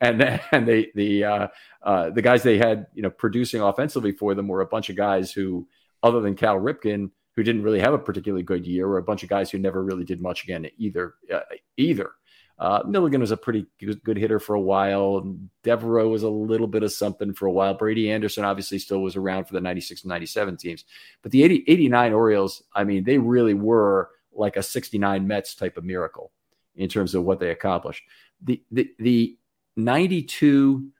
and 0.00 0.40
and 0.52 0.66
they 0.66 0.90
the 0.94 1.24
uh, 1.24 1.48
uh, 1.82 2.10
the 2.10 2.22
guys 2.22 2.42
they 2.42 2.58
had 2.58 2.86
you 2.94 3.02
know 3.02 3.10
producing 3.10 3.60
offensively 3.60 4.12
for 4.12 4.34
them 4.34 4.48
were 4.48 4.60
a 4.60 4.66
bunch 4.66 4.90
of 4.90 4.96
guys 4.96 5.32
who 5.32 5.66
other 6.02 6.20
than 6.20 6.34
Cal 6.34 6.56
Ripken, 6.56 7.10
who 7.34 7.42
didn't 7.42 7.62
really 7.62 7.80
have 7.80 7.94
a 7.94 7.98
particularly 7.98 8.42
good 8.42 8.66
year, 8.66 8.86
or 8.86 8.98
a 8.98 9.02
bunch 9.02 9.22
of 9.22 9.28
guys 9.28 9.50
who 9.50 9.58
never 9.58 9.82
really 9.82 10.04
did 10.04 10.20
much 10.20 10.44
again 10.44 10.68
either. 10.78 11.14
Uh, 11.32 11.40
either. 11.76 12.12
Uh, 12.56 12.82
Milligan 12.86 13.20
was 13.20 13.32
a 13.32 13.36
pretty 13.36 13.66
good 14.04 14.16
hitter 14.16 14.38
for 14.38 14.54
a 14.54 14.60
while. 14.60 15.36
Devereaux 15.64 16.08
was 16.08 16.22
a 16.22 16.28
little 16.28 16.68
bit 16.68 16.84
of 16.84 16.92
something 16.92 17.34
for 17.34 17.46
a 17.46 17.52
while. 17.52 17.74
Brady 17.74 18.12
Anderson 18.12 18.44
obviously 18.44 18.78
still 18.78 19.00
was 19.02 19.16
around 19.16 19.46
for 19.46 19.54
the 19.54 19.60
96 19.60 20.04
and 20.04 20.10
97 20.10 20.56
teams. 20.56 20.84
But 21.22 21.32
the 21.32 21.42
80, 21.42 21.64
89 21.66 22.12
Orioles, 22.12 22.62
I 22.72 22.84
mean, 22.84 23.02
they 23.02 23.18
really 23.18 23.54
were 23.54 24.10
like 24.32 24.56
a 24.56 24.62
69 24.62 25.26
Mets 25.26 25.56
type 25.56 25.76
of 25.76 25.84
miracle 25.84 26.30
in 26.76 26.88
terms 26.88 27.16
of 27.16 27.24
what 27.24 27.40
they 27.40 27.50
accomplished. 27.50 28.04
The, 28.40 28.62
the, 28.70 28.88
the 29.00 29.36
92 29.76 30.90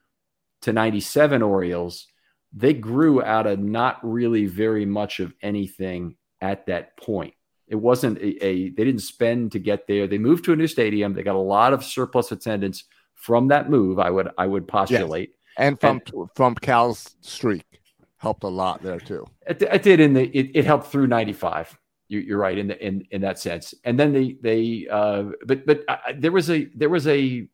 to 0.63 0.73
97 0.73 1.43
Orioles 1.43 2.07
they 2.55 2.73
grew 2.73 3.23
out 3.23 3.47
of 3.47 3.59
not 3.59 3.99
really 4.03 4.47
very 4.47 4.87
much 4.87 5.19
of 5.21 5.35
anything 5.43 6.17
at 6.41 6.67
that 6.67 6.97
point. 6.97 7.35
It 7.67 7.77
wasn't 7.77 8.19
a, 8.19 8.47
a, 8.47 8.69
they 8.71 8.85
didn't 8.85 9.01
spend 9.01 9.53
to 9.53 9.59
get 9.59 9.87
there. 9.89 10.07
They 10.07 10.19
moved 10.19 10.45
to 10.45 10.53
a 10.53 10.57
new 10.57 10.69
stadium. 10.69 11.15
They 11.15 11.23
got 11.23 11.35
a 11.35 11.39
lot 11.39 11.73
of 11.73 11.83
surplus 11.83 12.31
attendance 12.31 12.85
from 13.15 13.49
that 13.49 13.71
move. 13.71 13.99
I 13.99 14.11
would 14.11 14.29
I 14.39 14.47
would 14.47 14.69
postulate, 14.69 15.31
yes. 15.31 15.39
and 15.57 15.81
from 15.81 16.01
and, 16.13 16.29
from 16.37 16.55
Cal's 16.55 17.17
streak 17.23 17.65
helped 18.19 18.45
a 18.45 18.49
lot 18.49 18.83
there 18.83 19.01
too. 19.01 19.27
It, 19.47 19.63
it 19.63 19.83
did 19.83 19.99
in 19.99 20.13
the 20.13 20.25
it, 20.37 20.51
it 20.55 20.65
helped 20.65 20.89
through 20.89 21.07
ninety 21.07 21.33
five. 21.33 21.77
You, 22.09 22.37
are 22.37 22.39
right 22.39 22.59
in 22.59 22.69
the 22.69 22.87
in 22.87 23.07
in 23.11 23.23
that 23.23 23.39
sense. 23.39 23.73
And 23.85 23.99
then 23.99 24.13
they 24.13 24.37
they 24.43 24.87
uh, 24.91 25.25
but 25.47 25.65
but 25.65 25.85
uh, 25.89 25.97
there 26.17 26.33
was 26.33 26.51
a 26.51 26.67
there 26.75 26.91
was 26.91 27.09
a 27.09 27.49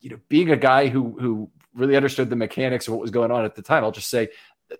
you 0.00 0.10
know 0.10 0.18
being 0.28 0.50
a 0.50 0.56
guy 0.56 0.88
who 0.88 1.16
who 1.20 1.50
really 1.74 1.96
understood 1.96 2.30
the 2.30 2.36
mechanics 2.36 2.88
of 2.88 2.94
what 2.94 3.00
was 3.00 3.10
going 3.10 3.30
on 3.30 3.44
at 3.44 3.54
the 3.54 3.62
time. 3.62 3.84
I'll 3.84 3.92
just 3.92 4.10
say 4.10 4.28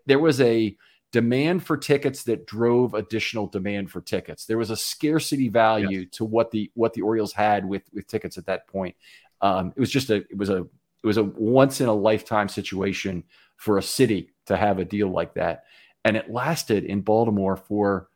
there 0.06 0.18
was 0.18 0.40
a 0.40 0.76
demand 1.12 1.64
for 1.64 1.76
tickets 1.76 2.22
that 2.24 2.46
drove 2.46 2.94
additional 2.94 3.46
demand 3.46 3.90
for 3.90 4.00
tickets. 4.00 4.46
There 4.46 4.58
was 4.58 4.70
a 4.70 4.76
scarcity 4.76 5.48
value 5.48 6.00
yes. 6.00 6.08
to 6.12 6.24
what 6.24 6.50
the 6.50 6.70
what 6.74 6.94
the 6.94 7.02
Orioles 7.02 7.32
had 7.32 7.64
with 7.64 7.82
with 7.92 8.06
tickets 8.06 8.38
at 8.38 8.46
that 8.46 8.66
point. 8.66 8.96
Um, 9.40 9.72
it 9.76 9.80
was 9.80 9.90
just 9.90 10.10
a 10.10 10.16
it 10.16 10.36
was 10.36 10.50
a 10.50 10.58
it 11.02 11.06
was 11.06 11.16
a 11.16 11.24
once 11.24 11.80
in 11.80 11.88
a 11.88 11.94
lifetime 11.94 12.48
situation 12.48 13.24
for 13.56 13.78
a 13.78 13.82
city 13.82 14.30
to 14.46 14.56
have 14.56 14.78
a 14.78 14.84
deal 14.84 15.08
like 15.08 15.34
that, 15.34 15.64
and 16.04 16.16
it 16.16 16.30
lasted 16.30 16.84
in 16.84 17.00
Baltimore 17.00 17.56
for 17.56 18.08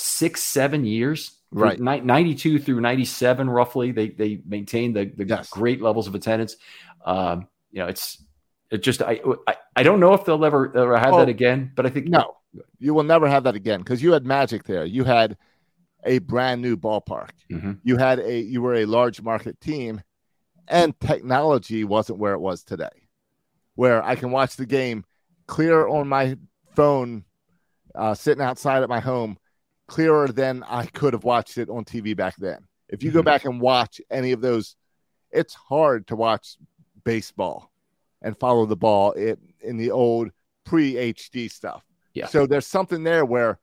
six 0.00 0.42
seven 0.42 0.84
years 0.84 1.32
right 1.52 1.80
92 1.80 2.60
through 2.60 2.80
97 2.80 3.50
roughly 3.50 3.90
they 3.90 4.08
they 4.08 4.40
maintained 4.46 4.94
the, 4.94 5.06
the 5.16 5.24
yes. 5.24 5.50
great 5.50 5.82
levels 5.82 6.06
of 6.06 6.14
attendance 6.14 6.56
um, 7.04 7.48
you 7.72 7.80
know, 7.80 7.86
it's 7.86 8.22
it 8.70 8.82
just 8.82 9.02
I, 9.02 9.20
I, 9.46 9.56
I 9.76 9.82
don't 9.82 10.00
know 10.00 10.14
if 10.14 10.24
they'll 10.24 10.44
ever 10.44 10.76
ever 10.76 10.98
have 10.98 11.14
that 11.14 11.28
again, 11.28 11.72
but 11.74 11.86
I 11.86 11.90
think 11.90 12.08
no, 12.08 12.36
you 12.78 12.94
will 12.94 13.02
never 13.02 13.28
have 13.28 13.44
that 13.44 13.54
again 13.54 13.80
because 13.80 14.02
you 14.02 14.12
had 14.12 14.24
magic 14.24 14.64
there. 14.64 14.84
You 14.84 15.04
had 15.04 15.36
a 16.04 16.18
brand 16.18 16.62
new 16.62 16.76
ballpark. 16.76 17.30
Mm-hmm. 17.50 17.72
You 17.82 17.96
had 17.96 18.20
a 18.20 18.40
you 18.40 18.62
were 18.62 18.74
a 18.74 18.86
large 18.86 19.22
market 19.22 19.60
team, 19.60 20.02
and 20.68 20.98
technology 21.00 21.84
wasn't 21.84 22.18
where 22.18 22.34
it 22.34 22.40
was 22.40 22.62
today, 22.62 23.08
where 23.74 24.02
I 24.02 24.14
can 24.14 24.30
watch 24.30 24.56
the 24.56 24.66
game 24.66 25.04
clear 25.46 25.88
on 25.88 26.06
my 26.06 26.36
phone, 26.76 27.24
uh, 27.94 28.14
sitting 28.14 28.42
outside 28.42 28.82
at 28.82 28.88
my 28.88 29.00
home, 29.00 29.36
clearer 29.90 30.28
than 30.28 30.62
I 30.62 30.86
could 30.86 31.14
have 31.14 31.24
watched 31.24 31.58
it 31.58 31.68
on 31.68 31.84
TV 31.84 32.16
back 32.16 32.36
then. 32.36 32.64
If 32.88 33.02
you 33.02 33.10
mm-hmm. 33.10 33.18
go 33.18 33.22
back 33.24 33.44
and 33.44 33.60
watch 33.60 34.00
any 34.08 34.30
of 34.30 34.40
those, 34.40 34.76
it's 35.32 35.52
hard 35.52 36.06
to 36.06 36.16
watch 36.16 36.56
baseball 37.02 37.72
and 38.22 38.38
follow 38.38 38.66
the 38.66 38.76
ball 38.76 39.12
in, 39.12 39.36
in 39.60 39.78
the 39.78 39.90
old 39.90 40.30
pre 40.64 40.94
HD 40.94 41.50
stuff. 41.50 41.82
Yeah. 42.14 42.26
So 42.26 42.46
there's 42.46 42.68
something 42.68 43.02
there 43.02 43.24
where 43.24 43.58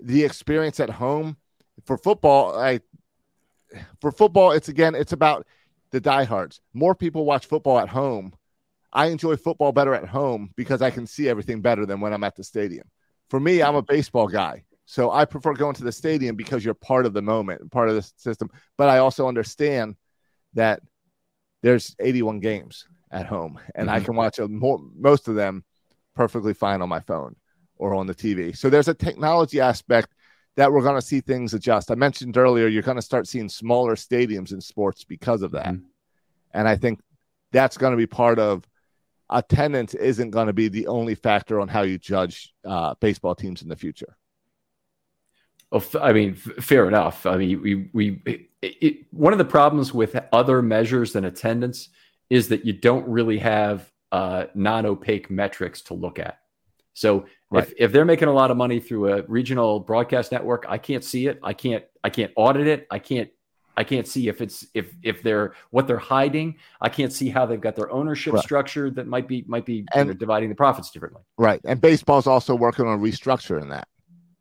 the 0.00 0.24
experience 0.24 0.80
at 0.80 0.88
home 0.88 1.36
for 1.84 1.98
football, 1.98 2.58
I 2.58 2.80
for 4.00 4.10
football, 4.10 4.52
it's 4.52 4.68
again, 4.68 4.94
it's 4.94 5.12
about 5.12 5.46
the 5.90 6.00
diehards. 6.00 6.62
More 6.72 6.94
people 6.94 7.26
watch 7.26 7.44
football 7.44 7.78
at 7.78 7.90
home. 7.90 8.32
I 8.90 9.06
enjoy 9.06 9.36
football 9.36 9.72
better 9.72 9.94
at 9.94 10.06
home 10.06 10.50
because 10.56 10.80
I 10.80 10.90
can 10.90 11.06
see 11.06 11.28
everything 11.28 11.60
better 11.60 11.84
than 11.84 12.00
when 12.00 12.14
I'm 12.14 12.24
at 12.24 12.36
the 12.36 12.44
stadium. 12.44 12.86
For 13.28 13.38
me, 13.38 13.62
I'm 13.62 13.76
a 13.76 13.82
baseball 13.82 14.28
guy. 14.28 14.64
So 14.84 15.10
I 15.10 15.24
prefer 15.24 15.54
going 15.54 15.74
to 15.76 15.84
the 15.84 15.92
stadium 15.92 16.36
because 16.36 16.64
you're 16.64 16.74
part 16.74 17.06
of 17.06 17.12
the 17.12 17.22
moment, 17.22 17.70
part 17.70 17.88
of 17.88 17.94
the 17.94 18.02
system. 18.16 18.50
But 18.76 18.88
I 18.88 18.98
also 18.98 19.28
understand 19.28 19.96
that 20.54 20.80
there's 21.62 21.94
81 22.00 22.40
games 22.40 22.86
at 23.10 23.26
home, 23.26 23.60
and 23.74 23.88
mm-hmm. 23.88 23.96
I 23.96 24.00
can 24.00 24.16
watch 24.16 24.38
a, 24.38 24.48
more, 24.48 24.80
most 24.96 25.28
of 25.28 25.34
them 25.34 25.64
perfectly 26.14 26.54
fine 26.54 26.82
on 26.82 26.88
my 26.88 27.00
phone 27.00 27.36
or 27.76 27.94
on 27.94 28.06
the 28.06 28.14
TV. 28.14 28.56
So 28.56 28.68
there's 28.68 28.88
a 28.88 28.94
technology 28.94 29.60
aspect 29.60 30.08
that 30.56 30.70
we're 30.70 30.82
going 30.82 31.00
to 31.00 31.06
see 31.06 31.20
things 31.20 31.54
adjust. 31.54 31.90
I 31.90 31.94
mentioned 31.94 32.36
earlier, 32.36 32.68
you're 32.68 32.82
going 32.82 32.96
to 32.96 33.02
start 33.02 33.26
seeing 33.26 33.48
smaller 33.48 33.94
stadiums 33.94 34.52
in 34.52 34.60
sports 34.60 35.04
because 35.04 35.42
of 35.42 35.52
that. 35.52 35.66
Mm-hmm. 35.66 35.86
And 36.52 36.68
I 36.68 36.76
think 36.76 37.00
that's 37.52 37.78
going 37.78 37.92
to 37.92 37.96
be 37.96 38.06
part 38.06 38.38
of 38.38 38.64
attendance 39.30 39.94
isn't 39.94 40.30
going 40.30 40.48
to 40.48 40.52
be 40.52 40.68
the 40.68 40.86
only 40.86 41.14
factor 41.14 41.60
on 41.60 41.68
how 41.68 41.82
you 41.82 41.98
judge 41.98 42.52
uh, 42.64 42.94
baseball 43.00 43.34
teams 43.34 43.62
in 43.62 43.68
the 43.68 43.76
future. 43.76 44.16
Well, 45.72 45.82
I 46.02 46.12
mean, 46.12 46.34
fair 46.34 46.86
enough. 46.86 47.24
I 47.24 47.36
mean, 47.38 47.62
we 47.62 47.88
we 47.94 48.20
it, 48.26 48.48
it, 48.60 48.96
one 49.10 49.32
of 49.32 49.38
the 49.38 49.44
problems 49.46 49.94
with 49.94 50.14
other 50.30 50.60
measures 50.60 51.14
than 51.14 51.24
attendance 51.24 51.88
is 52.28 52.48
that 52.48 52.66
you 52.66 52.74
don't 52.74 53.08
really 53.08 53.38
have 53.38 53.90
uh, 54.12 54.44
non-opaque 54.54 55.30
metrics 55.30 55.80
to 55.82 55.94
look 55.94 56.18
at. 56.18 56.40
So 56.92 57.24
right. 57.50 57.64
if, 57.64 57.72
if 57.78 57.92
they're 57.92 58.04
making 58.04 58.28
a 58.28 58.32
lot 58.32 58.50
of 58.50 58.58
money 58.58 58.80
through 58.80 59.14
a 59.14 59.22
regional 59.22 59.80
broadcast 59.80 60.30
network, 60.30 60.66
I 60.68 60.76
can't 60.76 61.02
see 61.02 61.26
it. 61.26 61.40
I 61.42 61.54
can't 61.54 61.84
I 62.04 62.10
can't 62.10 62.32
audit 62.36 62.66
it. 62.66 62.86
I 62.90 62.98
can't 62.98 63.30
I 63.74 63.84
can't 63.84 64.06
see 64.06 64.28
if 64.28 64.42
it's 64.42 64.66
if 64.74 64.94
if 65.02 65.22
they're 65.22 65.54
what 65.70 65.86
they're 65.86 65.96
hiding. 65.96 66.56
I 66.82 66.90
can't 66.90 67.14
see 67.14 67.30
how 67.30 67.46
they've 67.46 67.60
got 67.60 67.76
their 67.76 67.90
ownership 67.90 68.34
right. 68.34 68.42
structure 68.42 68.90
that 68.90 69.06
might 69.06 69.26
be 69.26 69.44
might 69.46 69.64
be 69.64 69.86
and, 69.94 70.08
you 70.08 70.12
know, 70.12 70.18
dividing 70.18 70.50
the 70.50 70.54
profits 70.54 70.90
differently. 70.90 71.22
Right. 71.38 71.62
And 71.64 71.80
baseball's 71.80 72.26
also 72.26 72.54
working 72.54 72.86
on 72.86 73.00
restructuring 73.00 73.70
that 73.70 73.88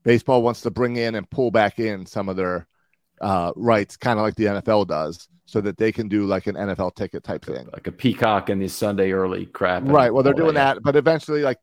baseball 0.04 0.42
wants 0.42 0.62
to 0.62 0.72
bring 0.72 0.96
in 0.96 1.16
and 1.16 1.30
pull 1.30 1.52
back 1.52 1.80
in 1.80 2.06
some 2.06 2.30
of 2.30 2.36
their 2.36 2.68
uh, 3.22 3.52
rights, 3.56 3.98
kind 3.98 4.20
of 4.20 4.24
like 4.24 4.36
the 4.36 4.46
NFL 4.46 4.88
does, 4.88 5.28
so 5.46 5.62
that 5.62 5.78
they 5.78 5.92
can 5.92 6.08
do 6.08 6.26
like 6.26 6.48
an 6.48 6.56
NFL 6.56 6.96
ticket 6.96 7.24
type 7.24 7.46
thing, 7.46 7.68
like 7.72 7.88
a 7.88 7.92
Peacock 7.92 8.50
and 8.50 8.62
the 8.62 8.68
Sunday 8.68 9.12
early 9.12 9.46
crap. 9.48 9.84
Right. 9.86 10.14
Well, 10.14 10.24
they're 10.24 10.34
doing 10.34 10.56
that, 10.56 10.76
that, 10.76 10.84
but 10.84 10.96
eventually, 10.96 11.42
like 11.42 11.60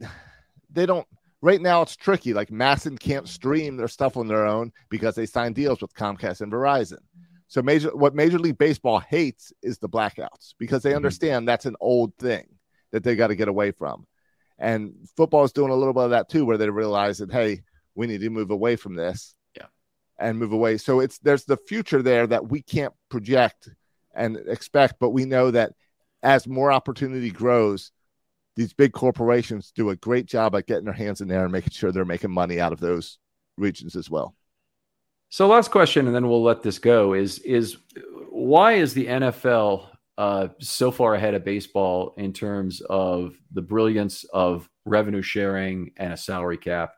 they 0.70 0.86
don't. 0.86 1.06
Right 1.44 1.60
now, 1.60 1.82
it's 1.82 1.96
tricky. 1.96 2.34
Like 2.34 2.50
MASN 2.50 3.00
can't 3.00 3.28
stream 3.28 3.76
their 3.76 3.88
stuff 3.88 4.16
on 4.16 4.28
their 4.28 4.46
own 4.46 4.70
because 4.90 5.16
they 5.16 5.26
signed 5.26 5.56
deals 5.56 5.82
with 5.82 5.92
Comcast 5.92 6.40
and 6.40 6.52
Verizon. 6.52 7.00
So 7.48 7.60
major, 7.60 7.94
what 7.96 8.14
Major 8.14 8.38
League 8.38 8.58
Baseball 8.58 9.00
hates 9.00 9.52
is 9.60 9.76
the 9.76 9.88
blackouts 9.88 10.54
because 10.56 10.82
they 10.82 10.90
mm-hmm. 10.90 10.96
understand 10.96 11.48
that's 11.48 11.66
an 11.66 11.74
old 11.80 12.16
thing 12.16 12.46
that 12.92 13.02
they 13.02 13.16
got 13.16 13.26
to 13.26 13.34
get 13.34 13.48
away 13.48 13.72
from. 13.72 14.06
And 14.58 14.94
football 15.16 15.42
is 15.42 15.52
doing 15.52 15.72
a 15.72 15.74
little 15.74 15.92
bit 15.92 16.04
of 16.04 16.10
that 16.10 16.28
too, 16.28 16.46
where 16.46 16.56
they 16.56 16.70
realize 16.70 17.18
that 17.18 17.32
hey, 17.32 17.62
we 17.94 18.06
need 18.06 18.20
to 18.20 18.30
move 18.30 18.50
away 18.50 18.76
from 18.76 18.94
this 18.94 19.34
yeah. 19.56 19.66
and 20.18 20.38
move 20.38 20.52
away. 20.52 20.78
So 20.78 21.00
it's 21.00 21.18
there's 21.18 21.44
the 21.44 21.56
future 21.56 22.02
there 22.02 22.26
that 22.26 22.48
we 22.48 22.62
can't 22.62 22.94
project 23.08 23.68
and 24.14 24.36
expect 24.46 24.96
but 25.00 25.10
we 25.10 25.24
know 25.24 25.50
that 25.50 25.72
as 26.22 26.46
more 26.46 26.70
opportunity 26.70 27.30
grows 27.30 27.92
these 28.56 28.74
big 28.74 28.92
corporations 28.92 29.72
do 29.74 29.90
a 29.90 29.96
great 29.96 30.26
job 30.26 30.54
at 30.54 30.66
getting 30.66 30.84
their 30.84 30.92
hands 30.92 31.20
in 31.20 31.28
there 31.28 31.44
and 31.44 31.52
making 31.52 31.70
sure 31.70 31.90
they're 31.90 32.04
making 32.04 32.30
money 32.30 32.60
out 32.60 32.72
of 32.72 32.80
those 32.80 33.18
regions 33.56 33.96
as 33.96 34.10
well. 34.10 34.34
So 35.30 35.46
last 35.46 35.70
question 35.70 36.06
and 36.06 36.14
then 36.14 36.28
we'll 36.28 36.42
let 36.42 36.62
this 36.62 36.78
go 36.78 37.14
is 37.14 37.38
is 37.40 37.78
why 38.28 38.72
is 38.74 38.92
the 38.92 39.06
nfl 39.06 39.86
uh, 40.18 40.48
so 40.60 40.90
far 40.90 41.14
ahead 41.14 41.32
of 41.32 41.42
baseball 41.42 42.14
in 42.18 42.34
terms 42.34 42.82
of 42.82 43.34
the 43.52 43.62
brilliance 43.62 44.24
of 44.24 44.68
revenue 44.84 45.22
sharing 45.22 45.90
and 45.96 46.12
a 46.12 46.16
salary 46.16 46.58
cap 46.58 46.92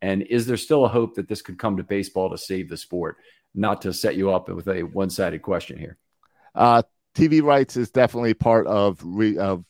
and 0.00 0.22
is 0.22 0.46
there 0.46 0.56
still 0.56 0.84
a 0.84 0.88
hope 0.88 1.14
that 1.16 1.28
this 1.28 1.42
could 1.42 1.58
come 1.58 1.76
to 1.76 1.82
baseball 1.82 2.30
to 2.30 2.38
save 2.38 2.68
the 2.68 2.76
sport? 2.76 3.16
Not 3.54 3.82
to 3.82 3.92
set 3.92 4.16
you 4.16 4.30
up 4.30 4.48
with 4.48 4.68
a 4.68 4.82
one 4.82 5.10
sided 5.10 5.42
question 5.42 5.78
here. 5.78 5.96
Uh, 6.54 6.82
TV 7.14 7.42
rights 7.42 7.76
is 7.76 7.90
definitely 7.90 8.34
part 8.34 8.66
of 8.66 9.00
re, 9.02 9.38
of 9.38 9.64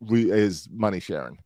re, 0.00 0.30
is 0.30 0.68
money 0.72 1.00
sharing. 1.00 1.38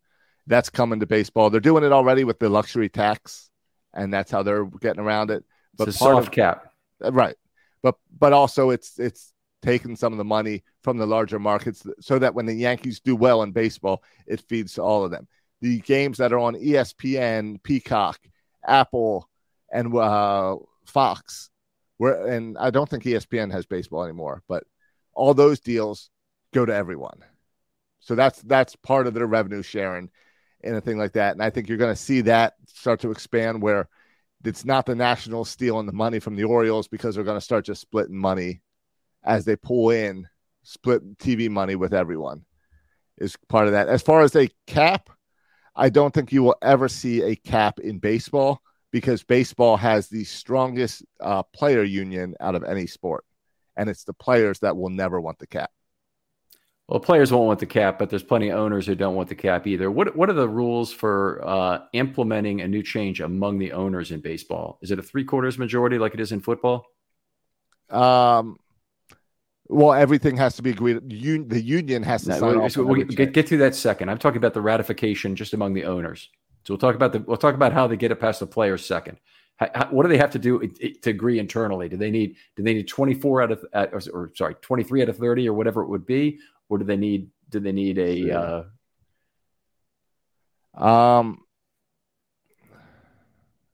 That's 0.46 0.70
coming 0.70 1.01
to 1.01 1.07
baseball. 1.07 1.51
They're 1.51 1.61
doing 1.61 1.84
it 1.84 1.92
already 1.92 2.24
with 2.24 2.38
the 2.38 2.48
luxury 2.48 2.88
tax, 2.88 3.51
and 3.92 4.12
that's 4.12 4.30
how 4.30 4.42
they're 4.42 4.64
getting 4.64 5.01
around 5.01 5.30
it. 5.30 5.44
But 5.76 5.88
it's 5.88 5.96
a 5.96 5.98
soft 5.98 6.28
of, 6.28 6.32
cap, 6.32 6.72
uh, 7.05 7.12
right? 7.12 7.36
But 7.82 7.96
but 8.18 8.32
also 8.32 8.70
it's 8.70 8.98
it's 8.98 9.32
taking 9.62 9.96
some 9.96 10.12
of 10.12 10.18
the 10.18 10.24
money 10.24 10.64
from 10.82 10.96
the 10.96 11.07
larger 11.07 11.38
markets 11.38 11.86
so 12.01 12.18
that 12.18 12.34
when 12.34 12.46
the 12.46 12.55
Yankees 12.55 13.01
do 13.01 13.14
well 13.14 13.42
in 13.42 13.53
baseball, 13.53 14.03
it 14.26 14.40
feeds 14.48 14.74
to 14.74 14.82
all 14.82 15.05
of 15.05 15.11
them. 15.11 15.28
The 15.61 15.80
games 15.80 16.18
that 16.18 16.32
are 16.32 16.38
on 16.38 16.54
ESPN, 16.54 17.62
Peacock, 17.62 18.18
Apple, 18.66 19.28
and 19.70 19.94
uh, 19.94 20.56
Fox, 20.86 21.50
where 21.98 22.26
and 22.26 22.56
I 22.58 22.70
don't 22.70 22.88
think 22.88 23.04
ESPN 23.04 23.52
has 23.52 23.66
baseball 23.66 24.04
anymore, 24.04 24.42
but 24.48 24.64
all 25.12 25.34
those 25.34 25.61
deals 25.61 26.11
go 26.52 26.64
to 26.64 26.74
everyone. 26.74 27.24
So 28.00 28.14
that's 28.14 28.40
that's 28.42 28.74
part 28.76 29.06
of 29.06 29.14
their 29.14 29.26
revenue 29.26 29.62
sharing 29.62 30.11
and 30.62 30.76
a 30.76 30.80
thing 30.80 30.98
like 30.98 31.12
that. 31.12 31.32
And 31.32 31.42
I 31.42 31.50
think 31.50 31.68
you're 31.68 31.78
going 31.78 31.94
to 31.94 32.00
see 32.00 32.22
that 32.22 32.54
start 32.66 33.00
to 33.00 33.11
expand 33.11 33.62
where 33.62 33.88
it's 34.44 34.64
not 34.64 34.86
the 34.86 34.94
national 34.94 35.44
stealing 35.44 35.86
the 35.86 35.92
money 35.92 36.18
from 36.18 36.36
the 36.36 36.44
Orioles 36.44 36.88
because 36.88 37.14
they're 37.14 37.24
going 37.24 37.36
to 37.36 37.44
start 37.44 37.64
just 37.64 37.82
splitting 37.82 38.16
money 38.16 38.62
as 39.22 39.44
they 39.44 39.56
pull 39.56 39.90
in 39.90 40.26
split 40.62 41.18
TV 41.18 41.50
money 41.50 41.76
with 41.76 41.94
everyone 41.94 42.44
is 43.18 43.36
part 43.48 43.66
of 43.66 43.72
that. 43.72 43.88
As 43.88 44.02
far 44.02 44.22
as 44.22 44.34
a 44.34 44.50
cap, 44.66 45.11
I 45.74 45.88
don't 45.88 46.12
think 46.12 46.32
you 46.32 46.42
will 46.42 46.56
ever 46.62 46.88
see 46.88 47.22
a 47.22 47.36
cap 47.36 47.80
in 47.80 47.98
baseball 47.98 48.60
because 48.90 49.22
baseball 49.22 49.76
has 49.76 50.08
the 50.08 50.24
strongest 50.24 51.04
uh, 51.20 51.42
player 51.42 51.84
union 51.84 52.34
out 52.40 52.54
of 52.54 52.64
any 52.64 52.86
sport, 52.86 53.24
and 53.76 53.88
it's 53.88 54.04
the 54.04 54.12
players 54.12 54.58
that 54.60 54.76
will 54.76 54.90
never 54.90 55.20
want 55.20 55.38
the 55.38 55.46
cap. 55.46 55.70
Well, 56.88 56.98
players 56.98 57.30
won't 57.30 57.46
want 57.46 57.60
the 57.60 57.66
cap, 57.66 58.00
but 58.00 58.10
there's 58.10 58.24
plenty 58.24 58.48
of 58.48 58.58
owners 58.58 58.84
who 58.84 58.96
don't 58.96 59.14
want 59.14 59.28
the 59.28 59.36
cap 59.36 59.68
either. 59.68 59.92
What 59.92 60.16
What 60.16 60.28
are 60.28 60.34
the 60.34 60.48
rules 60.48 60.92
for 60.92 61.40
uh, 61.46 61.78
implementing 61.92 62.62
a 62.62 62.68
new 62.68 62.82
change 62.82 63.20
among 63.20 63.58
the 63.58 63.72
owners 63.72 64.10
in 64.10 64.20
baseball? 64.20 64.80
Is 64.82 64.90
it 64.90 64.98
a 64.98 65.02
three 65.02 65.24
quarters 65.24 65.56
majority 65.56 65.98
like 65.98 66.14
it 66.14 66.20
is 66.20 66.32
in 66.32 66.40
football? 66.40 66.86
Um, 67.90 68.58
well, 69.70 69.92
everything 69.92 70.36
has 70.36 70.56
to 70.56 70.62
be 70.62 70.70
agreed. 70.70 70.96
Un- 70.96 71.48
the 71.48 71.62
union 71.62 72.02
has 72.02 72.24
to 72.24 72.30
no, 72.30 72.38
sign 72.38 72.56
off. 72.56 72.76
We'll 72.76 73.04
get, 73.04 73.32
get 73.32 73.46
to 73.48 73.56
that 73.58 73.74
second. 73.76 74.08
I'm 74.08 74.18
talking 74.18 74.38
about 74.38 74.52
the 74.52 74.60
ratification 74.60 75.36
just 75.36 75.54
among 75.54 75.74
the 75.74 75.84
owners. 75.84 76.28
So 76.64 76.74
we'll 76.74 76.78
talk 76.78 76.96
about 76.96 77.12
the 77.12 77.20
we'll 77.20 77.36
talk 77.36 77.54
about 77.54 77.72
how 77.72 77.86
they 77.86 77.96
get 77.96 78.10
it 78.10 78.16
past 78.16 78.40
the 78.40 78.46
players 78.46 78.84
second. 78.84 79.18
How, 79.56 79.88
what 79.90 80.02
do 80.02 80.08
they 80.08 80.18
have 80.18 80.30
to 80.32 80.38
do 80.38 80.66
to 81.02 81.10
agree 81.10 81.38
internally? 81.38 81.88
Do 81.88 81.96
they 81.96 82.10
need 82.10 82.36
do 82.56 82.62
they 82.62 82.74
need 82.74 82.88
24 82.88 83.42
out 83.42 83.52
of 83.52 83.64
or, 83.72 84.02
or, 84.12 84.32
sorry 84.34 84.54
23 84.60 85.02
out 85.02 85.08
of 85.08 85.18
30 85.18 85.48
or 85.48 85.54
whatever 85.54 85.82
it 85.82 85.88
would 85.88 86.06
be, 86.06 86.38
or 86.68 86.78
do 86.78 86.84
they 86.84 86.96
need 86.96 87.28
do 87.48 87.60
they 87.60 87.72
need 87.72 87.98
a 87.98 88.64
uh... 90.76 90.84
um 90.84 91.44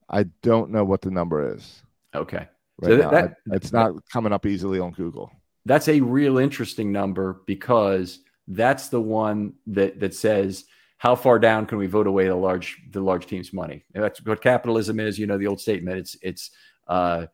I 0.09 0.25
don't 0.43 0.71
know 0.71 0.85
what 0.85 1.01
the 1.01 1.11
number 1.11 1.55
is. 1.55 1.83
Okay, 2.15 2.49
right 2.81 2.91
so 2.91 2.97
that, 2.97 3.11
that, 3.11 3.37
it's 3.53 3.73
not 3.73 3.93
coming 4.13 4.33
up 4.33 4.45
easily 4.45 4.79
on 4.79 4.93
Google. 4.93 5.33
That's 5.67 5.89
a 5.89 6.01
real 6.01 6.39
interesting 6.39 6.93
number 6.93 7.43
because 7.47 8.21
that's 8.49 8.89
the 8.89 9.01
one 9.01 9.55
that 9.67 9.99
that 10.01 10.15
says 10.15 10.65
how 10.99 11.15
far 11.15 11.39
down 11.39 11.67
can 11.67 11.79
we 11.79 11.87
vote 11.87 12.07
away 12.07 12.29
the 12.29 12.35
large 12.35 12.81
the 12.91 13.01
large 13.01 13.27
team's 13.27 13.53
money? 13.53 13.85
And 13.95 14.03
that's 14.03 14.25
what 14.25 14.41
capitalism 14.41 15.01
is. 15.01 15.19
You 15.19 15.27
know 15.27 15.39
the 15.39 15.49
old 15.49 15.61
statement. 15.61 15.99
It's 15.99 16.17
it's 16.23 16.51
uh, 16.87 17.27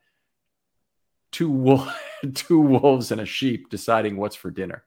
two 1.31 1.51
wolf, 1.51 1.89
two 2.35 2.61
wolves 2.61 3.13
and 3.13 3.21
a 3.21 3.27
sheep 3.27 3.69
deciding 3.69 4.17
what's 4.17 4.37
for 4.37 4.51
dinner. 4.51 4.83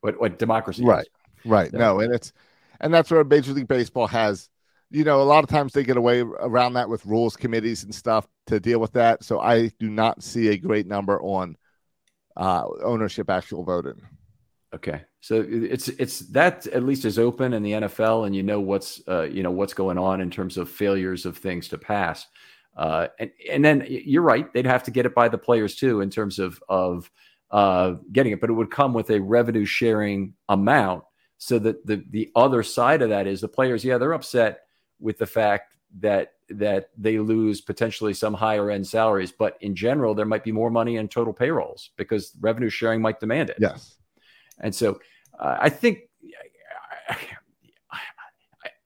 What 0.00 0.18
what 0.18 0.38
democracy? 0.38 0.84
Right, 0.84 1.06
is. 1.44 1.50
right. 1.50 1.70
So, 1.70 1.78
no, 1.78 2.00
and 2.00 2.12
it's 2.12 2.32
and 2.80 2.92
that's 2.92 3.10
where 3.10 3.22
Major 3.22 3.52
League 3.52 3.68
Baseball 3.68 4.06
has. 4.06 4.48
You 4.90 5.04
know, 5.04 5.20
a 5.20 5.24
lot 5.24 5.44
of 5.44 5.50
times 5.50 5.74
they 5.74 5.84
get 5.84 5.98
away 5.98 6.20
around 6.20 6.72
that 6.72 6.88
with 6.88 7.04
rules 7.04 7.36
committees 7.36 7.84
and 7.84 7.94
stuff 7.94 8.26
to 8.46 8.58
deal 8.58 8.78
with 8.78 8.92
that. 8.92 9.22
So 9.22 9.38
I 9.38 9.70
do 9.78 9.90
not 9.90 10.22
see 10.22 10.48
a 10.48 10.56
great 10.56 10.86
number 10.86 11.20
on 11.20 11.58
uh, 12.38 12.64
ownership 12.82 13.28
actual 13.28 13.64
voting. 13.64 14.00
Okay, 14.74 15.02
so 15.20 15.44
it's 15.48 15.88
it's 15.88 16.20
that 16.30 16.66
at 16.68 16.84
least 16.84 17.04
is 17.04 17.18
open 17.18 17.54
in 17.54 17.62
the 17.62 17.72
NFL, 17.72 18.26
and 18.26 18.36
you 18.36 18.42
know 18.42 18.60
what's 18.60 19.02
uh, 19.08 19.22
you 19.22 19.42
know 19.42 19.50
what's 19.50 19.74
going 19.74 19.98
on 19.98 20.20
in 20.20 20.30
terms 20.30 20.56
of 20.56 20.70
failures 20.70 21.26
of 21.26 21.36
things 21.36 21.68
to 21.68 21.78
pass, 21.78 22.26
uh, 22.76 23.08
and 23.18 23.30
and 23.50 23.64
then 23.64 23.86
you're 23.88 24.22
right, 24.22 24.52
they'd 24.52 24.66
have 24.66 24.84
to 24.84 24.90
get 24.90 25.06
it 25.06 25.14
by 25.14 25.28
the 25.28 25.38
players 25.38 25.74
too 25.74 26.00
in 26.00 26.10
terms 26.10 26.38
of 26.38 26.62
of 26.68 27.10
uh, 27.50 27.94
getting 28.12 28.32
it, 28.32 28.40
but 28.42 28.50
it 28.50 28.54
would 28.54 28.70
come 28.70 28.92
with 28.92 29.10
a 29.10 29.20
revenue 29.20 29.64
sharing 29.64 30.34
amount, 30.50 31.02
so 31.38 31.58
that 31.58 31.86
the 31.86 32.04
the 32.10 32.30
other 32.36 32.62
side 32.62 33.00
of 33.00 33.08
that 33.08 33.26
is 33.26 33.40
the 33.40 33.48
players, 33.48 33.82
yeah, 33.82 33.96
they're 33.96 34.12
upset 34.12 34.60
with 35.00 35.16
the 35.16 35.26
fact 35.26 35.74
that 36.00 36.34
that 36.50 36.90
they 36.96 37.18
lose 37.18 37.60
potentially 37.60 38.14
some 38.14 38.34
higher 38.34 38.70
end 38.70 38.86
salaries, 38.86 39.32
but 39.32 39.58
in 39.60 39.74
general, 39.76 40.14
there 40.14 40.26
might 40.26 40.44
be 40.44 40.52
more 40.52 40.70
money 40.70 40.96
in 40.96 41.08
total 41.08 41.32
payrolls 41.32 41.90
because 41.96 42.32
revenue 42.40 42.70
sharing 42.70 43.02
might 43.02 43.20
demand 43.20 43.50
it. 43.50 43.56
Yes. 43.60 43.96
And 44.60 44.74
so 44.74 45.00
uh, 45.38 45.58
I 45.60 45.68
think 45.68 46.00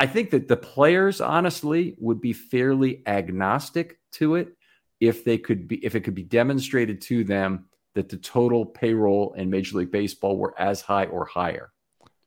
I 0.03 0.07
think 0.07 0.31
that 0.31 0.49
the 0.49 0.57
players 0.57 1.21
honestly 1.21 1.95
would 1.99 2.21
be 2.21 2.33
fairly 2.33 3.03
agnostic 3.07 4.01
to 4.15 4.35
it 4.35 4.57
if 4.99 5.25
they 5.25 5.39
could 5.39 5.69
be 5.69 5.77
if 5.85 5.95
it 5.95 6.01
could 6.01 6.15
be 6.17 6.25
demonstrated 6.25 7.01
to 7.03 7.23
them 7.23 7.67
that 7.95 8.09
the 8.09 8.17
total 8.17 8.67
payroll 8.67 9.33
in 9.35 9.49
Major 9.51 9.79
League 9.79 9.93
Baseball 9.93 10.37
were 10.37 10.59
as 10.59 10.81
high 10.81 11.05
or 11.05 11.25
higher 11.25 11.73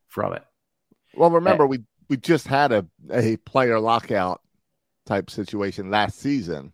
from 0.07 0.33
it. 0.33 0.43
Well, 1.15 1.31
remember 1.31 1.63
and, 1.63 1.71
we 1.71 1.79
we 2.09 2.15
just 2.15 2.47
had 2.47 2.71
a 2.71 2.85
a 3.11 3.35
player 3.37 3.77
lockout 3.77 4.41
type 5.05 5.29
situation 5.29 5.89
last 5.89 6.19
season, 6.19 6.73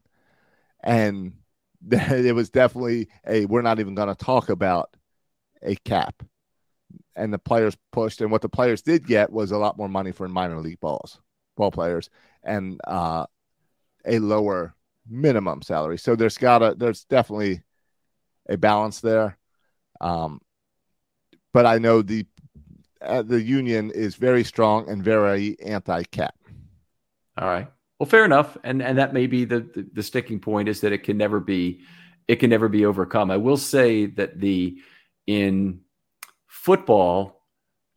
and 0.84 1.34
it 1.92 2.36
was 2.36 2.50
definitely 2.50 3.10
a 3.28 3.46
we're 3.46 3.62
not 3.62 3.80
even 3.80 3.96
going 3.96 4.10
to 4.10 4.16
talk 4.16 4.50
about 4.50 4.96
a 5.62 5.76
cap 5.76 6.24
and 7.16 7.34
the 7.34 7.40
players 7.40 7.78
pushed. 7.92 8.22
And 8.22 8.32
what 8.32 8.42
the 8.42 8.50
players 8.50 8.82
did 8.82 9.06
get 9.06 9.32
was 9.32 9.52
a 9.52 9.58
lot 9.58 9.78
more 9.78 9.90
money 9.90 10.12
for 10.12 10.28
minor 10.28 10.60
league 10.60 10.80
balls, 10.80 11.20
ball 11.58 11.72
players, 11.72 12.10
and 12.44 12.80
uh, 12.86 13.26
a 14.06 14.20
lower 14.20 14.76
minimum 15.10 15.62
salary. 15.62 15.98
So 15.98 16.16
there's 16.16 16.38
gotta 16.38 16.76
there's 16.78 17.06
definitely 17.06 17.64
a 18.50 18.58
balance 18.58 19.02
there. 19.02 19.38
Um, 20.00 20.42
but 21.54 21.66
I 21.66 21.78
know 21.78 22.02
the 22.02 22.26
uh, 23.02 23.24
the 23.24 23.42
union 23.42 23.92
is 23.92 24.16
very 24.16 24.44
strong 24.44 24.88
and 24.90 25.04
very 25.04 25.60
anti-cap. 25.60 26.36
All 27.38 27.48
right. 27.48 27.68
Well, 28.02 28.10
fair 28.10 28.26
enough, 28.26 28.58
and 28.64 28.82
and 28.82 28.98
that 28.98 29.14
may 29.14 29.28
be 29.28 29.46
the, 29.46 29.60
the 29.60 29.88
the 29.94 30.02
sticking 30.02 30.40
point 30.40 30.68
is 30.68 30.82
that 30.82 30.92
it 30.92 31.04
can 31.04 31.18
never 31.18 31.40
be 31.40 31.82
it 32.28 32.38
can 32.38 32.50
never 32.50 32.68
be 32.68 32.84
overcome. 32.84 33.30
I 33.30 33.38
will 33.38 33.58
say 33.58 34.08
that 34.08 34.40
the 34.40 34.80
in 35.28 35.82
football, 36.48 37.46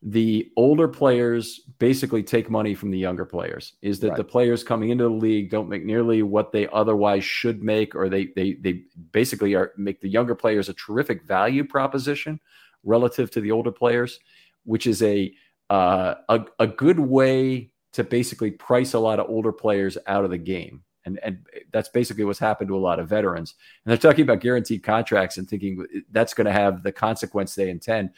the 0.02 0.52
older 0.59 0.88
players 0.88 1.61
basically 1.78 2.22
take 2.22 2.50
money 2.50 2.74
from 2.74 2.90
the 2.90 2.98
younger 2.98 3.24
players. 3.24 3.76
Is 3.80 3.98
that 4.00 4.09
right. 4.11 4.16
the 4.18 4.24
players 4.24 4.62
coming 4.62 4.90
into 4.90 5.05
the 5.05 5.09
league 5.09 5.48
don't 5.48 5.70
make 5.70 5.86
nearly 5.86 6.22
what 6.22 6.52
they 6.52 6.68
otherwise 6.68 7.24
should 7.24 7.62
make, 7.62 7.94
or 7.94 8.11
they 8.11 8.26
they 8.36 8.59
they 8.61 8.82
basically 9.12 9.55
are 9.55 9.72
make 9.78 10.02
the 10.02 10.11
younger 10.11 10.34
players 10.34 10.68
a 10.68 10.74
terrific 10.74 11.22
value 11.22 11.64
proposition 11.64 12.38
relative 12.82 13.30
to 13.30 13.40
the 13.40 13.52
older 13.52 13.72
players, 13.72 14.20
which 14.64 14.86
is 14.86 15.02
a 15.02 15.32
uh, 15.70 16.16
a, 16.28 16.44
a 16.59 16.66
good 16.66 17.00
way 17.00 17.70
to 17.95 18.05
basically 18.05 18.51
price 18.51 18.95
a 18.95 18.99
lot 18.99 19.18
of 19.18 19.28
older 19.28 19.53
players 19.53 19.99
out 20.07 20.24
of 20.24 20.30
the 20.30 20.38
game. 20.38 20.82
And, 21.07 21.18
and 21.22 21.47
that's 21.72 21.90
basically 21.90 22.24
what's 22.24 22.38
happened 22.38 22.68
to 22.68 22.76
a 22.76 22.78
lot 22.78 22.99
of 22.99 23.09
veterans. 23.09 23.55
And 23.84 23.90
they're 23.90 24.11
talking 24.11 24.22
about 24.22 24.40
guaranteed 24.40 24.82
contracts 24.82 25.36
and 25.36 25.49
thinking 25.49 25.86
that's 26.11 26.32
going 26.32 26.47
to 26.47 26.53
have 26.53 26.82
the 26.82 26.92
consequence 26.92 27.55
they 27.55 27.68
intend 27.68 28.11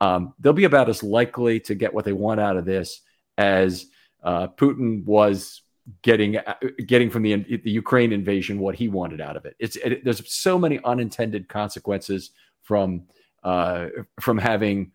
um, 0.00 0.34
they'll 0.38 0.52
be 0.52 0.64
about 0.64 0.88
as 0.88 1.02
likely 1.02 1.60
to 1.60 1.74
get 1.74 1.92
what 1.92 2.04
they 2.04 2.12
want 2.12 2.40
out 2.40 2.56
of 2.56 2.64
this 2.64 3.00
as 3.38 3.86
uh, 4.22 4.48
Putin 4.48 5.04
was 5.04 5.62
getting 6.02 6.36
uh, 6.36 6.54
getting 6.86 7.10
from 7.10 7.22
the 7.22 7.36
the 7.36 7.70
Ukraine 7.70 8.12
invasion 8.12 8.58
what 8.58 8.74
he 8.74 8.88
wanted 8.88 9.20
out 9.20 9.36
of 9.36 9.44
it. 9.46 9.56
It's 9.58 9.76
it, 9.76 10.04
there's 10.04 10.30
so 10.32 10.58
many 10.58 10.78
unintended 10.84 11.48
consequences 11.48 12.30
from 12.62 13.04
uh, 13.42 13.88
from 14.20 14.36
having 14.36 14.92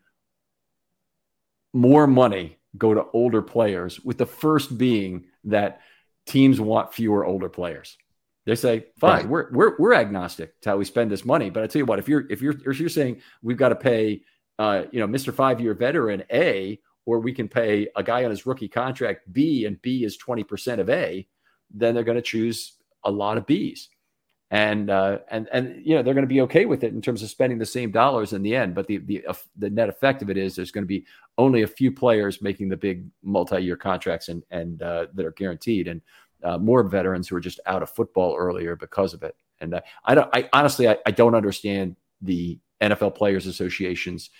more 1.72 2.06
money 2.06 2.58
go 2.76 2.94
to 2.94 3.04
older 3.12 3.42
players. 3.42 4.00
With 4.00 4.18
the 4.18 4.26
first 4.26 4.76
being 4.76 5.26
that 5.44 5.80
teams 6.26 6.60
want 6.60 6.94
fewer 6.94 7.24
older 7.24 7.48
players. 7.48 7.96
They 8.46 8.54
say, 8.54 8.86
"Fine, 8.98 9.10
right. 9.10 9.28
we're 9.28 9.52
we're 9.52 9.76
we're 9.78 9.94
agnostic 9.94 10.60
to 10.62 10.70
how 10.70 10.76
we 10.76 10.84
spend 10.84 11.10
this 11.10 11.24
money." 11.24 11.50
But 11.50 11.62
I 11.62 11.66
tell 11.66 11.80
you 11.80 11.86
what, 11.86 11.98
if 11.98 12.08
you're 12.08 12.24
if 12.30 12.40
you're 12.40 12.54
if 12.66 12.80
you're 12.80 12.88
saying 12.88 13.20
we've 13.42 13.58
got 13.58 13.68
to 13.68 13.76
pay 13.76 14.22
uh, 14.60 14.84
you 14.92 15.00
know, 15.00 15.08
Mr. 15.08 15.32
Five 15.32 15.58
Year 15.58 15.72
Veteran 15.72 16.22
A, 16.30 16.78
or 17.06 17.18
we 17.18 17.32
can 17.32 17.48
pay 17.48 17.88
a 17.96 18.02
guy 18.02 18.24
on 18.24 18.30
his 18.30 18.44
rookie 18.44 18.68
contract 18.68 19.32
B, 19.32 19.64
and 19.64 19.80
B 19.80 20.04
is 20.04 20.18
20% 20.18 20.80
of 20.80 20.90
A, 20.90 21.26
then 21.70 21.94
they're 21.94 22.04
going 22.04 22.16
to 22.16 22.22
choose 22.22 22.74
a 23.04 23.10
lot 23.10 23.38
of 23.38 23.46
Bs. 23.46 23.86
And 24.50 24.90
uh, 24.90 25.18
and 25.30 25.48
and 25.52 25.80
you 25.84 25.94
know 25.94 26.02
they're 26.02 26.14
going 26.14 26.26
to 26.26 26.28
be 26.28 26.40
okay 26.42 26.66
with 26.66 26.82
it 26.82 26.92
in 26.92 27.00
terms 27.00 27.22
of 27.22 27.30
spending 27.30 27.58
the 27.58 27.66
same 27.66 27.92
dollars 27.92 28.32
in 28.32 28.42
the 28.42 28.56
end. 28.56 28.74
But 28.74 28.86
the 28.86 28.98
the 28.98 29.26
uh, 29.26 29.34
the 29.56 29.70
net 29.70 29.88
effect 29.88 30.22
of 30.22 30.30
it 30.30 30.36
is 30.36 30.56
there's 30.56 30.72
going 30.72 30.84
to 30.84 30.88
be 30.88 31.06
only 31.38 31.62
a 31.62 31.68
few 31.68 31.92
players 31.92 32.42
making 32.42 32.68
the 32.68 32.76
big 32.76 33.06
multi-year 33.22 33.76
contracts 33.76 34.28
and 34.28 34.42
and 34.50 34.82
uh, 34.82 35.06
that 35.14 35.24
are 35.24 35.32
guaranteed, 35.32 35.86
and 35.86 36.00
uh, 36.42 36.58
more 36.58 36.82
veterans 36.82 37.28
who 37.28 37.36
are 37.36 37.40
just 37.40 37.60
out 37.66 37.82
of 37.82 37.90
football 37.90 38.36
earlier 38.36 38.74
because 38.74 39.14
of 39.14 39.22
it. 39.22 39.36
And 39.60 39.74
uh, 39.74 39.80
I 40.04 40.14
don't, 40.14 40.30
I 40.34 40.48
honestly, 40.52 40.88
I, 40.88 40.98
I 41.06 41.12
don't 41.12 41.34
understand 41.34 41.96
the 42.22 42.58
NFL 42.80 43.14
Players 43.14 43.46
Association's 43.46 44.30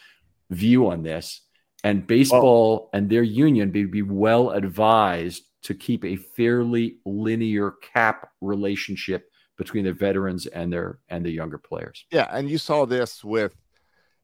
view 0.50 0.90
on 0.90 1.02
this. 1.02 1.42
And 1.82 2.06
baseball 2.06 2.90
and 2.92 3.08
their 3.08 3.22
union 3.22 3.72
would 3.72 3.90
be 3.90 4.02
well 4.02 4.50
advised 4.50 5.44
to 5.62 5.74
keep 5.74 6.04
a 6.04 6.16
fairly 6.16 6.98
linear 7.06 7.72
cap 7.92 8.30
relationship 8.40 9.30
between 9.61 9.84
the 9.84 9.92
veterans 9.92 10.46
and 10.46 10.72
their 10.72 10.98
and 11.11 11.22
the 11.22 11.30
younger 11.30 11.58
players. 11.58 12.06
Yeah, 12.11 12.26
and 12.32 12.48
you 12.48 12.56
saw 12.56 12.86
this 12.86 13.22
with 13.22 13.54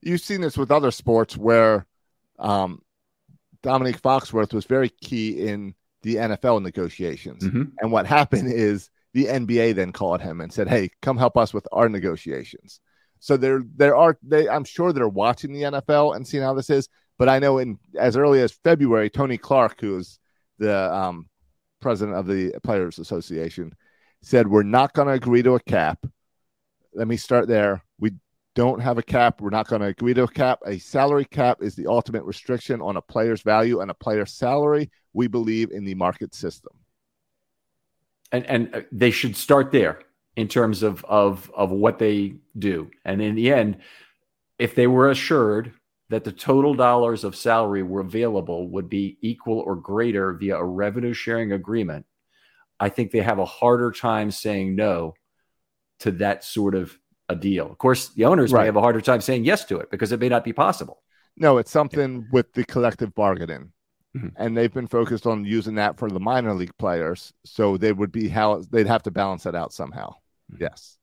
you've 0.01 0.23
seen 0.23 0.41
this 0.41 0.57
with 0.57 0.71
other 0.71 0.91
sports 0.91 1.37
where 1.37 1.87
um, 2.39 2.81
Dominique 3.63 4.01
Foxworth 4.01 4.55
was 4.55 4.65
very 4.65 4.89
key 4.89 5.47
in 5.47 5.75
the 6.01 6.15
NFL 6.15 6.63
negotiations. 6.63 7.45
Mm-hmm. 7.45 7.65
And 7.81 7.93
what 7.93 8.07
happened 8.07 8.51
is 8.51 8.89
the 9.13 9.27
NBA 9.27 9.75
then 9.75 9.93
called 9.93 10.23
him 10.23 10.41
and 10.41 10.51
said, 10.51 10.69
"Hey, 10.69 10.89
come 11.03 11.19
help 11.19 11.37
us 11.37 11.53
with 11.53 11.69
our 11.71 11.91
negotiations." 11.91 12.81
So 13.21 13.37
there, 13.37 13.63
there 13.77 13.95
are. 13.95 14.17
They, 14.23 14.49
I'm 14.49 14.65
sure 14.65 14.95
they're 14.95 15.07
watching 15.07 15.53
the 15.53 15.63
NFL 15.63 16.17
and 16.17 16.27
seeing 16.27 16.43
how 16.43 16.55
this 16.55 16.71
is. 16.71 16.89
But 17.19 17.29
I 17.29 17.41
know 17.41 17.59
in 17.59 17.79
as 17.99 18.17
early 18.17 18.41
as 18.41 18.53
February, 18.65 19.11
Tony 19.11 19.37
Clark, 19.37 19.83
who 19.83 19.99
is 19.99 20.19
the 20.59 20.95
um, 20.95 21.29
president 21.81 22.17
of 22.17 22.27
the 22.27 22.55
Players 22.63 22.99
Association, 22.99 23.75
said, 24.27 24.49
We're 24.49 24.65
not 24.65 24.93
going 24.93 25.09
to 25.09 25.15
agree 25.15 25.43
to 25.43 25.55
a 25.55 25.61
cap. 25.61 26.05
Let 26.95 27.07
me 27.07 27.17
start 27.17 27.47
there. 27.47 27.85
We 27.99 28.13
don't 28.55 28.81
have 28.81 28.99
a 28.99 29.03
cap. 29.03 29.41
We're 29.41 29.51
not 29.51 29.69
going 29.69 29.83
to 29.83 29.89
agree 29.89 30.15
to 30.15 30.25
a 30.25 30.29
cap. 30.29 30.61
A 30.67 30.79
salary 30.79 31.25
cap 31.25 31.63
is 31.63 31.77
the 31.77 31.87
ultimate 31.87 32.25
restriction 32.25 32.81
on 32.81 32.97
a 32.97 33.03
player's 33.03 33.43
value 33.43 33.81
and 33.81 33.91
a 33.91 33.95
player's 33.95 34.33
salary. 34.33 34.91
We 35.13 35.29
believe 35.29 35.71
in 35.71 35.85
the 35.85 35.95
market 35.95 36.35
system. 36.35 36.73
And, 38.33 38.45
and 38.47 38.75
uh, 38.75 38.81
they 38.91 39.13
should 39.13 39.37
start 39.37 39.71
there 39.71 40.01
in 40.35 40.49
terms 40.49 40.83
of, 40.83 41.05
of, 41.05 41.51
of 41.55 41.71
what 41.71 41.99
they 41.99 42.35
do. 42.59 42.91
And 43.05 43.23
in 43.23 43.37
the 43.37 43.53
end, 43.53 43.79
if 44.59 44.75
they 44.75 44.87
were 44.87 45.11
assured 45.11 45.73
that 46.09 46.25
the 46.25 46.33
total 46.33 46.75
dollars 46.75 47.23
of 47.25 47.37
salary 47.37 47.83
were 47.83 48.01
available 48.01 48.69
would 48.71 48.89
be 48.89 49.19
equal 49.21 49.61
or 49.61 49.77
greater 49.77 50.33
via 50.33 50.57
a 50.57 50.65
revenue 50.65 51.13
sharing 51.13 51.53
agreement, 51.53 52.07
I 52.79 52.89
think 52.89 53.11
they 53.11 53.21
have 53.21 53.39
a 53.39 53.45
harder 53.45 53.91
time 53.91 54.31
saying 54.31 54.77
no 54.77 55.15
to 56.01 56.11
that 56.13 56.45
sort 56.45 56.75
of 56.75 56.97
a 57.29 57.35
deal. 57.35 57.71
Of 57.71 57.79
course, 57.79 58.09
the 58.11 58.27
owners 58.27 58.53
right. 58.53 58.63
may 58.63 58.67
have 58.67 58.77
a 58.77 58.81
harder 58.81 59.01
time 59.01 59.21
saying 59.21 59.45
yes 59.45 59.65
to 59.67 59.79
it 59.79 59.91
because 59.91 60.13
it 60.13 60.21
may 60.21 60.29
not 60.29 60.45
be 60.45 60.53
possible. 60.53 61.03
No, 61.37 61.59
it's 61.59 61.71
something 61.71 62.27
with 62.33 62.53
the 62.53 62.65
collective 62.65 63.15
bargaining. 63.15 63.73
Mm-hmm. 64.17 64.29
And 64.37 64.57
they've 64.57 64.73
been 64.73 64.87
focused 64.87 65.27
on 65.27 65.45
using 65.45 65.75
that 65.75 65.99
for 65.99 66.11
the 66.11 66.21
minor 66.21 66.55
league 66.55 66.77
players. 66.79 67.33
So 67.45 67.77
they 67.77 67.93
would 67.93 68.13
be 68.13 68.29
how 68.29 68.63
they'd 68.71 68.87
have 68.87 69.03
to 69.05 69.11
balance 69.11 69.43
that 69.43 69.55
out 69.55 69.73
somehow. 69.73 70.15
Mm-hmm. 70.53 70.63
Yes. 70.63 70.97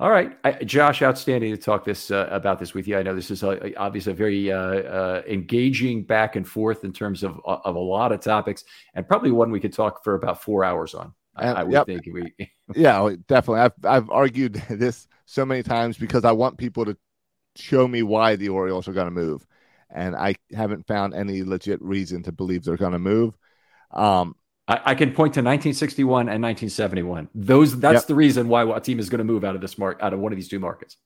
All 0.00 0.10
right, 0.10 0.36
I, 0.42 0.52
Josh, 0.64 1.02
outstanding 1.02 1.54
to 1.54 1.60
talk 1.60 1.84
this 1.84 2.10
uh, 2.10 2.28
about 2.30 2.58
this 2.58 2.74
with 2.74 2.88
you. 2.88 2.98
I 2.98 3.02
know 3.04 3.14
this 3.14 3.30
is 3.30 3.44
a, 3.44 3.74
obviously 3.76 4.12
a 4.12 4.16
very 4.16 4.50
uh, 4.50 4.58
uh, 4.58 5.22
engaging 5.28 6.02
back 6.02 6.34
and 6.34 6.46
forth 6.46 6.82
in 6.82 6.92
terms 6.92 7.22
of 7.22 7.40
of 7.44 7.76
a 7.76 7.80
lot 7.80 8.10
of 8.10 8.20
topics, 8.20 8.64
and 8.94 9.06
probably 9.06 9.30
one 9.30 9.52
we 9.52 9.60
could 9.60 9.72
talk 9.72 10.02
for 10.02 10.16
about 10.16 10.42
four 10.42 10.64
hours 10.64 10.94
on. 10.94 11.14
I, 11.36 11.46
I 11.46 11.62
would 11.62 11.72
yep. 11.72 11.86
think 11.86 12.06
we. 12.12 12.34
yeah, 12.74 13.00
oh, 13.00 13.14
definitely. 13.14 13.60
I've 13.60 13.84
I've 13.84 14.10
argued 14.10 14.54
this 14.68 15.06
so 15.26 15.46
many 15.46 15.62
times 15.62 15.96
because 15.96 16.24
I 16.24 16.32
want 16.32 16.58
people 16.58 16.84
to 16.86 16.96
show 17.54 17.86
me 17.86 18.02
why 18.02 18.34
the 18.34 18.48
Orioles 18.48 18.88
are 18.88 18.92
going 18.92 19.06
to 19.06 19.12
move, 19.12 19.46
and 19.90 20.16
I 20.16 20.34
haven't 20.52 20.88
found 20.88 21.14
any 21.14 21.44
legit 21.44 21.80
reason 21.80 22.24
to 22.24 22.32
believe 22.32 22.64
they're 22.64 22.76
going 22.76 22.92
to 22.92 22.98
move. 22.98 23.38
Um, 23.92 24.34
I, 24.66 24.80
I, 24.84 24.94
can 24.94 25.08
point 25.08 25.34
to 25.34 25.40
1961 25.40 26.28
and 26.28 26.42
1971. 26.42 27.28
Those 27.34 27.78
that's 27.78 27.94
yep. 27.94 28.06
the 28.06 28.14
reason 28.14 28.48
why 28.48 28.62
a 28.62 28.80
team 28.80 28.98
is 28.98 29.10
going 29.10 29.18
to 29.18 29.24
move 29.24 29.44
out 29.44 29.54
of 29.54 29.60
this 29.60 29.76
market, 29.76 30.02
out 30.02 30.12
of 30.14 30.20
one 30.20 30.32
of 30.32 30.36
these 30.36 30.48
two 30.48 30.58
markets. 30.58 30.96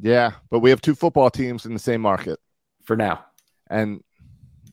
Yeah, 0.00 0.32
but 0.50 0.60
we 0.60 0.70
have 0.70 0.80
two 0.80 0.94
football 0.94 1.30
teams 1.30 1.66
in 1.66 1.74
the 1.74 1.78
same 1.78 2.00
market 2.00 2.38
for 2.84 2.96
now. 2.96 3.24
And 3.68 4.02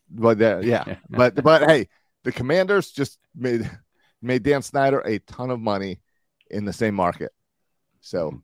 but 0.10 0.38
yeah, 0.64 0.96
but 1.10 1.44
but 1.44 1.70
hey, 1.70 1.88
the 2.24 2.32
Commanders 2.32 2.92
just 2.92 3.20
made 3.36 3.70
made 4.22 4.44
Dan 4.44 4.62
Snyder 4.62 5.02
a 5.02 5.20
ton 5.20 5.52
of 5.52 5.60
money 5.60 6.00
in 6.50 6.66
the 6.66 6.74
same 6.74 6.96
market, 6.96 7.32
so 8.00 8.42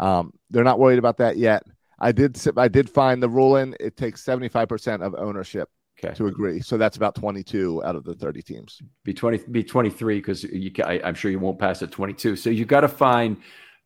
um, 0.00 0.32
they're 0.50 0.64
not 0.64 0.78
worried 0.78 0.98
about 0.98 1.18
that 1.18 1.36
yet. 1.36 1.62
I 1.98 2.12
did 2.12 2.40
I 2.56 2.68
did 2.68 2.88
find 2.88 3.22
the 3.22 3.28
ruling. 3.28 3.74
It 3.80 3.96
takes 3.96 4.24
75 4.24 4.68
percent 4.68 5.02
of 5.02 5.14
ownership 5.14 5.68
Okay. 5.98 6.14
To 6.14 6.26
agree. 6.26 6.60
So 6.60 6.76
that's 6.76 6.96
about 6.96 7.14
22 7.14 7.82
out 7.84 7.96
of 7.96 8.04
the 8.04 8.14
30 8.14 8.42
teams. 8.42 8.82
Be 9.04 9.14
20, 9.14 9.38
be 9.50 9.64
23 9.64 10.18
because 10.18 10.44
you 10.44 10.70
I, 10.84 11.00
I'm 11.02 11.14
sure 11.14 11.30
you 11.30 11.38
won't 11.38 11.58
pass 11.58 11.82
at 11.82 11.90
22. 11.90 12.36
So 12.36 12.50
you 12.50 12.66
got 12.66 12.82
to 12.82 12.88
find, 12.88 13.38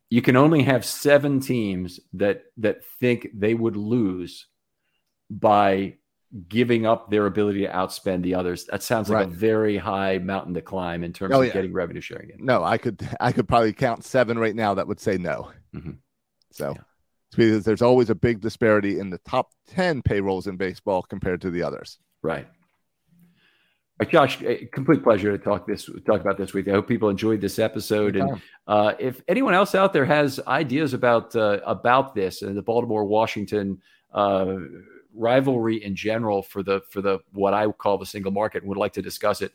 you 0.09 0.21
can 0.21 0.35
only 0.35 0.63
have 0.63 0.83
seven 0.83 1.39
teams 1.39 1.99
that 2.13 2.43
that 2.57 2.83
think 2.99 3.29
they 3.33 3.53
would 3.53 3.77
lose 3.77 4.47
by 5.29 5.95
giving 6.49 6.85
up 6.85 7.09
their 7.09 7.27
ability 7.27 7.61
to 7.61 7.71
outspend 7.71 8.23
the 8.23 8.35
others. 8.35 8.65
That 8.65 8.83
sounds 8.83 9.09
like 9.09 9.25
right. 9.25 9.27
a 9.27 9.29
very 9.29 9.77
high 9.77 10.17
mountain 10.17 10.53
to 10.55 10.61
climb 10.61 11.05
in 11.05 11.13
terms 11.13 11.33
oh, 11.33 11.41
of 11.41 11.47
yeah. 11.47 11.53
getting 11.53 11.71
revenue 11.71 12.01
sharing. 12.01 12.31
In. 12.31 12.45
No, 12.45 12.61
I 12.61 12.77
could 12.77 13.07
I 13.21 13.31
could 13.31 13.47
probably 13.47 13.71
count 13.71 14.03
seven 14.03 14.37
right 14.37 14.55
now 14.55 14.73
that 14.73 14.87
would 14.87 14.99
say 14.99 15.17
no. 15.17 15.51
Mm-hmm. 15.73 15.91
So 16.51 16.73
yeah 16.75 16.83
because 17.35 17.63
there's 17.63 17.81
always 17.81 18.09
a 18.09 18.15
big 18.15 18.41
disparity 18.41 18.99
in 18.99 19.09
the 19.09 19.19
top 19.19 19.51
10 19.69 20.01
payrolls 20.01 20.47
in 20.47 20.57
baseball 20.57 21.01
compared 21.03 21.41
to 21.41 21.49
the 21.49 21.63
others. 21.63 21.99
Right. 22.21 22.47
Josh, 24.09 24.41
complete 24.71 25.03
pleasure 25.03 25.31
to 25.31 25.37
talk 25.37 25.67
this 25.67 25.87
talk 26.07 26.21
about 26.21 26.37
this 26.37 26.53
with 26.53 26.65
you. 26.65 26.73
I 26.73 26.77
hope 26.77 26.87
people 26.87 27.09
enjoyed 27.09 27.39
this 27.39 27.59
episode, 27.59 28.15
and 28.15 28.41
uh, 28.67 28.93
if 28.97 29.21
anyone 29.27 29.53
else 29.53 29.75
out 29.75 29.93
there 29.93 30.05
has 30.05 30.39
ideas 30.47 30.95
about 30.95 31.35
uh, 31.35 31.59
about 31.65 32.15
this 32.15 32.41
and 32.41 32.57
the 32.57 32.63
Baltimore 32.63 33.05
Washington 33.05 33.79
uh, 34.11 34.55
rivalry 35.13 35.83
in 35.83 35.95
general 35.95 36.41
for 36.41 36.63
the 36.63 36.81
for 36.89 37.01
the 37.01 37.19
what 37.33 37.53
I 37.53 37.67
call 37.67 37.99
the 37.99 38.05
single 38.07 38.31
market, 38.31 38.63
and 38.63 38.69
would 38.69 38.77
like 38.77 38.93
to 38.93 39.03
discuss 39.03 39.43
it, 39.43 39.51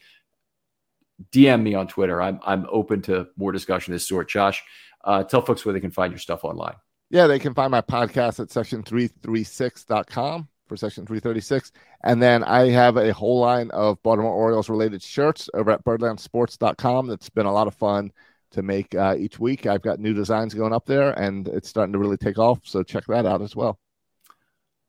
DM 1.32 1.62
me 1.62 1.74
on 1.74 1.88
Twitter. 1.88 2.22
I'm 2.22 2.38
I'm 2.46 2.66
open 2.70 3.02
to 3.02 3.26
more 3.36 3.50
discussion 3.50 3.92
of 3.92 3.96
this 3.96 4.06
sort. 4.06 4.28
Josh, 4.28 4.62
uh, 5.02 5.24
tell 5.24 5.42
folks 5.42 5.64
where 5.64 5.72
they 5.72 5.80
can 5.80 5.90
find 5.90 6.12
your 6.12 6.20
stuff 6.20 6.44
online. 6.44 6.76
Yeah, 7.10 7.28
they 7.28 7.38
can 7.38 7.54
find 7.54 7.70
my 7.70 7.82
podcast 7.82 8.40
at 8.40 8.48
section336.com 8.48 10.48
for 10.66 10.76
section 10.76 11.06
336. 11.06 11.72
And 12.02 12.20
then 12.20 12.44
I 12.44 12.70
have 12.70 12.96
a 12.96 13.12
whole 13.12 13.40
line 13.40 13.70
of 13.70 14.02
Baltimore 14.02 14.32
Orioles 14.32 14.68
related 14.68 15.02
shirts 15.02 15.48
over 15.54 15.70
at 15.70 15.84
birdlandsports.com. 15.84 17.06
That's 17.06 17.30
been 17.30 17.46
a 17.46 17.52
lot 17.52 17.68
of 17.68 17.74
fun 17.74 18.12
to 18.52 18.62
make 18.62 18.94
uh, 18.94 19.14
each 19.18 19.38
week. 19.38 19.66
I've 19.66 19.82
got 19.82 20.00
new 20.00 20.14
designs 20.14 20.54
going 20.54 20.72
up 20.72 20.86
there 20.86 21.12
and 21.12 21.46
it's 21.48 21.68
starting 21.68 21.92
to 21.92 21.98
really 21.98 22.16
take 22.16 22.38
off. 22.38 22.60
So 22.64 22.82
check 22.82 23.04
that 23.06 23.26
out 23.26 23.42
as 23.42 23.54
well. 23.54 23.78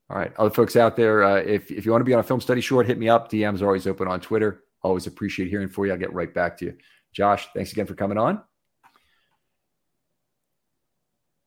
All 0.09 0.17
right. 0.17 0.31
Other 0.37 0.49
folks 0.49 0.75
out 0.75 0.95
there, 0.95 1.23
uh, 1.23 1.35
if, 1.35 1.69
if 1.69 1.85
you 1.85 1.91
want 1.91 2.01
to 2.01 2.05
be 2.05 2.13
on 2.13 2.19
a 2.19 2.23
film 2.23 2.41
study 2.41 2.61
short, 2.61 2.87
hit 2.87 2.97
me 2.97 3.09
up. 3.09 3.29
DMs 3.29 3.61
are 3.61 3.65
always 3.65 3.87
open 3.87 4.07
on 4.07 4.21
Twitter. 4.21 4.63
Always 4.81 5.05
appreciate 5.05 5.49
hearing 5.49 5.67
for 5.67 5.85
you. 5.85 5.91
I'll 5.91 5.97
get 5.97 6.13
right 6.13 6.33
back 6.33 6.57
to 6.59 6.65
you. 6.65 6.77
Josh, 7.11 7.47
thanks 7.53 7.71
again 7.71 7.85
for 7.85 7.95
coming 7.95 8.17
on. 8.17 8.41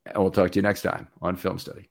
And 0.07 0.17
we'll 0.17 0.31
talk 0.31 0.53
to 0.53 0.59
you 0.59 0.63
next 0.63 0.83
time 0.83 1.09
on 1.21 1.37
Film 1.37 1.59
Study. 1.59 1.91